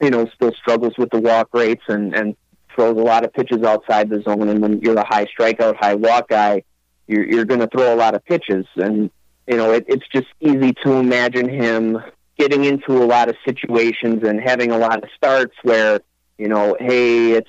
you 0.00 0.10
know 0.10 0.26
still 0.34 0.52
struggles 0.52 0.94
with 0.98 1.10
the 1.10 1.20
walk 1.20 1.48
rates 1.52 1.82
and 1.88 2.14
and 2.14 2.36
throws 2.74 2.96
a 2.96 3.02
lot 3.02 3.24
of 3.24 3.32
pitches 3.32 3.62
outside 3.62 4.08
the 4.08 4.22
zone. 4.22 4.48
And 4.48 4.60
when 4.62 4.80
you're 4.80 4.98
a 4.98 5.06
high 5.06 5.26
strikeout, 5.26 5.76
high 5.76 5.94
walk 5.94 6.28
guy, 6.28 6.62
you're 7.06 7.26
you're 7.28 7.44
going 7.44 7.60
to 7.60 7.68
throw 7.68 7.94
a 7.94 7.96
lot 7.96 8.14
of 8.14 8.24
pitches, 8.24 8.66
and 8.76 9.10
you 9.46 9.56
know 9.56 9.72
it, 9.72 9.84
it's 9.88 10.06
just 10.12 10.28
easy 10.40 10.72
to 10.84 10.92
imagine 10.92 11.48
him 11.48 11.98
getting 12.38 12.64
into 12.64 12.96
a 13.02 13.04
lot 13.04 13.28
of 13.28 13.36
situations 13.44 14.22
and 14.26 14.40
having 14.40 14.70
a 14.72 14.78
lot 14.78 15.02
of 15.02 15.08
starts 15.16 15.54
where 15.62 16.00
you 16.38 16.48
know, 16.48 16.76
hey, 16.80 17.32
it's 17.32 17.48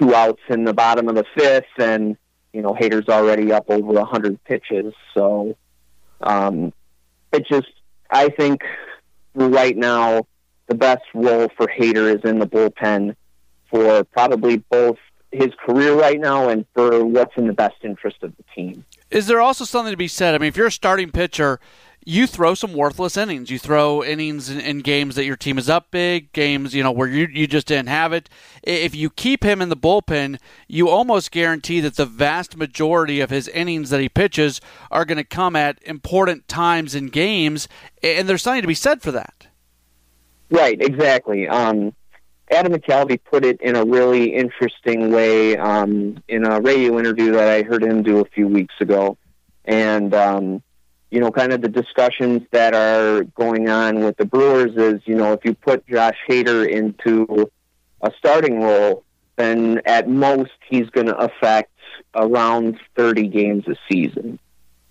two 0.00 0.14
outs 0.14 0.40
in 0.48 0.64
the 0.64 0.72
bottom 0.72 1.08
of 1.08 1.14
the 1.14 1.24
fifth, 1.36 1.64
and 1.78 2.16
you 2.52 2.62
know, 2.62 2.74
Hader's 2.74 3.08
already 3.08 3.52
up 3.52 3.66
over 3.68 3.98
a 3.98 4.04
hundred 4.04 4.42
pitches. 4.44 4.92
So 5.14 5.56
um, 6.20 6.72
it 7.32 7.46
just, 7.50 7.72
I 8.10 8.28
think, 8.28 8.62
right 9.34 9.76
now, 9.76 10.26
the 10.66 10.74
best 10.74 11.04
role 11.14 11.48
for 11.56 11.66
Hader 11.66 12.14
is 12.14 12.22
in 12.28 12.38
the 12.38 12.46
bullpen 12.46 13.16
for 13.70 14.04
probably 14.04 14.58
both 14.58 14.98
his 15.32 15.48
career 15.64 15.94
right 15.94 16.20
now 16.20 16.50
and 16.50 16.66
for 16.74 17.04
what's 17.04 17.32
in 17.36 17.46
the 17.46 17.54
best 17.54 17.76
interest 17.82 18.18
of 18.22 18.36
the 18.36 18.44
team. 18.54 18.84
Is 19.10 19.26
there 19.26 19.40
also 19.40 19.64
something 19.64 19.92
to 19.92 19.96
be 19.96 20.08
said? 20.08 20.34
I 20.34 20.38
mean, 20.38 20.48
if 20.48 20.56
you're 20.56 20.66
a 20.66 20.72
starting 20.72 21.10
pitcher, 21.10 21.58
you 22.04 22.26
throw 22.26 22.54
some 22.54 22.72
worthless 22.72 23.16
innings. 23.16 23.50
You 23.50 23.58
throw 23.58 24.02
innings 24.02 24.50
in, 24.50 24.60
in, 24.60 24.80
games 24.80 25.14
that 25.14 25.24
your 25.24 25.36
team 25.36 25.58
is 25.58 25.68
up 25.68 25.90
big, 25.90 26.32
games 26.32 26.74
you 26.74 26.82
know 26.82 26.90
where 26.90 27.08
you 27.08 27.28
you 27.32 27.46
just 27.46 27.66
didn't 27.66 27.88
have 27.88 28.12
it. 28.12 28.28
If 28.62 28.94
you 28.94 29.10
keep 29.10 29.44
him 29.44 29.62
in 29.62 29.68
the 29.68 29.76
bullpen, 29.76 30.38
you 30.66 30.88
almost 30.88 31.30
guarantee 31.30 31.80
that 31.80 31.96
the 31.96 32.06
vast 32.06 32.56
majority 32.56 33.20
of 33.20 33.30
his 33.30 33.48
innings 33.48 33.90
that 33.90 34.00
he 34.00 34.08
pitches 34.08 34.60
are 34.90 35.04
going 35.04 35.18
to 35.18 35.24
come 35.24 35.54
at 35.54 35.78
important 35.84 36.48
times 36.48 36.94
in 36.94 37.06
games, 37.06 37.68
and 38.02 38.28
there's 38.28 38.42
something 38.42 38.62
to 38.62 38.68
be 38.68 38.74
said 38.74 39.02
for 39.02 39.12
that. 39.12 39.46
Right, 40.50 40.80
exactly. 40.80 41.48
Um, 41.48 41.94
Adam 42.50 42.72
McCalvy 42.72 43.18
put 43.24 43.44
it 43.44 43.60
in 43.60 43.76
a 43.76 43.84
really 43.84 44.34
interesting 44.34 45.10
way 45.10 45.56
um, 45.56 46.22
in 46.28 46.44
a 46.44 46.60
radio 46.60 46.98
interview 46.98 47.32
that 47.32 47.48
I 47.48 47.62
heard 47.62 47.82
him 47.82 48.02
do 48.02 48.18
a 48.18 48.24
few 48.24 48.48
weeks 48.48 48.74
ago, 48.80 49.16
and. 49.64 50.12
Um, 50.12 50.62
you 51.12 51.20
know, 51.20 51.30
kind 51.30 51.52
of 51.52 51.60
the 51.60 51.68
discussions 51.68 52.40
that 52.52 52.74
are 52.74 53.24
going 53.34 53.68
on 53.68 54.00
with 54.00 54.16
the 54.16 54.24
Brewers 54.24 54.74
is, 54.76 55.02
you 55.04 55.14
know, 55.14 55.34
if 55.34 55.44
you 55.44 55.52
put 55.52 55.86
Josh 55.86 56.16
Hader 56.26 56.66
into 56.66 57.50
a 58.00 58.10
starting 58.16 58.62
role, 58.62 59.04
then 59.36 59.82
at 59.84 60.08
most 60.08 60.52
he's 60.70 60.88
going 60.88 61.08
to 61.08 61.16
affect 61.18 61.70
around 62.14 62.80
30 62.96 63.28
games 63.28 63.68
a 63.68 63.76
season. 63.90 64.38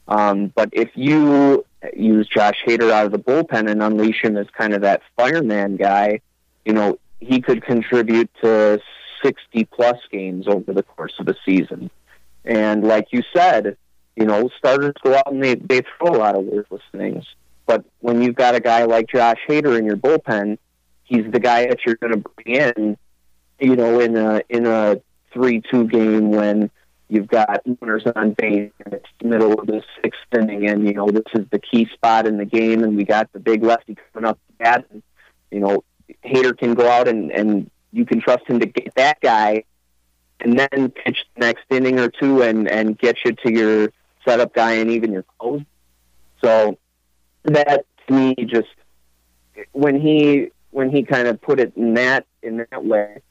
Um, 0.07 0.53
but 0.55 0.69
if 0.73 0.91
you 0.93 1.65
use 1.95 2.27
Josh 2.27 2.63
Hader 2.67 2.91
out 2.91 3.07
of 3.07 3.11
the 3.11 3.19
bullpen 3.19 3.67
and 3.67 3.81
unleash 3.81 4.23
him 4.23 4.37
as 4.37 4.45
kind 4.55 4.75
of 4.75 4.81
that 4.81 5.01
fireman 5.17 5.75
guy, 5.75 6.21
you 6.65 6.73
know, 6.73 6.99
he 7.19 7.41
could 7.41 7.63
contribute 7.63 8.29
to 8.43 8.79
60 9.23 9.65
plus 9.65 9.97
games 10.11 10.47
over 10.47 10.71
the 10.71 10.83
course 10.83 11.15
of 11.17 11.27
a 11.27 11.35
season. 11.43 11.89
And 12.45 12.83
like 12.83 13.07
you 13.09 13.23
said, 13.35 13.75
you 14.15 14.25
know, 14.25 14.49
starters 14.57 14.93
go 15.03 15.15
out 15.15 15.31
and 15.31 15.43
they, 15.43 15.55
they 15.55 15.81
throw 15.97 16.15
a 16.15 16.17
lot 16.17 16.35
of 16.35 16.43
worthless 16.43 16.81
things. 16.91 17.25
But 17.65 17.85
when 17.99 18.21
you've 18.21 18.35
got 18.35 18.55
a 18.55 18.59
guy 18.59 18.83
like 18.83 19.07
Josh 19.07 19.39
Hader 19.47 19.77
in 19.77 19.85
your 19.85 19.95
bullpen, 19.95 20.57
he's 21.03 21.31
the 21.31 21.39
guy 21.39 21.67
that 21.67 21.79
you're 21.85 21.95
going 21.95 22.13
to 22.13 22.17
bring 22.17 22.55
in, 22.55 22.97
you 23.59 23.75
know, 23.75 23.99
in 23.99 24.17
a 24.17 24.41
in 24.49 24.65
a 24.65 25.01
three 25.33 25.61
two 25.61 25.87
game 25.87 26.31
when 26.31 26.69
you've 27.07 27.27
got 27.27 27.61
runners 27.81 28.03
on 28.15 28.31
base 28.31 28.71
and 28.85 28.93
it's 28.93 29.09
the 29.21 29.27
middle 29.27 29.59
of 29.59 29.67
the 29.67 29.83
sixth 30.01 30.19
inning, 30.33 30.67
and 30.67 30.87
you 30.87 30.93
know 30.93 31.09
this 31.09 31.23
is 31.33 31.45
the 31.51 31.59
key 31.59 31.87
spot 31.93 32.25
in 32.25 32.37
the 32.37 32.45
game, 32.45 32.83
and 32.83 32.97
we 32.97 33.03
got 33.03 33.31
the 33.33 33.39
big 33.39 33.63
lefty 33.63 33.95
coming 34.13 34.29
up 34.29 34.39
to 34.47 34.53
bat, 34.63 34.85
and 34.91 35.03
you 35.51 35.59
know 35.59 35.83
Hader 36.25 36.57
can 36.57 36.73
go 36.73 36.89
out 36.89 37.07
and 37.07 37.31
and 37.31 37.69
you 37.91 38.05
can 38.05 38.21
trust 38.21 38.45
him 38.47 38.59
to 38.59 38.65
get 38.65 38.95
that 38.95 39.19
guy, 39.21 39.63
and 40.39 40.57
then 40.57 40.89
pitch 40.89 41.25
the 41.35 41.41
next 41.41 41.65
inning 41.69 41.99
or 41.99 42.09
two 42.09 42.41
and 42.41 42.67
and 42.67 42.97
get 42.97 43.17
you 43.23 43.33
to 43.33 43.51
your 43.51 43.93
setup 44.25 44.53
guy 44.53 44.73
and 44.73 44.91
even 44.91 45.11
your 45.11 45.25
close. 45.39 45.61
So 46.43 46.77
that 47.43 47.85
to 48.07 48.13
me 48.13 48.35
just 48.45 48.67
when 49.71 49.99
he 49.99 50.51
when 50.71 50.89
he 50.89 51.03
kind 51.03 51.27
of 51.27 51.41
put 51.41 51.59
it 51.59 51.73
in 51.75 51.93
that 51.95 52.25
in 52.41 52.57
that 52.57 52.83
way, 52.85 53.21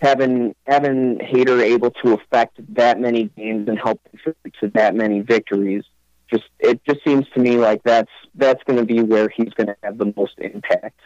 having 0.00 0.54
having 0.66 1.18
Hader 1.18 1.60
able 1.62 1.90
to 2.02 2.14
affect 2.14 2.60
that 2.74 3.00
many 3.00 3.24
games 3.36 3.68
and 3.68 3.78
help 3.78 4.00
to 4.24 4.68
that 4.74 4.94
many 4.94 5.20
victories, 5.20 5.84
just 6.30 6.44
it 6.58 6.82
just 6.84 7.02
seems 7.04 7.26
to 7.34 7.40
me 7.40 7.56
like 7.56 7.82
that's 7.82 8.10
that's 8.34 8.62
going 8.64 8.78
to 8.78 8.84
be 8.84 9.02
where 9.02 9.28
he's 9.28 9.52
going 9.54 9.66
to 9.66 9.76
have 9.82 9.98
the 9.98 10.12
most 10.16 10.34
impact 10.38 10.98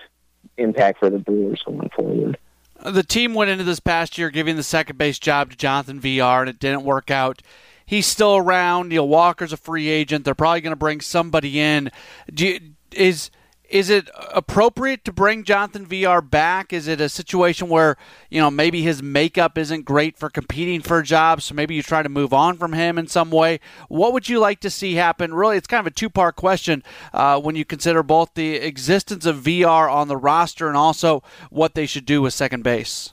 impact 0.57 0.99
for 0.99 1.11
the 1.11 1.19
Brewers 1.19 1.63
going 1.65 1.91
forward. 1.97 2.39
Uh, 2.79 2.91
the 2.91 3.03
team 3.03 3.35
went 3.35 3.51
into 3.51 3.65
this 3.65 3.81
past 3.81 4.19
year 4.19 4.31
giving 4.31 4.57
the 4.57 4.63
second 4.63 4.99
base 4.99 5.19
job 5.19 5.51
to 5.51 5.57
Jonathan 5.57 6.01
Villar, 6.01 6.41
and 6.41 6.51
it 6.51 6.59
didn't 6.59 6.85
work 6.85 7.11
out 7.11 7.43
he's 7.87 8.07
still 8.07 8.37
around. 8.37 8.89
Neil 8.89 9.09
Walker's 9.09 9.53
a 9.53 9.57
free 9.57 9.89
agent. 9.89 10.25
They're 10.25 10.35
probably 10.35 10.61
going 10.61 10.73
to 10.73 10.77
bring 10.77 11.01
somebody 11.01 11.61
in. 11.61 11.91
You, 12.37 12.61
is 12.93 13.31
is 13.75 13.91
it 13.91 14.11
appropriate 14.33 15.05
to 15.05 15.13
bring 15.13 15.43
Jonathan 15.43 15.87
Villar 15.87 16.21
back? 16.21 16.73
Is 16.73 16.87
it 16.87 17.01
a 17.01 17.09
situation 17.09 17.69
where 17.69 17.97
you 18.31 18.41
know 18.41 18.51
maybe 18.51 18.83
his 18.83 19.03
makeup 19.03 19.57
isn't 19.59 19.85
great 19.85 20.17
for 20.17 20.29
competing 20.31 20.81
for 20.81 21.03
jobs, 21.03 21.47
so 21.47 21.55
maybe 21.55 21.75
you 21.75 21.83
try 21.83 22.03
to 22.03 22.09
move 22.09 22.33
on 22.33 22.57
from 22.57 22.75
him 22.75 22.99
in 22.99 23.07
some 23.07 23.31
way? 23.31 23.61
What 23.89 24.13
would 24.13 24.29
you 24.29 24.39
like 24.39 24.61
to 24.61 24.71
see 24.71 24.95
happen? 24.95 25.35
Really, 25.35 25.57
it's 25.57 25.67
kind 25.67 25.81
of 25.81 25.87
a 25.87 25.95
two 25.95 26.11
part 26.11 26.37
question 26.37 26.85
uh, 27.13 27.41
when 27.41 27.57
you 27.57 27.65
consider 27.65 28.03
both 28.03 28.35
the 28.35 28.57
existence 28.57 29.27
of 29.27 29.39
Villar 29.39 29.89
on 29.89 30.09
the 30.09 30.17
roster 30.17 30.69
and 30.69 30.77
also 30.77 31.23
what 31.51 31.75
they 31.75 31.87
should 31.87 32.07
do 32.07 32.23
with 32.23 32.35
second 32.35 32.63
base. 32.63 33.13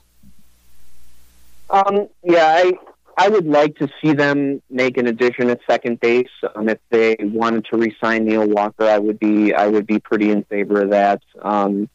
Um, 1.70 2.08
yeah, 2.22 2.62
I 2.62 2.72
I 3.16 3.28
would 3.28 3.46
like 3.46 3.76
to 3.76 3.88
see 4.02 4.12
them 4.12 4.62
make 4.70 4.96
an 4.96 5.06
addition 5.06 5.50
at 5.50 5.60
second 5.68 6.00
base. 6.00 6.30
Um, 6.54 6.68
if 6.68 6.78
they 6.90 7.16
wanted 7.20 7.66
to 7.66 7.76
re-sign 7.76 8.24
Neil 8.24 8.48
Walker, 8.48 8.84
I 8.84 8.98
would 8.98 9.18
be 9.18 9.52
I 9.54 9.66
would 9.66 9.86
be 9.86 9.98
pretty 9.98 10.30
in 10.30 10.44
favor 10.44 10.82
of 10.82 10.90
that. 10.90 11.22
Um, 11.40 11.88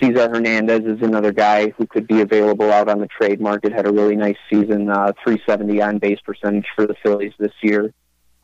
Cesar 0.00 0.28
Hernandez 0.28 0.84
is 0.84 1.02
another 1.02 1.32
guy 1.32 1.70
who 1.70 1.86
could 1.86 2.06
be 2.06 2.20
available 2.20 2.70
out 2.70 2.88
on 2.88 3.00
the 3.00 3.06
trade 3.06 3.40
market. 3.40 3.72
Had 3.72 3.86
a 3.86 3.92
really 3.92 4.16
nice 4.16 4.36
season, 4.50 4.90
uh, 4.90 5.12
370 5.24 5.80
on 5.80 5.98
base 5.98 6.20
percentage 6.20 6.66
for 6.74 6.86
the 6.86 6.94
Phillies 7.02 7.32
this 7.38 7.52
year. 7.62 7.92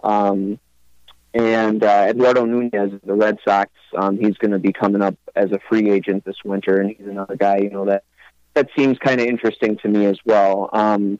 Um, 0.02 0.58
and 1.34 1.82
uh, 1.82 2.06
Eduardo 2.08 2.44
Nunez, 2.44 3.00
the 3.04 3.14
Red 3.14 3.38
Sox, 3.46 3.70
um, 3.96 4.18
he's 4.18 4.36
going 4.38 4.50
to 4.52 4.58
be 4.58 4.72
coming 4.72 5.02
up 5.02 5.16
as 5.34 5.50
a 5.52 5.58
free 5.68 5.90
agent 5.90 6.24
this 6.24 6.36
winter, 6.44 6.78
and 6.80 6.90
he's 6.90 7.06
another 7.06 7.36
guy 7.36 7.58
you 7.58 7.70
know 7.70 7.86
that 7.86 8.04
that 8.54 8.68
seems 8.76 8.98
kind 8.98 9.20
of 9.20 9.26
interesting 9.26 9.78
to 9.78 9.88
me 9.88 10.04
as 10.06 10.18
well. 10.24 10.68
Um, 10.72 11.18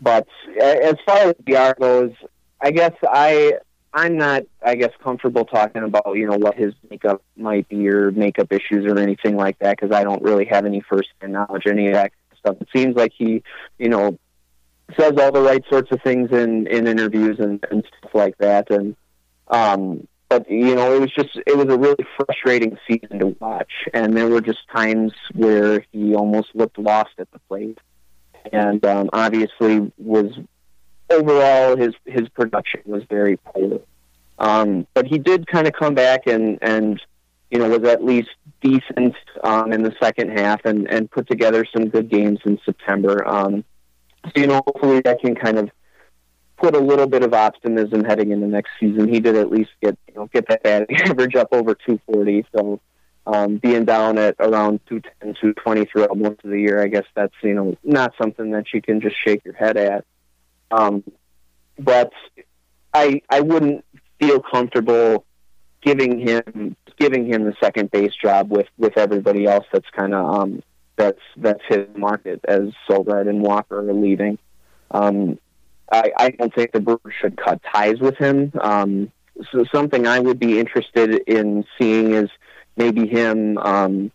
but 0.00 0.26
as 0.60 0.94
far 1.06 1.18
as 1.18 1.34
Villar 1.44 1.74
goes, 1.78 2.12
I 2.60 2.70
guess 2.70 2.92
I 3.02 3.54
I'm 3.92 4.18
not 4.18 4.42
I 4.62 4.74
guess 4.74 4.90
comfortable 5.02 5.46
talking 5.46 5.82
about 5.82 6.16
you 6.16 6.26
know 6.26 6.36
what 6.36 6.54
his 6.54 6.74
makeup 6.90 7.22
might 7.36 7.68
be 7.68 7.88
or 7.88 8.10
makeup 8.10 8.52
issues 8.52 8.84
or 8.84 8.98
anything 8.98 9.36
like 9.36 9.58
that 9.60 9.78
because 9.78 9.94
I 9.94 10.04
don't 10.04 10.22
really 10.22 10.44
have 10.46 10.66
any 10.66 10.82
first 10.82 11.08
hand 11.20 11.32
knowledge 11.32 11.62
any 11.66 11.88
of 11.88 11.94
that 11.94 12.12
stuff. 12.38 12.56
It 12.60 12.68
seems 12.74 12.94
like 12.94 13.12
he 13.16 13.42
you 13.78 13.88
know 13.88 14.18
says 14.98 15.14
all 15.18 15.32
the 15.32 15.40
right 15.40 15.64
sorts 15.70 15.90
of 15.92 16.02
things 16.02 16.30
in 16.30 16.66
in 16.66 16.86
interviews 16.86 17.38
and, 17.38 17.64
and 17.70 17.84
stuff 17.98 18.14
like 18.14 18.36
that. 18.38 18.70
And 18.70 18.96
um 19.48 20.06
but 20.28 20.50
you 20.50 20.74
know 20.74 20.94
it 20.94 21.00
was 21.00 21.12
just 21.12 21.30
it 21.46 21.56
was 21.56 21.72
a 21.74 21.78
really 21.78 22.06
frustrating 22.16 22.76
season 22.86 23.18
to 23.20 23.28
watch. 23.40 23.72
And 23.94 24.14
there 24.14 24.28
were 24.28 24.42
just 24.42 24.68
times 24.74 25.12
where 25.32 25.84
he 25.90 26.14
almost 26.14 26.48
looked 26.54 26.78
lost 26.78 27.14
at 27.18 27.30
the 27.30 27.38
plate 27.48 27.78
and 28.52 28.84
um, 28.84 29.10
obviously 29.12 29.92
was 29.98 30.32
overall 31.10 31.76
his 31.76 31.94
his 32.04 32.28
production 32.30 32.80
was 32.84 33.02
very 33.08 33.36
poor. 33.36 33.80
Um, 34.38 34.86
but 34.92 35.06
he 35.06 35.18
did 35.18 35.46
kind 35.46 35.66
of 35.66 35.72
come 35.72 35.94
back 35.94 36.26
and 36.26 36.58
and 36.62 37.00
you 37.50 37.58
know 37.58 37.68
was 37.68 37.88
at 37.88 38.04
least 38.04 38.30
decent 38.60 39.14
um, 39.42 39.72
in 39.72 39.82
the 39.82 39.94
second 40.00 40.38
half 40.38 40.64
and 40.64 40.90
and 40.90 41.10
put 41.10 41.28
together 41.28 41.64
some 41.72 41.88
good 41.88 42.08
games 42.08 42.40
in 42.44 42.58
September. 42.64 43.26
Um, 43.26 43.64
so 44.24 44.32
you 44.36 44.46
know 44.46 44.62
hopefully 44.66 45.00
that 45.00 45.20
can 45.20 45.34
kind 45.34 45.58
of 45.58 45.70
put 46.56 46.74
a 46.74 46.80
little 46.80 47.06
bit 47.06 47.22
of 47.22 47.34
optimism 47.34 48.04
heading 48.04 48.30
into 48.30 48.46
next 48.46 48.70
season. 48.80 49.08
He 49.08 49.20
did 49.20 49.36
at 49.36 49.50
least 49.50 49.70
get 49.82 49.96
you 50.08 50.14
know 50.14 50.26
get 50.32 50.48
that 50.48 50.86
average 50.90 51.34
up 51.34 51.48
over 51.52 51.74
240. 51.74 52.46
So 52.54 52.80
um, 53.26 53.56
being 53.56 53.84
down 53.84 54.18
at 54.18 54.36
around 54.38 54.80
210, 54.88 55.34
220 55.34 55.84
throughout 55.86 56.16
most 56.16 56.44
of 56.44 56.50
the 56.50 56.60
year, 56.60 56.82
I 56.82 56.88
guess 56.88 57.04
that's 57.14 57.34
you 57.42 57.54
know 57.54 57.76
not 57.82 58.12
something 58.20 58.50
that 58.52 58.66
you 58.72 58.80
can 58.80 59.00
just 59.00 59.16
shake 59.24 59.44
your 59.44 59.54
head 59.54 59.76
at. 59.76 60.04
Um, 60.70 61.02
but 61.78 62.12
I 62.94 63.22
I 63.28 63.40
wouldn't 63.40 63.84
feel 64.20 64.40
comfortable 64.40 65.24
giving 65.82 66.18
him 66.18 66.76
giving 66.98 67.26
him 67.26 67.44
the 67.44 67.54
second 67.62 67.90
base 67.90 68.12
job 68.20 68.50
with 68.50 68.68
with 68.78 68.96
everybody 68.96 69.46
else 69.46 69.66
that's 69.72 69.88
kind 69.90 70.14
of 70.14 70.34
um, 70.34 70.62
that's 70.96 71.20
that's 71.36 71.62
his 71.68 71.86
market 71.96 72.40
as 72.46 72.70
Sogard 72.88 73.28
and 73.28 73.42
Walker 73.42 73.88
are 73.88 73.92
leaving. 73.92 74.38
Um, 74.90 75.38
I, 75.90 76.10
I 76.16 76.30
don't 76.30 76.52
think 76.54 76.72
the 76.72 76.80
Brewers 76.80 77.14
should 77.20 77.36
cut 77.36 77.60
ties 77.72 78.00
with 78.00 78.16
him. 78.16 78.52
Um, 78.60 79.12
so 79.52 79.64
something 79.72 80.06
I 80.06 80.18
would 80.18 80.38
be 80.38 80.58
interested 80.58 81.22
in 81.26 81.64
seeing 81.78 82.12
is 82.12 82.30
maybe 82.76 83.06
him 83.06 83.58
um, 83.58 84.10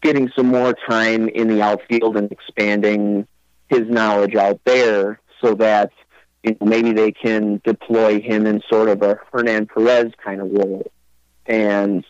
getting 0.00 0.30
some 0.36 0.46
more 0.46 0.74
time 0.88 1.28
in 1.28 1.48
the 1.48 1.62
outfield 1.62 2.16
and 2.16 2.30
expanding 2.30 3.26
his 3.68 3.88
knowledge 3.88 4.34
out 4.34 4.60
there 4.64 5.20
so 5.40 5.54
that 5.54 5.92
you 6.42 6.56
know, 6.60 6.66
maybe 6.66 6.92
they 6.92 7.12
can 7.12 7.60
deploy 7.64 8.20
him 8.20 8.46
in 8.46 8.62
sort 8.68 8.88
of 8.88 9.02
a 9.02 9.18
Hernan 9.32 9.66
Perez 9.66 10.12
kind 10.22 10.40
of 10.40 10.50
role. 10.52 10.90
And 11.46 12.04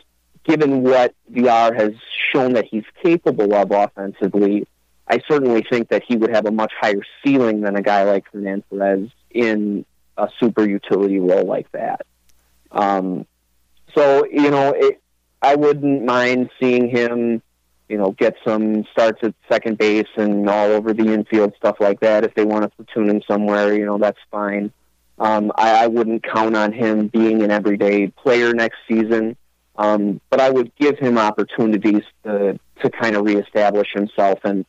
given 0.45 0.83
what 0.83 1.15
Villar 1.29 1.75
has 1.75 1.93
shown 2.33 2.55
that 2.55 2.67
he's 2.67 2.85
capable 3.03 3.55
of 3.55 3.71
offensively, 3.71 4.67
I 5.07 5.21
certainly 5.29 5.65
think 5.69 5.89
that 5.89 6.03
he 6.07 6.17
would 6.17 6.31
have 6.31 6.47
a 6.47 6.51
much 6.51 6.73
higher 6.79 7.03
ceiling 7.25 7.63
than 7.63 7.77
a 7.77 7.83
guy 7.83 8.05
like 8.05 8.25
Hernan 8.33 8.63
Perez 8.69 9.09
in 9.31 9.85
a 10.17 10.29
super 10.39 10.69
utility 10.69 11.19
role 11.19 11.45
like 11.45 11.71
that. 11.73 12.05
Um, 12.71 13.27
so, 13.95 14.27
you 14.27 14.51
know, 14.51 14.75
it, 14.77 15.01
I 15.43 15.55
wouldn't 15.55 16.05
mind 16.05 16.51
seeing 16.61 16.89
him, 16.89 17.43
you 17.89 17.97
know, 17.97 18.13
get 18.13 18.37
some 18.45 18.85
starts 18.93 19.21
at 19.23 19.35
second 19.49 19.79
base 19.79 20.09
and 20.17 20.49
all 20.49 20.71
over 20.71 20.93
the 20.93 21.13
infield, 21.13 21.55
stuff 21.57 21.77
like 21.81 22.01
that. 22.01 22.25
If 22.25 22.35
they 22.35 22.45
want 22.45 22.65
to 22.65 22.69
platoon 22.71 23.09
him 23.09 23.23
somewhere, 23.27 23.75
you 23.75 23.87
know, 23.87 23.99
that's 23.99 24.19
fine. 24.31 24.73
Um, 25.19 25.53
I, 25.57 25.85
I 25.85 25.87
wouldn't 25.89 26.23
count 26.23 26.57
on 26.57 26.73
him 26.73 27.09
being 27.09 27.43
an 27.43 27.51
everyday 27.51 28.09
player 28.09 28.53
next 28.53 28.79
season, 28.89 29.37
um, 29.77 30.21
but 30.31 30.41
I 30.41 30.51
would 30.51 30.75
give 30.77 30.99
him 30.99 31.19
opportunities 31.19 32.03
to 32.25 32.59
to 32.83 32.91
kind 32.91 33.17
of 33.17 33.25
reestablish 33.25 33.89
himself 33.93 34.39
and 34.45 34.65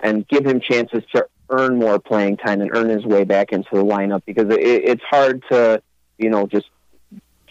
and 0.00 0.26
give 0.26 0.44
him 0.44 0.60
chances 0.60 1.04
to 1.14 1.26
earn 1.50 1.78
more 1.78 2.00
playing 2.00 2.36
time 2.36 2.60
and 2.60 2.70
earn 2.74 2.88
his 2.88 3.04
way 3.04 3.22
back 3.22 3.52
into 3.52 3.68
the 3.72 3.84
lineup 3.84 4.22
because 4.26 4.50
it, 4.50 4.60
it's 4.60 5.02
hard 5.08 5.44
to 5.50 5.80
you 6.18 6.30
know 6.30 6.46
just 6.46 6.66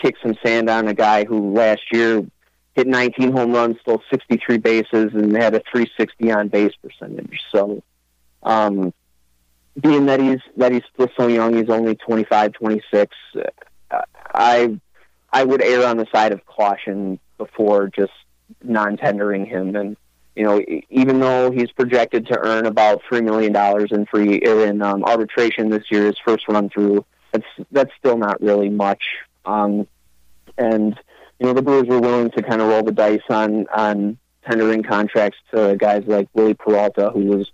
kick 0.02 0.16
some 0.22 0.36
sand 0.44 0.70
on 0.70 0.88
a 0.88 0.94
guy 0.94 1.24
who 1.24 1.54
last 1.54 1.82
year 1.94 2.26
hit 2.74 2.88
19 2.88 3.32
home 3.32 3.52
runs, 3.52 3.78
stole 3.82 4.02
63 4.10 4.58
bases, 4.58 5.14
and 5.14 5.36
had 5.36 5.56
a 5.56 5.62
360 5.72 6.32
on 6.32 6.48
base 6.48 6.74
percentage. 6.82 7.40
So, 7.52 7.84
um, 8.44 8.94
being 9.80 10.06
that 10.08 10.20
he's 10.20 10.40
that 10.58 10.72
he's 10.72 10.84
still 10.94 11.10
so 11.18 11.28
young, 11.28 11.56
he's 11.56 11.70
only 11.70 11.96
25, 11.96 12.54
26. 12.54 13.16
Uh, 13.36 14.02
I 14.34 14.80
I 15.32 15.44
would 15.44 15.62
err 15.62 15.88
on 15.88 15.98
the 15.98 16.08
side 16.14 16.32
of 16.34 16.46
caution 16.46 17.20
before 17.38 17.88
just 17.88 18.12
non-tendering 18.64 19.46
him. 19.46 19.76
And 19.76 19.98
you 20.36 20.44
know, 20.44 20.62
even 20.90 21.20
though 21.20 21.52
he's 21.52 21.72
projected 21.72 22.28
to 22.28 22.40
earn 22.40 22.66
about 22.66 23.02
three 23.08 23.22
million 23.22 23.54
dollars 23.54 23.90
in 23.92 24.06
free 24.06 24.36
in 24.38 24.82
um, 24.82 25.04
arbitration 25.04 25.70
this 25.70 25.84
year, 25.90 26.06
his 26.06 26.18
first 26.26 26.48
run 26.48 26.70
through, 26.70 27.06
that's 27.32 27.46
that's 27.72 27.92
still 27.98 28.18
not 28.18 28.42
really 28.42 28.70
much. 28.70 29.04
Um, 29.46 29.88
and 30.58 31.00
you 31.42 31.48
know, 31.48 31.54
the 31.54 31.64
Brewers 31.64 31.88
were 31.88 32.00
willing 32.00 32.30
to 32.32 32.44
kind 32.44 32.62
of 32.62 32.68
roll 32.68 32.84
the 32.84 32.92
dice 32.92 33.20
on 33.28 33.66
on 33.76 34.20
tendering 34.48 34.84
contracts 34.84 35.40
to 35.52 35.76
guys 35.76 36.04
like 36.06 36.30
Wily 36.36 36.54
Peralta, 36.54 37.10
who 37.10 37.26
was 37.26 37.52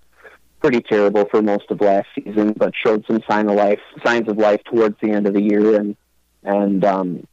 pretty 0.59 0.81
terrible 0.81 1.23
for 1.31 1.41
most 1.41 1.71
of 1.71 1.79
last 1.79 2.07
season, 2.13 2.51
but 2.51 2.73
showed 2.75 3.05
some 3.07 3.21
sign 3.29 3.49
of 3.49 3.55
life, 3.55 3.79
signs 4.05 4.27
of 4.27 4.37
life 4.37 4.61
towards 4.65 4.97
the 5.01 5.11
end 5.11 5.25
of 5.25 5.33
the 5.33 5.41
year, 5.41 5.79
and 5.79 5.95
and 6.43 6.83
um, 6.83 7.25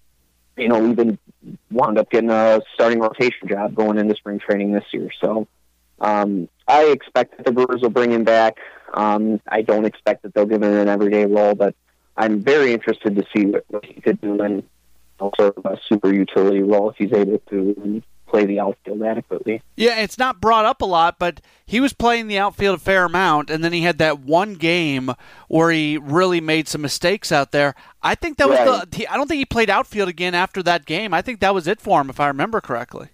you 0.56 0.68
know, 0.68 0.88
even 0.88 1.18
wound 1.72 1.98
up 1.98 2.08
getting 2.08 2.30
a 2.30 2.60
starting 2.74 3.00
rotation 3.00 3.48
job 3.48 3.74
going 3.74 3.98
into 3.98 4.14
spring 4.14 4.38
training 4.38 4.70
this 4.70 4.84
year. 4.92 5.10
So 5.20 5.48
um, 6.00 6.48
I 6.68 6.84
expect 6.84 7.36
that 7.36 7.46
the 7.46 7.52
Brewers 7.52 7.82
will 7.82 7.90
bring 7.90 8.12
him 8.12 8.22
back. 8.22 8.58
Um, 8.92 9.40
I 9.48 9.62
don't 9.62 9.86
expect 9.86 10.22
that 10.22 10.34
they'll 10.34 10.46
give 10.46 10.62
him 10.62 10.72
an 10.72 10.86
everyday 10.86 11.26
role, 11.26 11.56
but 11.56 11.74
I'm 12.16 12.42
very 12.42 12.72
interested 12.72 13.16
to 13.16 13.24
see 13.36 13.46
what, 13.46 13.84
he 13.84 14.00
could 14.00 14.20
do 14.20 14.40
in 14.40 14.62
of 15.20 15.52
a 15.64 15.78
super 15.88 16.12
utility 16.12 16.62
role 16.62 16.90
if 16.90 16.96
he's 16.96 17.12
able 17.12 17.38
to 17.50 18.02
play 18.26 18.46
the 18.46 18.58
outfield 18.58 19.02
adequately. 19.02 19.62
Yeah, 19.76 20.00
it's 20.00 20.18
not 20.18 20.40
brought 20.40 20.64
up 20.64 20.82
a 20.82 20.84
lot, 20.84 21.18
but 21.18 21.40
he 21.66 21.78
was 21.78 21.92
playing 21.92 22.26
the 22.26 22.38
outfield 22.38 22.76
a 22.76 22.80
fair 22.80 23.04
amount, 23.04 23.48
and 23.48 23.62
then 23.62 23.72
he 23.72 23.82
had 23.82 23.98
that 23.98 24.20
one 24.20 24.54
game 24.54 25.12
where 25.48 25.70
he 25.70 25.98
really 25.98 26.40
made 26.40 26.66
some 26.66 26.82
mistakes 26.82 27.30
out 27.30 27.52
there. 27.52 27.74
I 28.02 28.14
think 28.14 28.38
that 28.38 28.48
right. 28.48 28.66
was 28.66 28.86
the. 28.90 29.06
I 29.06 29.16
don't 29.16 29.28
think 29.28 29.38
he 29.38 29.44
played 29.44 29.70
outfield 29.70 30.08
again 30.08 30.34
after 30.34 30.62
that 30.64 30.84
game. 30.84 31.14
I 31.14 31.22
think 31.22 31.40
that 31.40 31.54
was 31.54 31.66
it 31.68 31.80
for 31.80 32.00
him, 32.00 32.10
if 32.10 32.18
I 32.18 32.26
remember 32.26 32.60
correctly. 32.60 33.08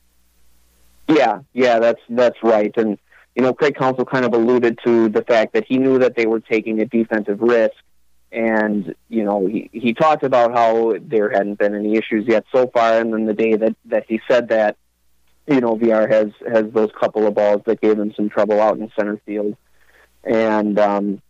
Yeah, 1.08 1.40
yeah, 1.52 1.80
that's 1.80 2.00
that's 2.08 2.38
right, 2.42 2.72
and 2.76 2.98
you 3.34 3.42
know, 3.42 3.52
Craig 3.52 3.76
Counsell 3.76 4.04
kind 4.04 4.24
of 4.24 4.32
alluded 4.32 4.78
to 4.84 5.08
the 5.08 5.22
fact 5.22 5.52
that 5.54 5.64
he 5.66 5.78
knew 5.78 5.98
that 5.98 6.16
they 6.16 6.26
were 6.26 6.40
taking 6.40 6.80
a 6.80 6.86
defensive 6.86 7.40
risk 7.40 7.74
and 8.32 8.94
you 9.08 9.24
know 9.24 9.46
he 9.46 9.68
he 9.72 9.92
talked 9.92 10.22
about 10.22 10.52
how 10.52 10.94
there 11.00 11.30
hadn't 11.30 11.58
been 11.58 11.74
any 11.74 11.96
issues 11.96 12.26
yet 12.26 12.44
so 12.54 12.68
far. 12.68 13.00
And 13.00 13.12
then 13.12 13.26
the 13.26 13.34
day 13.34 13.56
that 13.56 13.76
that 13.86 14.04
he 14.08 14.20
said 14.28 14.48
that 14.48 14.76
you 15.46 15.60
know 15.60 15.74
Villar 15.76 16.08
has 16.08 16.28
has 16.50 16.70
those 16.72 16.90
couple 16.98 17.26
of 17.26 17.34
balls 17.34 17.62
that 17.66 17.80
gave 17.80 17.98
him 17.98 18.12
some 18.14 18.28
trouble 18.28 18.60
out 18.60 18.78
in 18.78 18.90
center 18.96 19.20
field. 19.26 19.56
And 20.24 20.78
um 20.78 21.22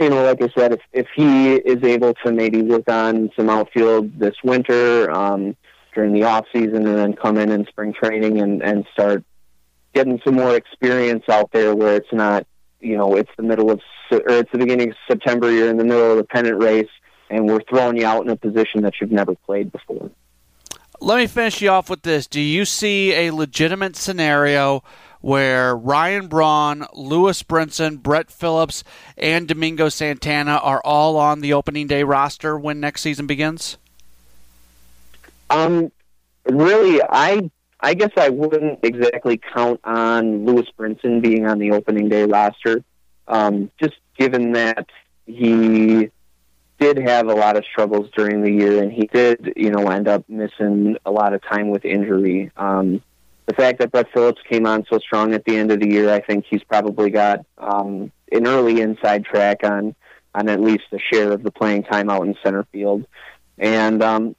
you 0.00 0.08
know 0.08 0.24
like 0.24 0.42
i 0.42 0.48
said 0.56 0.72
if 0.72 0.80
if 0.92 1.06
he 1.14 1.52
is 1.52 1.84
able 1.84 2.14
to 2.24 2.32
maybe 2.32 2.62
work 2.62 2.88
on 2.88 3.30
some 3.36 3.50
outfield 3.50 4.18
this 4.18 4.34
winter 4.42 5.10
um 5.10 5.54
during 5.94 6.14
the 6.14 6.24
off 6.24 6.46
season 6.52 6.86
and 6.86 6.96
then 6.96 7.12
come 7.12 7.36
in 7.36 7.50
in 7.50 7.66
spring 7.66 7.92
training 7.92 8.40
and 8.40 8.62
and 8.62 8.86
start 8.92 9.22
getting 9.92 10.20
some 10.24 10.34
more 10.36 10.54
experience 10.56 11.24
out 11.28 11.50
there 11.52 11.74
where 11.74 11.96
it's 11.96 12.12
not 12.12 12.46
you 12.80 12.96
know 12.96 13.14
it's 13.16 13.30
the 13.36 13.42
middle 13.42 13.70
of 13.70 13.80
or 14.10 14.20
it's 14.26 14.50
the 14.52 14.58
beginning 14.58 14.90
of 14.90 14.96
September. 15.08 15.50
You're 15.50 15.70
in 15.70 15.76
the 15.76 15.84
middle 15.84 16.10
of 16.10 16.16
the 16.16 16.24
pennant 16.24 16.62
race, 16.62 16.88
and 17.28 17.46
we're 17.46 17.62
throwing 17.68 17.96
you 17.96 18.06
out 18.06 18.24
in 18.24 18.30
a 18.30 18.36
position 18.36 18.82
that 18.82 18.94
you've 19.00 19.12
never 19.12 19.34
played 19.34 19.72
before. 19.72 20.10
Let 21.02 21.16
me 21.16 21.26
finish 21.26 21.62
you 21.62 21.70
off 21.70 21.88
with 21.88 22.02
this. 22.02 22.26
Do 22.26 22.40
you 22.40 22.66
see 22.66 23.14
a 23.14 23.30
legitimate 23.30 23.96
scenario 23.96 24.82
where 25.22 25.74
Ryan 25.76 26.28
Braun, 26.28 26.86
Lewis 26.92 27.42
Brinson, 27.42 28.02
Brett 28.02 28.30
Phillips, 28.30 28.84
and 29.16 29.48
Domingo 29.48 29.88
Santana 29.88 30.56
are 30.56 30.80
all 30.84 31.16
on 31.16 31.40
the 31.40 31.52
opening 31.54 31.86
day 31.86 32.02
roster 32.02 32.58
when 32.58 32.80
next 32.80 33.00
season 33.00 33.26
begins? 33.26 33.78
Um, 35.48 35.90
really, 36.44 37.00
I 37.02 37.50
I 37.82 37.94
guess 37.94 38.10
I 38.16 38.28
wouldn't 38.28 38.80
exactly 38.82 39.40
count 39.54 39.80
on 39.84 40.44
Lewis 40.44 40.66
Brinson 40.78 41.22
being 41.22 41.46
on 41.46 41.58
the 41.58 41.72
opening 41.72 42.08
day 42.08 42.24
roster, 42.24 42.84
um, 43.26 43.70
just 43.80 43.94
given 44.18 44.52
that 44.52 44.86
he 45.26 46.10
did 46.78 46.98
have 46.98 47.28
a 47.28 47.34
lot 47.34 47.56
of 47.56 47.64
struggles 47.70 48.08
during 48.16 48.42
the 48.42 48.50
year, 48.50 48.82
and 48.82 48.92
he 48.92 49.06
did, 49.06 49.52
you 49.56 49.70
know, 49.70 49.88
end 49.88 50.08
up 50.08 50.24
missing 50.28 50.96
a 51.04 51.10
lot 51.10 51.34
of 51.34 51.42
time 51.42 51.70
with 51.70 51.84
injury. 51.84 52.50
Um, 52.56 53.02
the 53.46 53.54
fact 53.54 53.80
that 53.80 53.90
Brett 53.90 54.06
Phillips 54.12 54.40
came 54.48 54.66
on 54.66 54.84
so 54.90 54.98
strong 54.98 55.34
at 55.34 55.44
the 55.44 55.56
end 55.56 55.70
of 55.72 55.80
the 55.80 55.88
year, 55.88 56.12
I 56.12 56.20
think 56.20 56.46
he's 56.48 56.62
probably 56.64 57.10
got 57.10 57.44
um, 57.58 58.12
an 58.30 58.46
early 58.46 58.80
inside 58.80 59.24
track 59.24 59.64
on 59.64 59.94
on 60.32 60.48
at 60.48 60.60
least 60.60 60.84
a 60.92 60.98
share 60.98 61.32
of 61.32 61.42
the 61.42 61.50
playing 61.50 61.82
time 61.82 62.08
out 62.08 62.24
in 62.24 62.36
center 62.44 62.64
field. 62.70 63.04
And 63.58 64.00
um, 64.00 64.36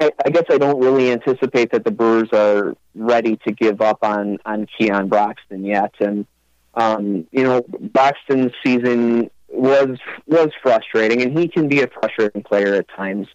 I, 0.00 0.10
I 0.24 0.30
guess 0.30 0.44
I 0.50 0.58
don't 0.58 0.80
really 0.80 1.12
anticipate 1.12 1.72
that 1.72 1.84
the 1.84 1.90
Brewers 1.90 2.28
are 2.32 2.74
ready 2.94 3.36
to 3.46 3.52
give 3.52 3.80
up 3.80 3.98
on 4.02 4.38
on 4.44 4.66
Keon 4.78 5.08
Broxton 5.08 5.64
yet. 5.64 5.94
And 6.00 6.26
um, 6.74 7.26
you 7.30 7.44
know, 7.44 7.62
Broxton's 7.62 8.52
season 8.64 9.30
was 9.48 9.98
was 10.26 10.50
frustrating, 10.62 11.22
and 11.22 11.38
he 11.38 11.48
can 11.48 11.68
be 11.68 11.82
a 11.82 11.88
frustrating 11.88 12.42
player 12.42 12.74
at 12.74 12.88
times. 12.88 13.28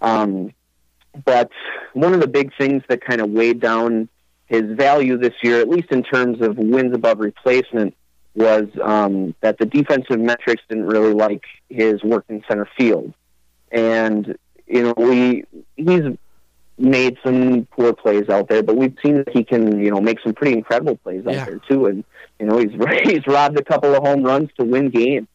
Um, 0.00 0.52
but 1.24 1.50
one 1.92 2.14
of 2.14 2.20
the 2.20 2.28
big 2.28 2.52
things 2.56 2.82
that 2.88 3.04
kind 3.04 3.20
of 3.20 3.30
weighed 3.30 3.60
down 3.60 4.08
his 4.46 4.62
value 4.76 5.16
this 5.16 5.34
year, 5.42 5.60
at 5.60 5.68
least 5.68 5.90
in 5.90 6.02
terms 6.02 6.40
of 6.40 6.56
wins 6.56 6.94
above 6.94 7.20
replacement, 7.20 7.96
was 8.34 8.64
um, 8.82 9.34
that 9.40 9.58
the 9.58 9.66
defensive 9.66 10.18
metrics 10.18 10.62
didn't 10.68 10.86
really 10.86 11.12
like 11.12 11.44
his 11.68 12.02
work 12.02 12.24
in 12.28 12.42
center 12.48 12.68
field. 12.76 13.12
And 13.70 14.36
you 14.70 14.82
know, 14.84 14.94
we 14.96 15.44
he's 15.76 16.04
made 16.78 17.18
some 17.24 17.66
poor 17.72 17.92
plays 17.92 18.28
out 18.28 18.48
there, 18.48 18.62
but 18.62 18.76
we've 18.76 18.96
seen 19.02 19.16
that 19.16 19.28
he 19.28 19.44
can, 19.44 19.78
you 19.78 19.90
know, 19.90 20.00
make 20.00 20.20
some 20.20 20.32
pretty 20.32 20.56
incredible 20.56 20.96
plays 20.96 21.26
out 21.26 21.34
yeah. 21.34 21.44
there 21.44 21.60
too. 21.68 21.86
And 21.86 22.04
you 22.38 22.46
know, 22.46 22.58
he's 22.58 22.70
he's 23.04 23.26
robbed 23.26 23.58
a 23.58 23.64
couple 23.64 23.94
of 23.94 24.02
home 24.02 24.22
runs 24.22 24.50
to 24.58 24.64
win 24.64 24.90
games. 24.90 25.28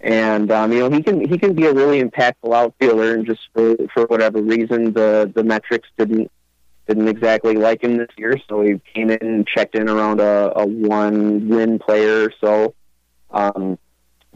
And 0.00 0.50
um, 0.50 0.72
you 0.72 0.80
know, 0.80 0.90
he 0.90 1.02
can 1.02 1.28
he 1.28 1.38
can 1.38 1.54
be 1.54 1.66
a 1.66 1.72
really 1.72 2.02
impactful 2.02 2.52
outfielder. 2.52 3.14
And 3.14 3.26
just 3.26 3.42
for 3.52 3.76
for 3.92 4.06
whatever 4.06 4.42
reason, 4.42 4.92
the 4.92 5.30
the 5.32 5.44
metrics 5.44 5.88
didn't 5.96 6.30
didn't 6.88 7.08
exactly 7.08 7.54
like 7.54 7.84
him 7.84 7.98
this 7.98 8.10
year. 8.16 8.40
So 8.48 8.62
he 8.62 8.80
came 8.94 9.10
in 9.10 9.22
and 9.22 9.46
checked 9.46 9.76
in 9.76 9.88
around 9.88 10.20
a, 10.20 10.52
a 10.58 10.66
one 10.66 11.48
win 11.48 11.78
player 11.78 12.24
or 12.24 12.32
so. 12.40 12.74
Um, 13.30 13.78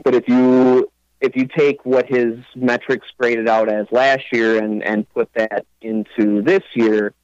but 0.05 0.15
if 0.15 0.29
you 0.29 0.91
if 1.21 1.35
you 1.35 1.47
take 1.47 1.85
what 1.85 2.07
his 2.07 2.39
metrics 2.55 3.07
graded 3.19 3.49
out 3.49 3.69
as 3.69 3.87
last 3.91 4.25
year 4.33 4.63
and, 4.63 4.83
and 4.83 5.09
put 5.15 5.33
that 5.35 5.67
into 5.81 6.43
this 6.43 6.63
year, 6.75 7.15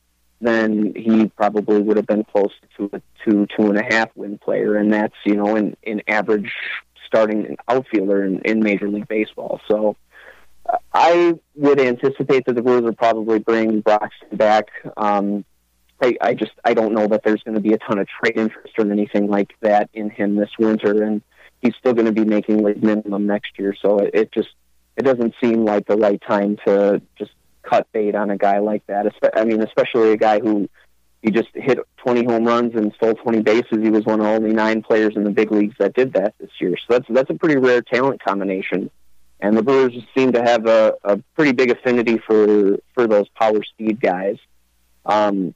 then 0.41 0.93
he 0.97 1.27
probably 1.29 1.81
would 1.81 1.97
have 1.97 2.07
been 2.07 2.25
close 2.25 2.53
to 2.77 2.91
a 2.93 3.03
two, 3.25 3.47
two 3.57 3.67
and 3.67 3.79
a 3.79 3.85
half 3.85 4.09
win 4.17 4.39
player. 4.39 4.77
And 4.77 4.93
that's, 4.93 5.15
you 5.25 5.37
know, 5.37 5.57
an, 5.57 5.77
an 5.87 6.03
average 6.09 6.53
starting 7.07 7.57
outfielder 7.69 8.25
in, 8.25 8.41
in 8.41 8.61
Major 8.61 8.89
League 8.89 9.09
Baseball. 9.09 9.61
So 9.71 9.97
uh, 10.67 10.79
I 10.93 11.35
would 11.55 11.81
anticipate 11.81 12.47
that 12.47 12.55
the 12.55 12.63
Brewers 12.63 12.83
would 12.83 12.97
probably 12.97 13.39
bring 13.39 13.83
Broxton 13.83 14.37
back. 14.37 14.69
Um, 14.97 15.45
I, 16.03 16.17
I 16.21 16.35
just 16.35 16.53
I 16.65 16.75
don't 16.75 16.95
know 16.95 17.07
that 17.07 17.23
there's 17.23 17.43
going 17.45 17.55
to 17.55 17.61
be 17.61 17.75
a 17.75 17.79
ton 17.79 17.99
of 17.99 18.09
trade 18.09 18.37
interest 18.37 18.75
or 18.79 18.91
anything 18.91 19.29
like 19.29 19.53
that 19.61 19.89
in 19.93 20.11
him 20.11 20.35
this 20.35 20.51
winter, 20.59 21.05
and 21.05 21.23
he's 21.63 21.75
still 21.77 21.95
going 21.95 22.07
to 22.07 22.13
be 22.13 22.25
making 22.25 22.63
like 22.63 22.83
minimum 22.83 23.27
next 23.27 23.59
year. 23.59 23.75
So 23.81 23.99
it, 24.01 24.11
it 24.15 24.33
just 24.33 24.51
it 24.97 25.03
doesn't 25.03 25.35
seem 25.41 25.65
like 25.65 25.87
the 25.87 25.97
right 25.97 26.21
time 26.21 26.59
to 26.67 27.01
just 27.17 27.31
cut 27.63 27.87
bait 27.93 28.15
on 28.15 28.31
a 28.31 28.37
guy 28.37 28.59
like 28.59 28.87
that. 28.89 29.07
I 29.35 29.45
mean, 29.45 29.63
especially 29.63 30.13
a 30.13 30.17
guy 30.17 30.41
who 30.41 30.69
he 31.23 31.31
just 31.31 31.49
hit 31.55 31.79
20 31.99 32.25
home 32.25 32.45
runs 32.45 32.75
and 32.75 32.93
stole 32.95 33.15
20 33.15 33.43
bases. 33.43 33.79
He 33.81 33.91
was 33.91 34.05
one 34.05 34.21
of 34.21 34.27
only 34.27 34.53
nine 34.53 34.83
players 34.83 35.15
in 35.17 35.23
the 35.25 35.31
big 35.31 35.53
leagues 35.53 35.77
that 35.79 35.95
did 35.95 36.13
that 36.15 36.35
this 36.39 36.51
year. 36.61 36.77
So 36.77 36.85
that's 36.89 37.07
that's 37.09 37.31
a 37.31 37.35
pretty 37.35 37.57
rare 37.57 37.81
talent 37.81 38.23
combination. 38.23 38.91
And 39.41 39.57
the 39.57 39.63
Brewers 39.63 39.93
seem 40.17 40.33
to 40.33 40.43
have 40.43 40.67
a, 40.67 40.95
a 41.03 41.17
pretty 41.35 41.53
big 41.53 41.71
affinity 41.71 42.19
for 42.19 42.79
for 42.95 43.07
those 43.07 43.29
power 43.31 43.63
speed 43.63 44.01
guys. 44.01 44.37
Um, 45.07 45.55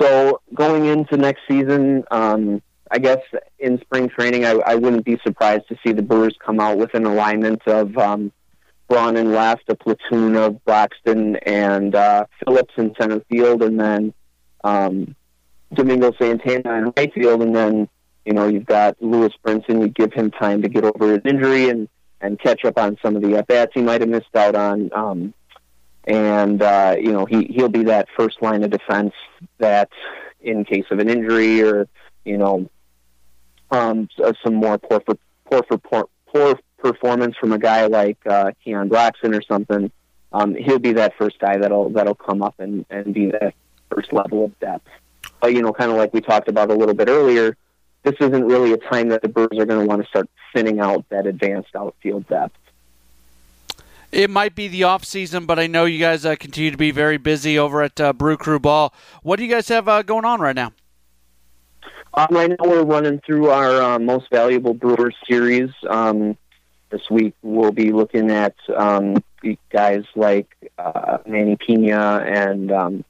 so 0.00 0.40
going 0.54 0.84
into 0.84 1.16
next 1.16 1.40
season, 1.48 2.04
um, 2.10 2.62
I 2.90 2.98
guess 2.98 3.18
in 3.58 3.80
spring 3.80 4.08
training, 4.08 4.44
I, 4.44 4.52
I 4.66 4.74
wouldn't 4.74 5.04
be 5.04 5.18
surprised 5.22 5.68
to 5.68 5.76
see 5.84 5.92
the 5.92 6.02
Brewers 6.02 6.36
come 6.44 6.60
out 6.60 6.78
with 6.78 6.94
an 6.94 7.04
alignment 7.04 7.66
of 7.66 7.96
um, 7.98 8.32
Braun 8.88 9.16
and 9.16 9.32
left, 9.32 9.68
a 9.68 9.74
platoon 9.74 10.36
of 10.36 10.64
Broxton 10.64 11.36
and 11.36 11.94
uh, 11.94 12.26
Phillips 12.44 12.74
in 12.76 12.94
center 12.98 13.20
field, 13.30 13.62
and 13.62 13.78
then 13.78 14.14
um, 14.64 15.14
Domingo 15.74 16.12
Santana 16.18 16.78
in 16.78 16.92
right 16.96 17.12
field, 17.12 17.42
and 17.42 17.54
then 17.54 17.88
you 18.24 18.32
know 18.32 18.46
you've 18.46 18.66
got 18.66 18.96
Lewis 19.00 19.32
Brinson. 19.44 19.80
You 19.80 19.88
give 19.88 20.12
him 20.12 20.30
time 20.30 20.62
to 20.62 20.68
get 20.68 20.84
over 20.84 21.12
his 21.12 21.20
injury 21.24 21.68
and 21.68 21.88
and 22.20 22.40
catch 22.40 22.64
up 22.64 22.78
on 22.78 22.96
some 23.02 23.14
of 23.16 23.22
the 23.22 23.36
at 23.36 23.46
bats 23.46 23.72
he 23.74 23.82
might 23.82 24.00
have 24.00 24.10
missed 24.10 24.34
out 24.34 24.54
on. 24.54 24.90
Um, 24.92 25.34
and 26.04 26.62
uh, 26.62 26.96
you 26.98 27.12
know 27.12 27.26
he 27.26 27.44
he'll 27.54 27.68
be 27.68 27.84
that 27.84 28.08
first 28.16 28.40
line 28.40 28.64
of 28.64 28.70
defense 28.70 29.12
that, 29.58 29.90
in 30.40 30.64
case 30.64 30.86
of 30.90 31.00
an 31.00 31.10
injury 31.10 31.62
or 31.62 31.86
you 32.28 32.38
know, 32.38 32.68
um, 33.70 34.08
some 34.42 34.54
more 34.54 34.78
poor 34.78 35.00
for 35.00 35.16
poor 35.44 35.62
for 35.68 36.08
poor, 36.26 36.58
performance 36.78 37.36
from 37.36 37.52
a 37.52 37.58
guy 37.58 37.86
like 37.86 38.18
uh, 38.26 38.52
Keon 38.64 38.88
Broxton 38.88 39.34
or 39.34 39.42
something. 39.42 39.90
Um, 40.32 40.54
he'll 40.54 40.78
be 40.78 40.92
that 40.92 41.16
first 41.16 41.38
guy 41.38 41.58
that'll 41.58 41.90
that'll 41.90 42.14
come 42.14 42.42
up 42.42 42.54
and 42.58 42.84
and 42.90 43.12
be 43.12 43.30
that 43.30 43.54
first 43.90 44.12
level 44.12 44.44
of 44.44 44.58
depth. 44.60 44.88
But 45.40 45.54
you 45.54 45.62
know, 45.62 45.72
kind 45.72 45.90
of 45.90 45.96
like 45.96 46.12
we 46.12 46.20
talked 46.20 46.48
about 46.48 46.70
a 46.70 46.74
little 46.74 46.94
bit 46.94 47.08
earlier, 47.08 47.56
this 48.02 48.14
isn't 48.20 48.44
really 48.44 48.72
a 48.72 48.76
time 48.76 49.08
that 49.08 49.22
the 49.22 49.28
Brewers 49.28 49.58
are 49.58 49.66
going 49.66 49.80
to 49.80 49.86
want 49.86 50.02
to 50.02 50.08
start 50.08 50.28
thinning 50.54 50.80
out 50.80 51.04
that 51.10 51.26
advanced 51.26 51.74
outfield 51.74 52.26
depth. 52.28 52.56
It 54.10 54.30
might 54.30 54.54
be 54.54 54.68
the 54.68 54.84
off 54.84 55.04
season, 55.04 55.44
but 55.44 55.58
I 55.58 55.66
know 55.66 55.84
you 55.84 55.98
guys 55.98 56.24
uh, 56.24 56.34
continue 56.36 56.70
to 56.70 56.78
be 56.78 56.90
very 56.90 57.18
busy 57.18 57.58
over 57.58 57.82
at 57.82 58.00
uh, 58.00 58.14
Brew 58.14 58.38
Crew 58.38 58.58
Ball. 58.58 58.92
What 59.22 59.36
do 59.36 59.44
you 59.44 59.50
guys 59.50 59.68
have 59.68 59.86
uh, 59.86 60.02
going 60.02 60.24
on 60.24 60.40
right 60.40 60.56
now? 60.56 60.72
Um, 62.18 62.26
right 62.32 62.50
now, 62.50 62.68
we're 62.68 62.82
running 62.82 63.20
through 63.24 63.50
our 63.50 63.80
uh, 63.80 63.98
most 64.00 64.28
valuable 64.28 64.74
Brewers 64.74 65.14
series. 65.30 65.70
Um, 65.88 66.36
this 66.90 67.08
week, 67.08 67.32
we'll 67.42 67.70
be 67.70 67.92
looking 67.92 68.32
at 68.32 68.56
um, 68.76 69.22
guys 69.70 70.02
like 70.16 70.48
uh, 70.78 71.18
Manny 71.28 71.56
Piña 71.56 72.26
and 72.26 72.72
um, 72.72 73.04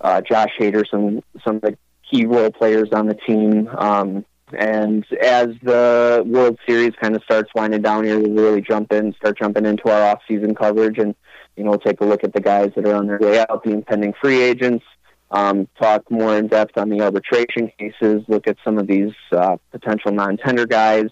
uh, 0.00 0.22
Josh 0.22 0.52
Hader, 0.58 0.88
some 0.90 1.22
some 1.44 1.56
of 1.56 1.60
the 1.60 1.76
key 2.10 2.24
role 2.24 2.50
players 2.50 2.88
on 2.92 3.08
the 3.08 3.14
team. 3.14 3.68
Um, 3.68 4.24
and 4.56 5.04
as 5.22 5.48
the 5.62 6.24
World 6.26 6.58
Series 6.66 6.94
kind 6.98 7.14
of 7.14 7.22
starts 7.24 7.50
winding 7.54 7.82
down 7.82 8.04
here, 8.04 8.18
we'll 8.18 8.42
really 8.42 8.62
jump 8.62 8.90
in, 8.94 9.12
start 9.16 9.36
jumping 9.36 9.66
into 9.66 9.90
our 9.90 10.00
off-season 10.00 10.54
coverage, 10.54 10.96
and 10.96 11.14
you 11.58 11.64
know, 11.64 11.76
take 11.76 12.00
a 12.00 12.06
look 12.06 12.24
at 12.24 12.32
the 12.32 12.40
guys 12.40 12.72
that 12.74 12.86
are 12.86 12.94
on 12.94 13.06
their 13.06 13.18
way 13.18 13.38
out, 13.38 13.64
the 13.64 13.72
impending 13.72 14.14
free 14.18 14.40
agents. 14.40 14.82
Um, 15.34 15.66
talk 15.80 16.08
more 16.12 16.36
in 16.38 16.46
depth 16.46 16.78
on 16.78 16.90
the 16.90 17.00
arbitration 17.00 17.68
cases. 17.76 18.22
Look 18.28 18.46
at 18.46 18.56
some 18.64 18.78
of 18.78 18.86
these 18.86 19.12
uh, 19.32 19.56
potential 19.72 20.12
non-tender 20.12 20.64
guys, 20.64 21.08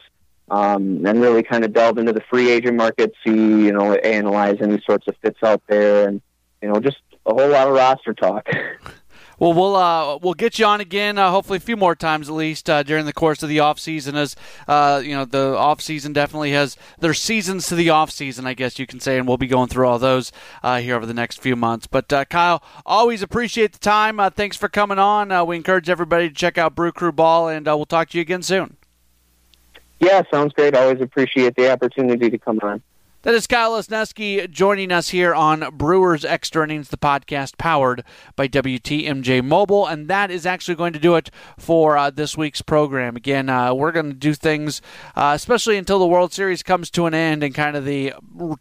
um, 0.48 1.04
and 1.04 1.20
really 1.20 1.42
kind 1.42 1.64
of 1.64 1.72
delve 1.72 1.98
into 1.98 2.12
the 2.12 2.22
free 2.30 2.48
agent 2.48 2.76
market. 2.76 3.12
See, 3.26 3.32
you 3.32 3.72
know, 3.72 3.94
analyze 3.94 4.58
any 4.60 4.80
sorts 4.86 5.08
of 5.08 5.16
fits 5.22 5.40
out 5.42 5.60
there, 5.66 6.08
and 6.08 6.22
you 6.62 6.68
know, 6.68 6.78
just 6.78 6.98
a 7.26 7.34
whole 7.34 7.48
lot 7.48 7.66
of 7.66 7.74
roster 7.74 8.14
talk. 8.14 8.48
Well, 9.42 9.54
we'll 9.54 9.74
uh, 9.74 10.18
we'll 10.18 10.34
get 10.34 10.60
you 10.60 10.66
on 10.66 10.80
again, 10.80 11.18
uh, 11.18 11.32
hopefully 11.32 11.56
a 11.56 11.60
few 11.60 11.76
more 11.76 11.96
times 11.96 12.28
at 12.28 12.34
least 12.36 12.70
uh, 12.70 12.84
during 12.84 13.06
the 13.06 13.12
course 13.12 13.42
of 13.42 13.48
the 13.48 13.58
off 13.58 13.80
season. 13.80 14.14
As 14.14 14.36
uh, 14.68 15.02
you 15.04 15.16
know, 15.16 15.24
the 15.24 15.56
off 15.56 15.80
season 15.80 16.12
definitely 16.12 16.52
has 16.52 16.76
there's 17.00 17.20
seasons 17.20 17.66
to 17.66 17.74
the 17.74 17.90
off 17.90 18.12
season, 18.12 18.46
I 18.46 18.54
guess 18.54 18.78
you 18.78 18.86
can 18.86 19.00
say, 19.00 19.18
and 19.18 19.26
we'll 19.26 19.38
be 19.38 19.48
going 19.48 19.68
through 19.68 19.88
all 19.88 19.98
those 19.98 20.30
uh, 20.62 20.78
here 20.78 20.94
over 20.94 21.06
the 21.06 21.12
next 21.12 21.40
few 21.40 21.56
months. 21.56 21.88
But 21.88 22.12
uh, 22.12 22.24
Kyle, 22.26 22.62
always 22.86 23.20
appreciate 23.20 23.72
the 23.72 23.80
time. 23.80 24.20
thanks 24.30 24.56
for 24.56 24.68
coming 24.68 25.00
on. 25.00 25.44
we 25.48 25.56
encourage 25.56 25.90
everybody 25.90 26.28
to 26.28 26.34
check 26.36 26.56
out 26.56 26.76
Brew 26.76 26.92
Crew 26.92 27.10
Ball, 27.10 27.48
and 27.48 27.66
we'll 27.66 27.84
talk 27.84 28.10
to 28.10 28.18
you 28.18 28.22
again 28.22 28.42
soon. 28.42 28.76
Yeah, 29.98 30.22
sounds 30.30 30.52
great. 30.52 30.76
Always 30.76 31.00
appreciate 31.00 31.56
the 31.56 31.68
opportunity 31.72 32.30
to 32.30 32.38
come 32.38 32.60
on. 32.62 32.80
That 33.22 33.34
is 33.34 33.46
Kyle 33.46 33.70
Lesniewski 33.70 34.50
joining 34.50 34.90
us 34.90 35.10
here 35.10 35.32
on 35.32 35.64
Brewers 35.76 36.24
Extra 36.24 36.64
Innings, 36.64 36.88
the 36.88 36.96
podcast 36.96 37.56
powered 37.56 38.02
by 38.34 38.48
WTMJ 38.48 39.44
Mobile. 39.44 39.86
And 39.86 40.08
that 40.08 40.32
is 40.32 40.44
actually 40.44 40.74
going 40.74 40.92
to 40.92 40.98
do 40.98 41.14
it 41.14 41.30
for 41.56 41.96
uh, 41.96 42.10
this 42.10 42.36
week's 42.36 42.62
program. 42.62 43.14
Again, 43.14 43.48
uh, 43.48 43.74
we're 43.74 43.92
going 43.92 44.08
to 44.08 44.12
do 44.12 44.34
things, 44.34 44.82
uh, 45.14 45.34
especially 45.36 45.76
until 45.76 46.00
the 46.00 46.06
World 46.06 46.32
Series 46.32 46.64
comes 46.64 46.90
to 46.90 47.06
an 47.06 47.14
end 47.14 47.44
and 47.44 47.54
kind 47.54 47.76
of 47.76 47.84
the 47.84 48.12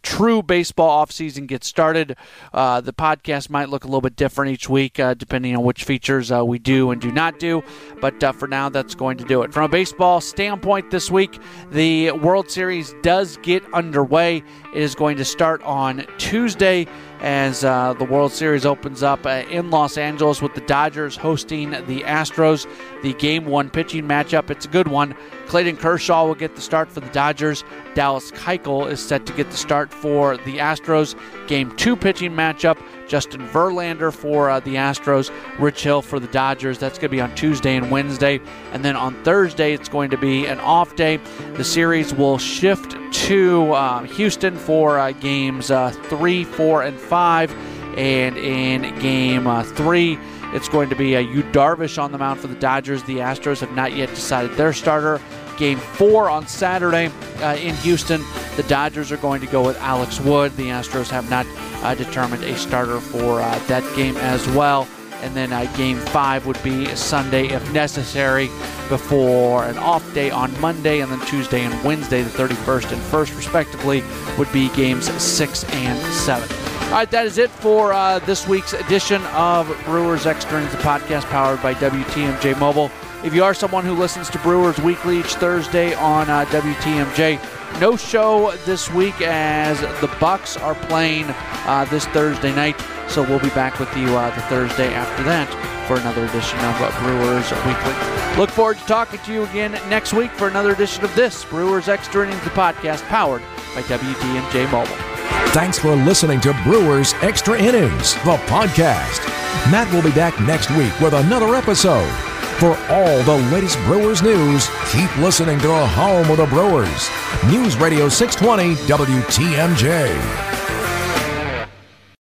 true 0.04 0.44
baseball 0.44 1.04
offseason 1.04 1.48
gets 1.48 1.66
started. 1.66 2.16
Uh, 2.52 2.80
the 2.80 2.92
podcast 2.92 3.50
might 3.50 3.68
look 3.68 3.82
a 3.82 3.88
little 3.88 4.00
bit 4.00 4.14
different 4.14 4.52
each 4.52 4.68
week, 4.68 5.00
uh, 5.00 5.14
depending 5.14 5.56
on 5.56 5.64
which 5.64 5.82
features 5.82 6.30
uh, 6.30 6.44
we 6.44 6.60
do 6.60 6.92
and 6.92 7.00
do 7.00 7.10
not 7.10 7.40
do. 7.40 7.64
But 8.00 8.22
for 8.36 8.46
now, 8.46 8.68
that's 8.68 8.94
going 8.94 9.16
to 9.18 9.24
do 9.24 9.42
it. 9.42 9.52
From 9.52 9.64
a 9.64 9.68
baseball 9.68 10.20
standpoint 10.20 10.92
this 10.92 11.10
week, 11.10 11.36
the 11.72 12.12
World 12.12 12.48
Series 12.48 12.94
does 13.02 13.38
get 13.38 13.64
underway. 13.74 14.44
It 14.72 14.82
is 14.82 14.94
going 14.94 15.16
to 15.18 15.24
start 15.24 15.62
on 15.62 16.06
Tuesday 16.18 16.86
as 17.22 17.62
uh, 17.62 17.94
the 17.94 18.04
World 18.04 18.32
Series 18.32 18.66
opens 18.66 19.02
up 19.02 19.24
uh, 19.24 19.44
in 19.48 19.70
Los 19.70 19.96
Angeles 19.96 20.42
with 20.42 20.54
the 20.54 20.60
Dodgers 20.62 21.16
hosting 21.16 21.70
the 21.70 22.00
Astros. 22.00 22.66
The 23.02 23.14
game 23.14 23.46
one 23.46 23.70
pitching 23.70 24.04
matchup, 24.04 24.50
it's 24.50 24.66
a 24.66 24.68
good 24.68 24.88
one. 24.88 25.14
Clayton 25.46 25.76
Kershaw 25.76 26.26
will 26.26 26.34
get 26.34 26.56
the 26.56 26.60
start 26.60 26.90
for 26.90 27.00
the 27.00 27.10
Dodgers. 27.10 27.62
Dallas 27.94 28.32
Keuchel 28.32 28.90
is 28.90 29.00
set 29.00 29.24
to 29.26 29.32
get 29.34 29.50
the 29.50 29.56
start 29.56 29.92
for 29.92 30.36
the 30.38 30.58
Astros. 30.58 31.14
Game 31.46 31.74
two 31.76 31.94
pitching 31.94 32.32
matchup, 32.32 32.78
Justin 33.06 33.46
Verlander 33.48 34.12
for 34.12 34.50
uh, 34.50 34.60
the 34.60 34.74
Astros, 34.74 35.30
Rich 35.60 35.82
Hill 35.84 36.02
for 36.02 36.18
the 36.18 36.28
Dodgers. 36.28 36.78
That's 36.78 36.98
going 36.98 37.10
to 37.10 37.16
be 37.16 37.20
on 37.20 37.34
Tuesday 37.36 37.76
and 37.76 37.90
Wednesday. 37.90 38.40
And 38.72 38.84
then 38.84 38.96
on 38.96 39.22
Thursday, 39.22 39.74
it's 39.74 39.88
going 39.88 40.10
to 40.10 40.16
be 40.16 40.46
an 40.46 40.58
off 40.60 40.96
day. 40.96 41.20
The 41.54 41.64
series 41.64 42.14
will 42.14 42.38
shift 42.38 42.96
to 43.12 43.72
uh, 43.74 44.02
Houston 44.04 44.56
for 44.56 44.98
uh, 44.98 45.12
games 45.12 45.70
uh, 45.70 45.90
three, 46.04 46.44
four, 46.44 46.82
and 46.82 46.98
five. 46.98 47.11
And 47.12 48.38
in 48.38 48.98
game 49.00 49.46
uh, 49.46 49.62
three, 49.64 50.18
it's 50.54 50.68
going 50.68 50.88
to 50.88 50.96
be 50.96 51.14
a 51.14 51.20
Yu 51.20 51.42
Darvish 51.44 52.02
on 52.02 52.12
the 52.12 52.18
mound 52.18 52.40
for 52.40 52.46
the 52.46 52.54
Dodgers. 52.54 53.02
The 53.02 53.18
Astros 53.18 53.60
have 53.60 53.72
not 53.72 53.94
yet 53.94 54.08
decided 54.10 54.52
their 54.52 54.72
starter. 54.72 55.20
Game 55.58 55.78
four 55.78 56.30
on 56.30 56.46
Saturday 56.46 57.10
uh, 57.42 57.56
in 57.56 57.74
Houston, 57.76 58.22
the 58.56 58.62
Dodgers 58.64 59.12
are 59.12 59.18
going 59.18 59.40
to 59.42 59.46
go 59.46 59.64
with 59.64 59.78
Alex 59.80 60.20
Wood. 60.20 60.56
The 60.56 60.68
Astros 60.68 61.10
have 61.10 61.28
not 61.28 61.46
uh, 61.82 61.94
determined 61.94 62.44
a 62.44 62.56
starter 62.56 63.00
for 63.00 63.42
uh, 63.42 63.58
that 63.66 63.82
game 63.96 64.16
as 64.16 64.46
well. 64.48 64.88
And 65.22 65.36
then 65.36 65.52
uh, 65.52 65.70
game 65.76 65.98
five 65.98 66.46
would 66.46 66.60
be 66.64 66.86
Sunday 66.96 67.46
if 67.46 67.72
necessary 67.72 68.46
before 68.88 69.64
an 69.64 69.78
off 69.78 70.12
day 70.14 70.30
on 70.30 70.58
Monday. 70.60 71.00
And 71.00 71.12
then 71.12 71.20
Tuesday 71.26 71.62
and 71.62 71.84
Wednesday, 71.84 72.22
the 72.22 72.30
31st 72.30 72.92
and 72.92 73.02
1st, 73.02 73.36
respectively, 73.36 74.02
would 74.36 74.52
be 74.52 74.68
games 74.70 75.10
six 75.22 75.64
and 75.72 75.98
seven. 76.12 76.71
All 76.92 76.98
right, 76.98 77.10
that 77.10 77.24
is 77.24 77.38
it 77.38 77.48
for 77.48 77.94
uh, 77.94 78.18
this 78.18 78.46
week's 78.46 78.74
edition 78.74 79.24
of 79.28 79.66
Brewers 79.86 80.26
Innings, 80.26 80.70
the 80.72 80.78
podcast 80.82 81.24
powered 81.30 81.62
by 81.62 81.72
WTMJ 81.72 82.60
Mobile. 82.60 82.90
If 83.24 83.32
you 83.34 83.42
are 83.44 83.54
someone 83.54 83.86
who 83.86 83.94
listens 83.94 84.28
to 84.28 84.38
Brewers 84.40 84.78
Weekly 84.78 85.20
each 85.20 85.34
Thursday 85.36 85.94
on 85.94 86.28
uh, 86.28 86.44
WTMJ, 86.50 87.80
no 87.80 87.96
show 87.96 88.54
this 88.66 88.90
week 88.90 89.18
as 89.22 89.80
the 90.02 90.14
Bucks 90.20 90.58
are 90.58 90.74
playing 90.74 91.24
uh, 91.64 91.86
this 91.88 92.04
Thursday 92.08 92.54
night. 92.54 92.78
So 93.08 93.22
we'll 93.22 93.40
be 93.40 93.48
back 93.48 93.78
with 93.78 93.96
you 93.96 94.08
uh, 94.08 94.28
the 94.34 94.42
Thursday 94.42 94.92
after 94.92 95.22
that 95.22 95.48
for 95.88 95.96
another 95.96 96.26
edition 96.26 96.58
of 96.58 96.76
Brewers 97.00 97.50
Weekly. 97.64 98.38
Look 98.38 98.50
forward 98.50 98.76
to 98.76 98.84
talking 98.84 99.18
to 99.20 99.32
you 99.32 99.44
again 99.44 99.72
next 99.88 100.12
week 100.12 100.30
for 100.32 100.46
another 100.46 100.72
edition 100.72 101.02
of 101.04 101.14
this 101.14 101.42
Brewers 101.46 101.88
Extra 101.88 102.26
Innings, 102.26 102.44
the 102.44 102.50
podcast 102.50 103.00
powered 103.08 103.40
by 103.74 103.80
WTMJ 103.80 104.70
Mobile. 104.70 105.11
Thanks 105.52 105.78
for 105.78 105.94
listening 105.94 106.40
to 106.40 106.52
Brewers 106.64 107.14
Extra 107.22 107.58
Innings, 107.58 108.14
the 108.24 108.36
podcast. 108.46 109.26
Matt 109.70 109.92
will 109.92 110.02
be 110.02 110.10
back 110.10 110.38
next 110.40 110.70
week 110.70 110.98
with 111.00 111.14
another 111.14 111.54
episode. 111.54 112.10
For 112.58 112.76
all 112.88 113.22
the 113.22 113.48
latest 113.52 113.78
Brewers 113.80 114.22
news, 114.22 114.68
keep 114.90 115.14
listening 115.18 115.58
to 115.60 115.68
the 115.68 115.86
home 115.86 116.30
of 116.30 116.36
the 116.36 116.46
Brewers. 116.46 117.10
News 117.46 117.76
Radio 117.76 118.08
620 118.08 118.74
WTMJ. 118.86 120.51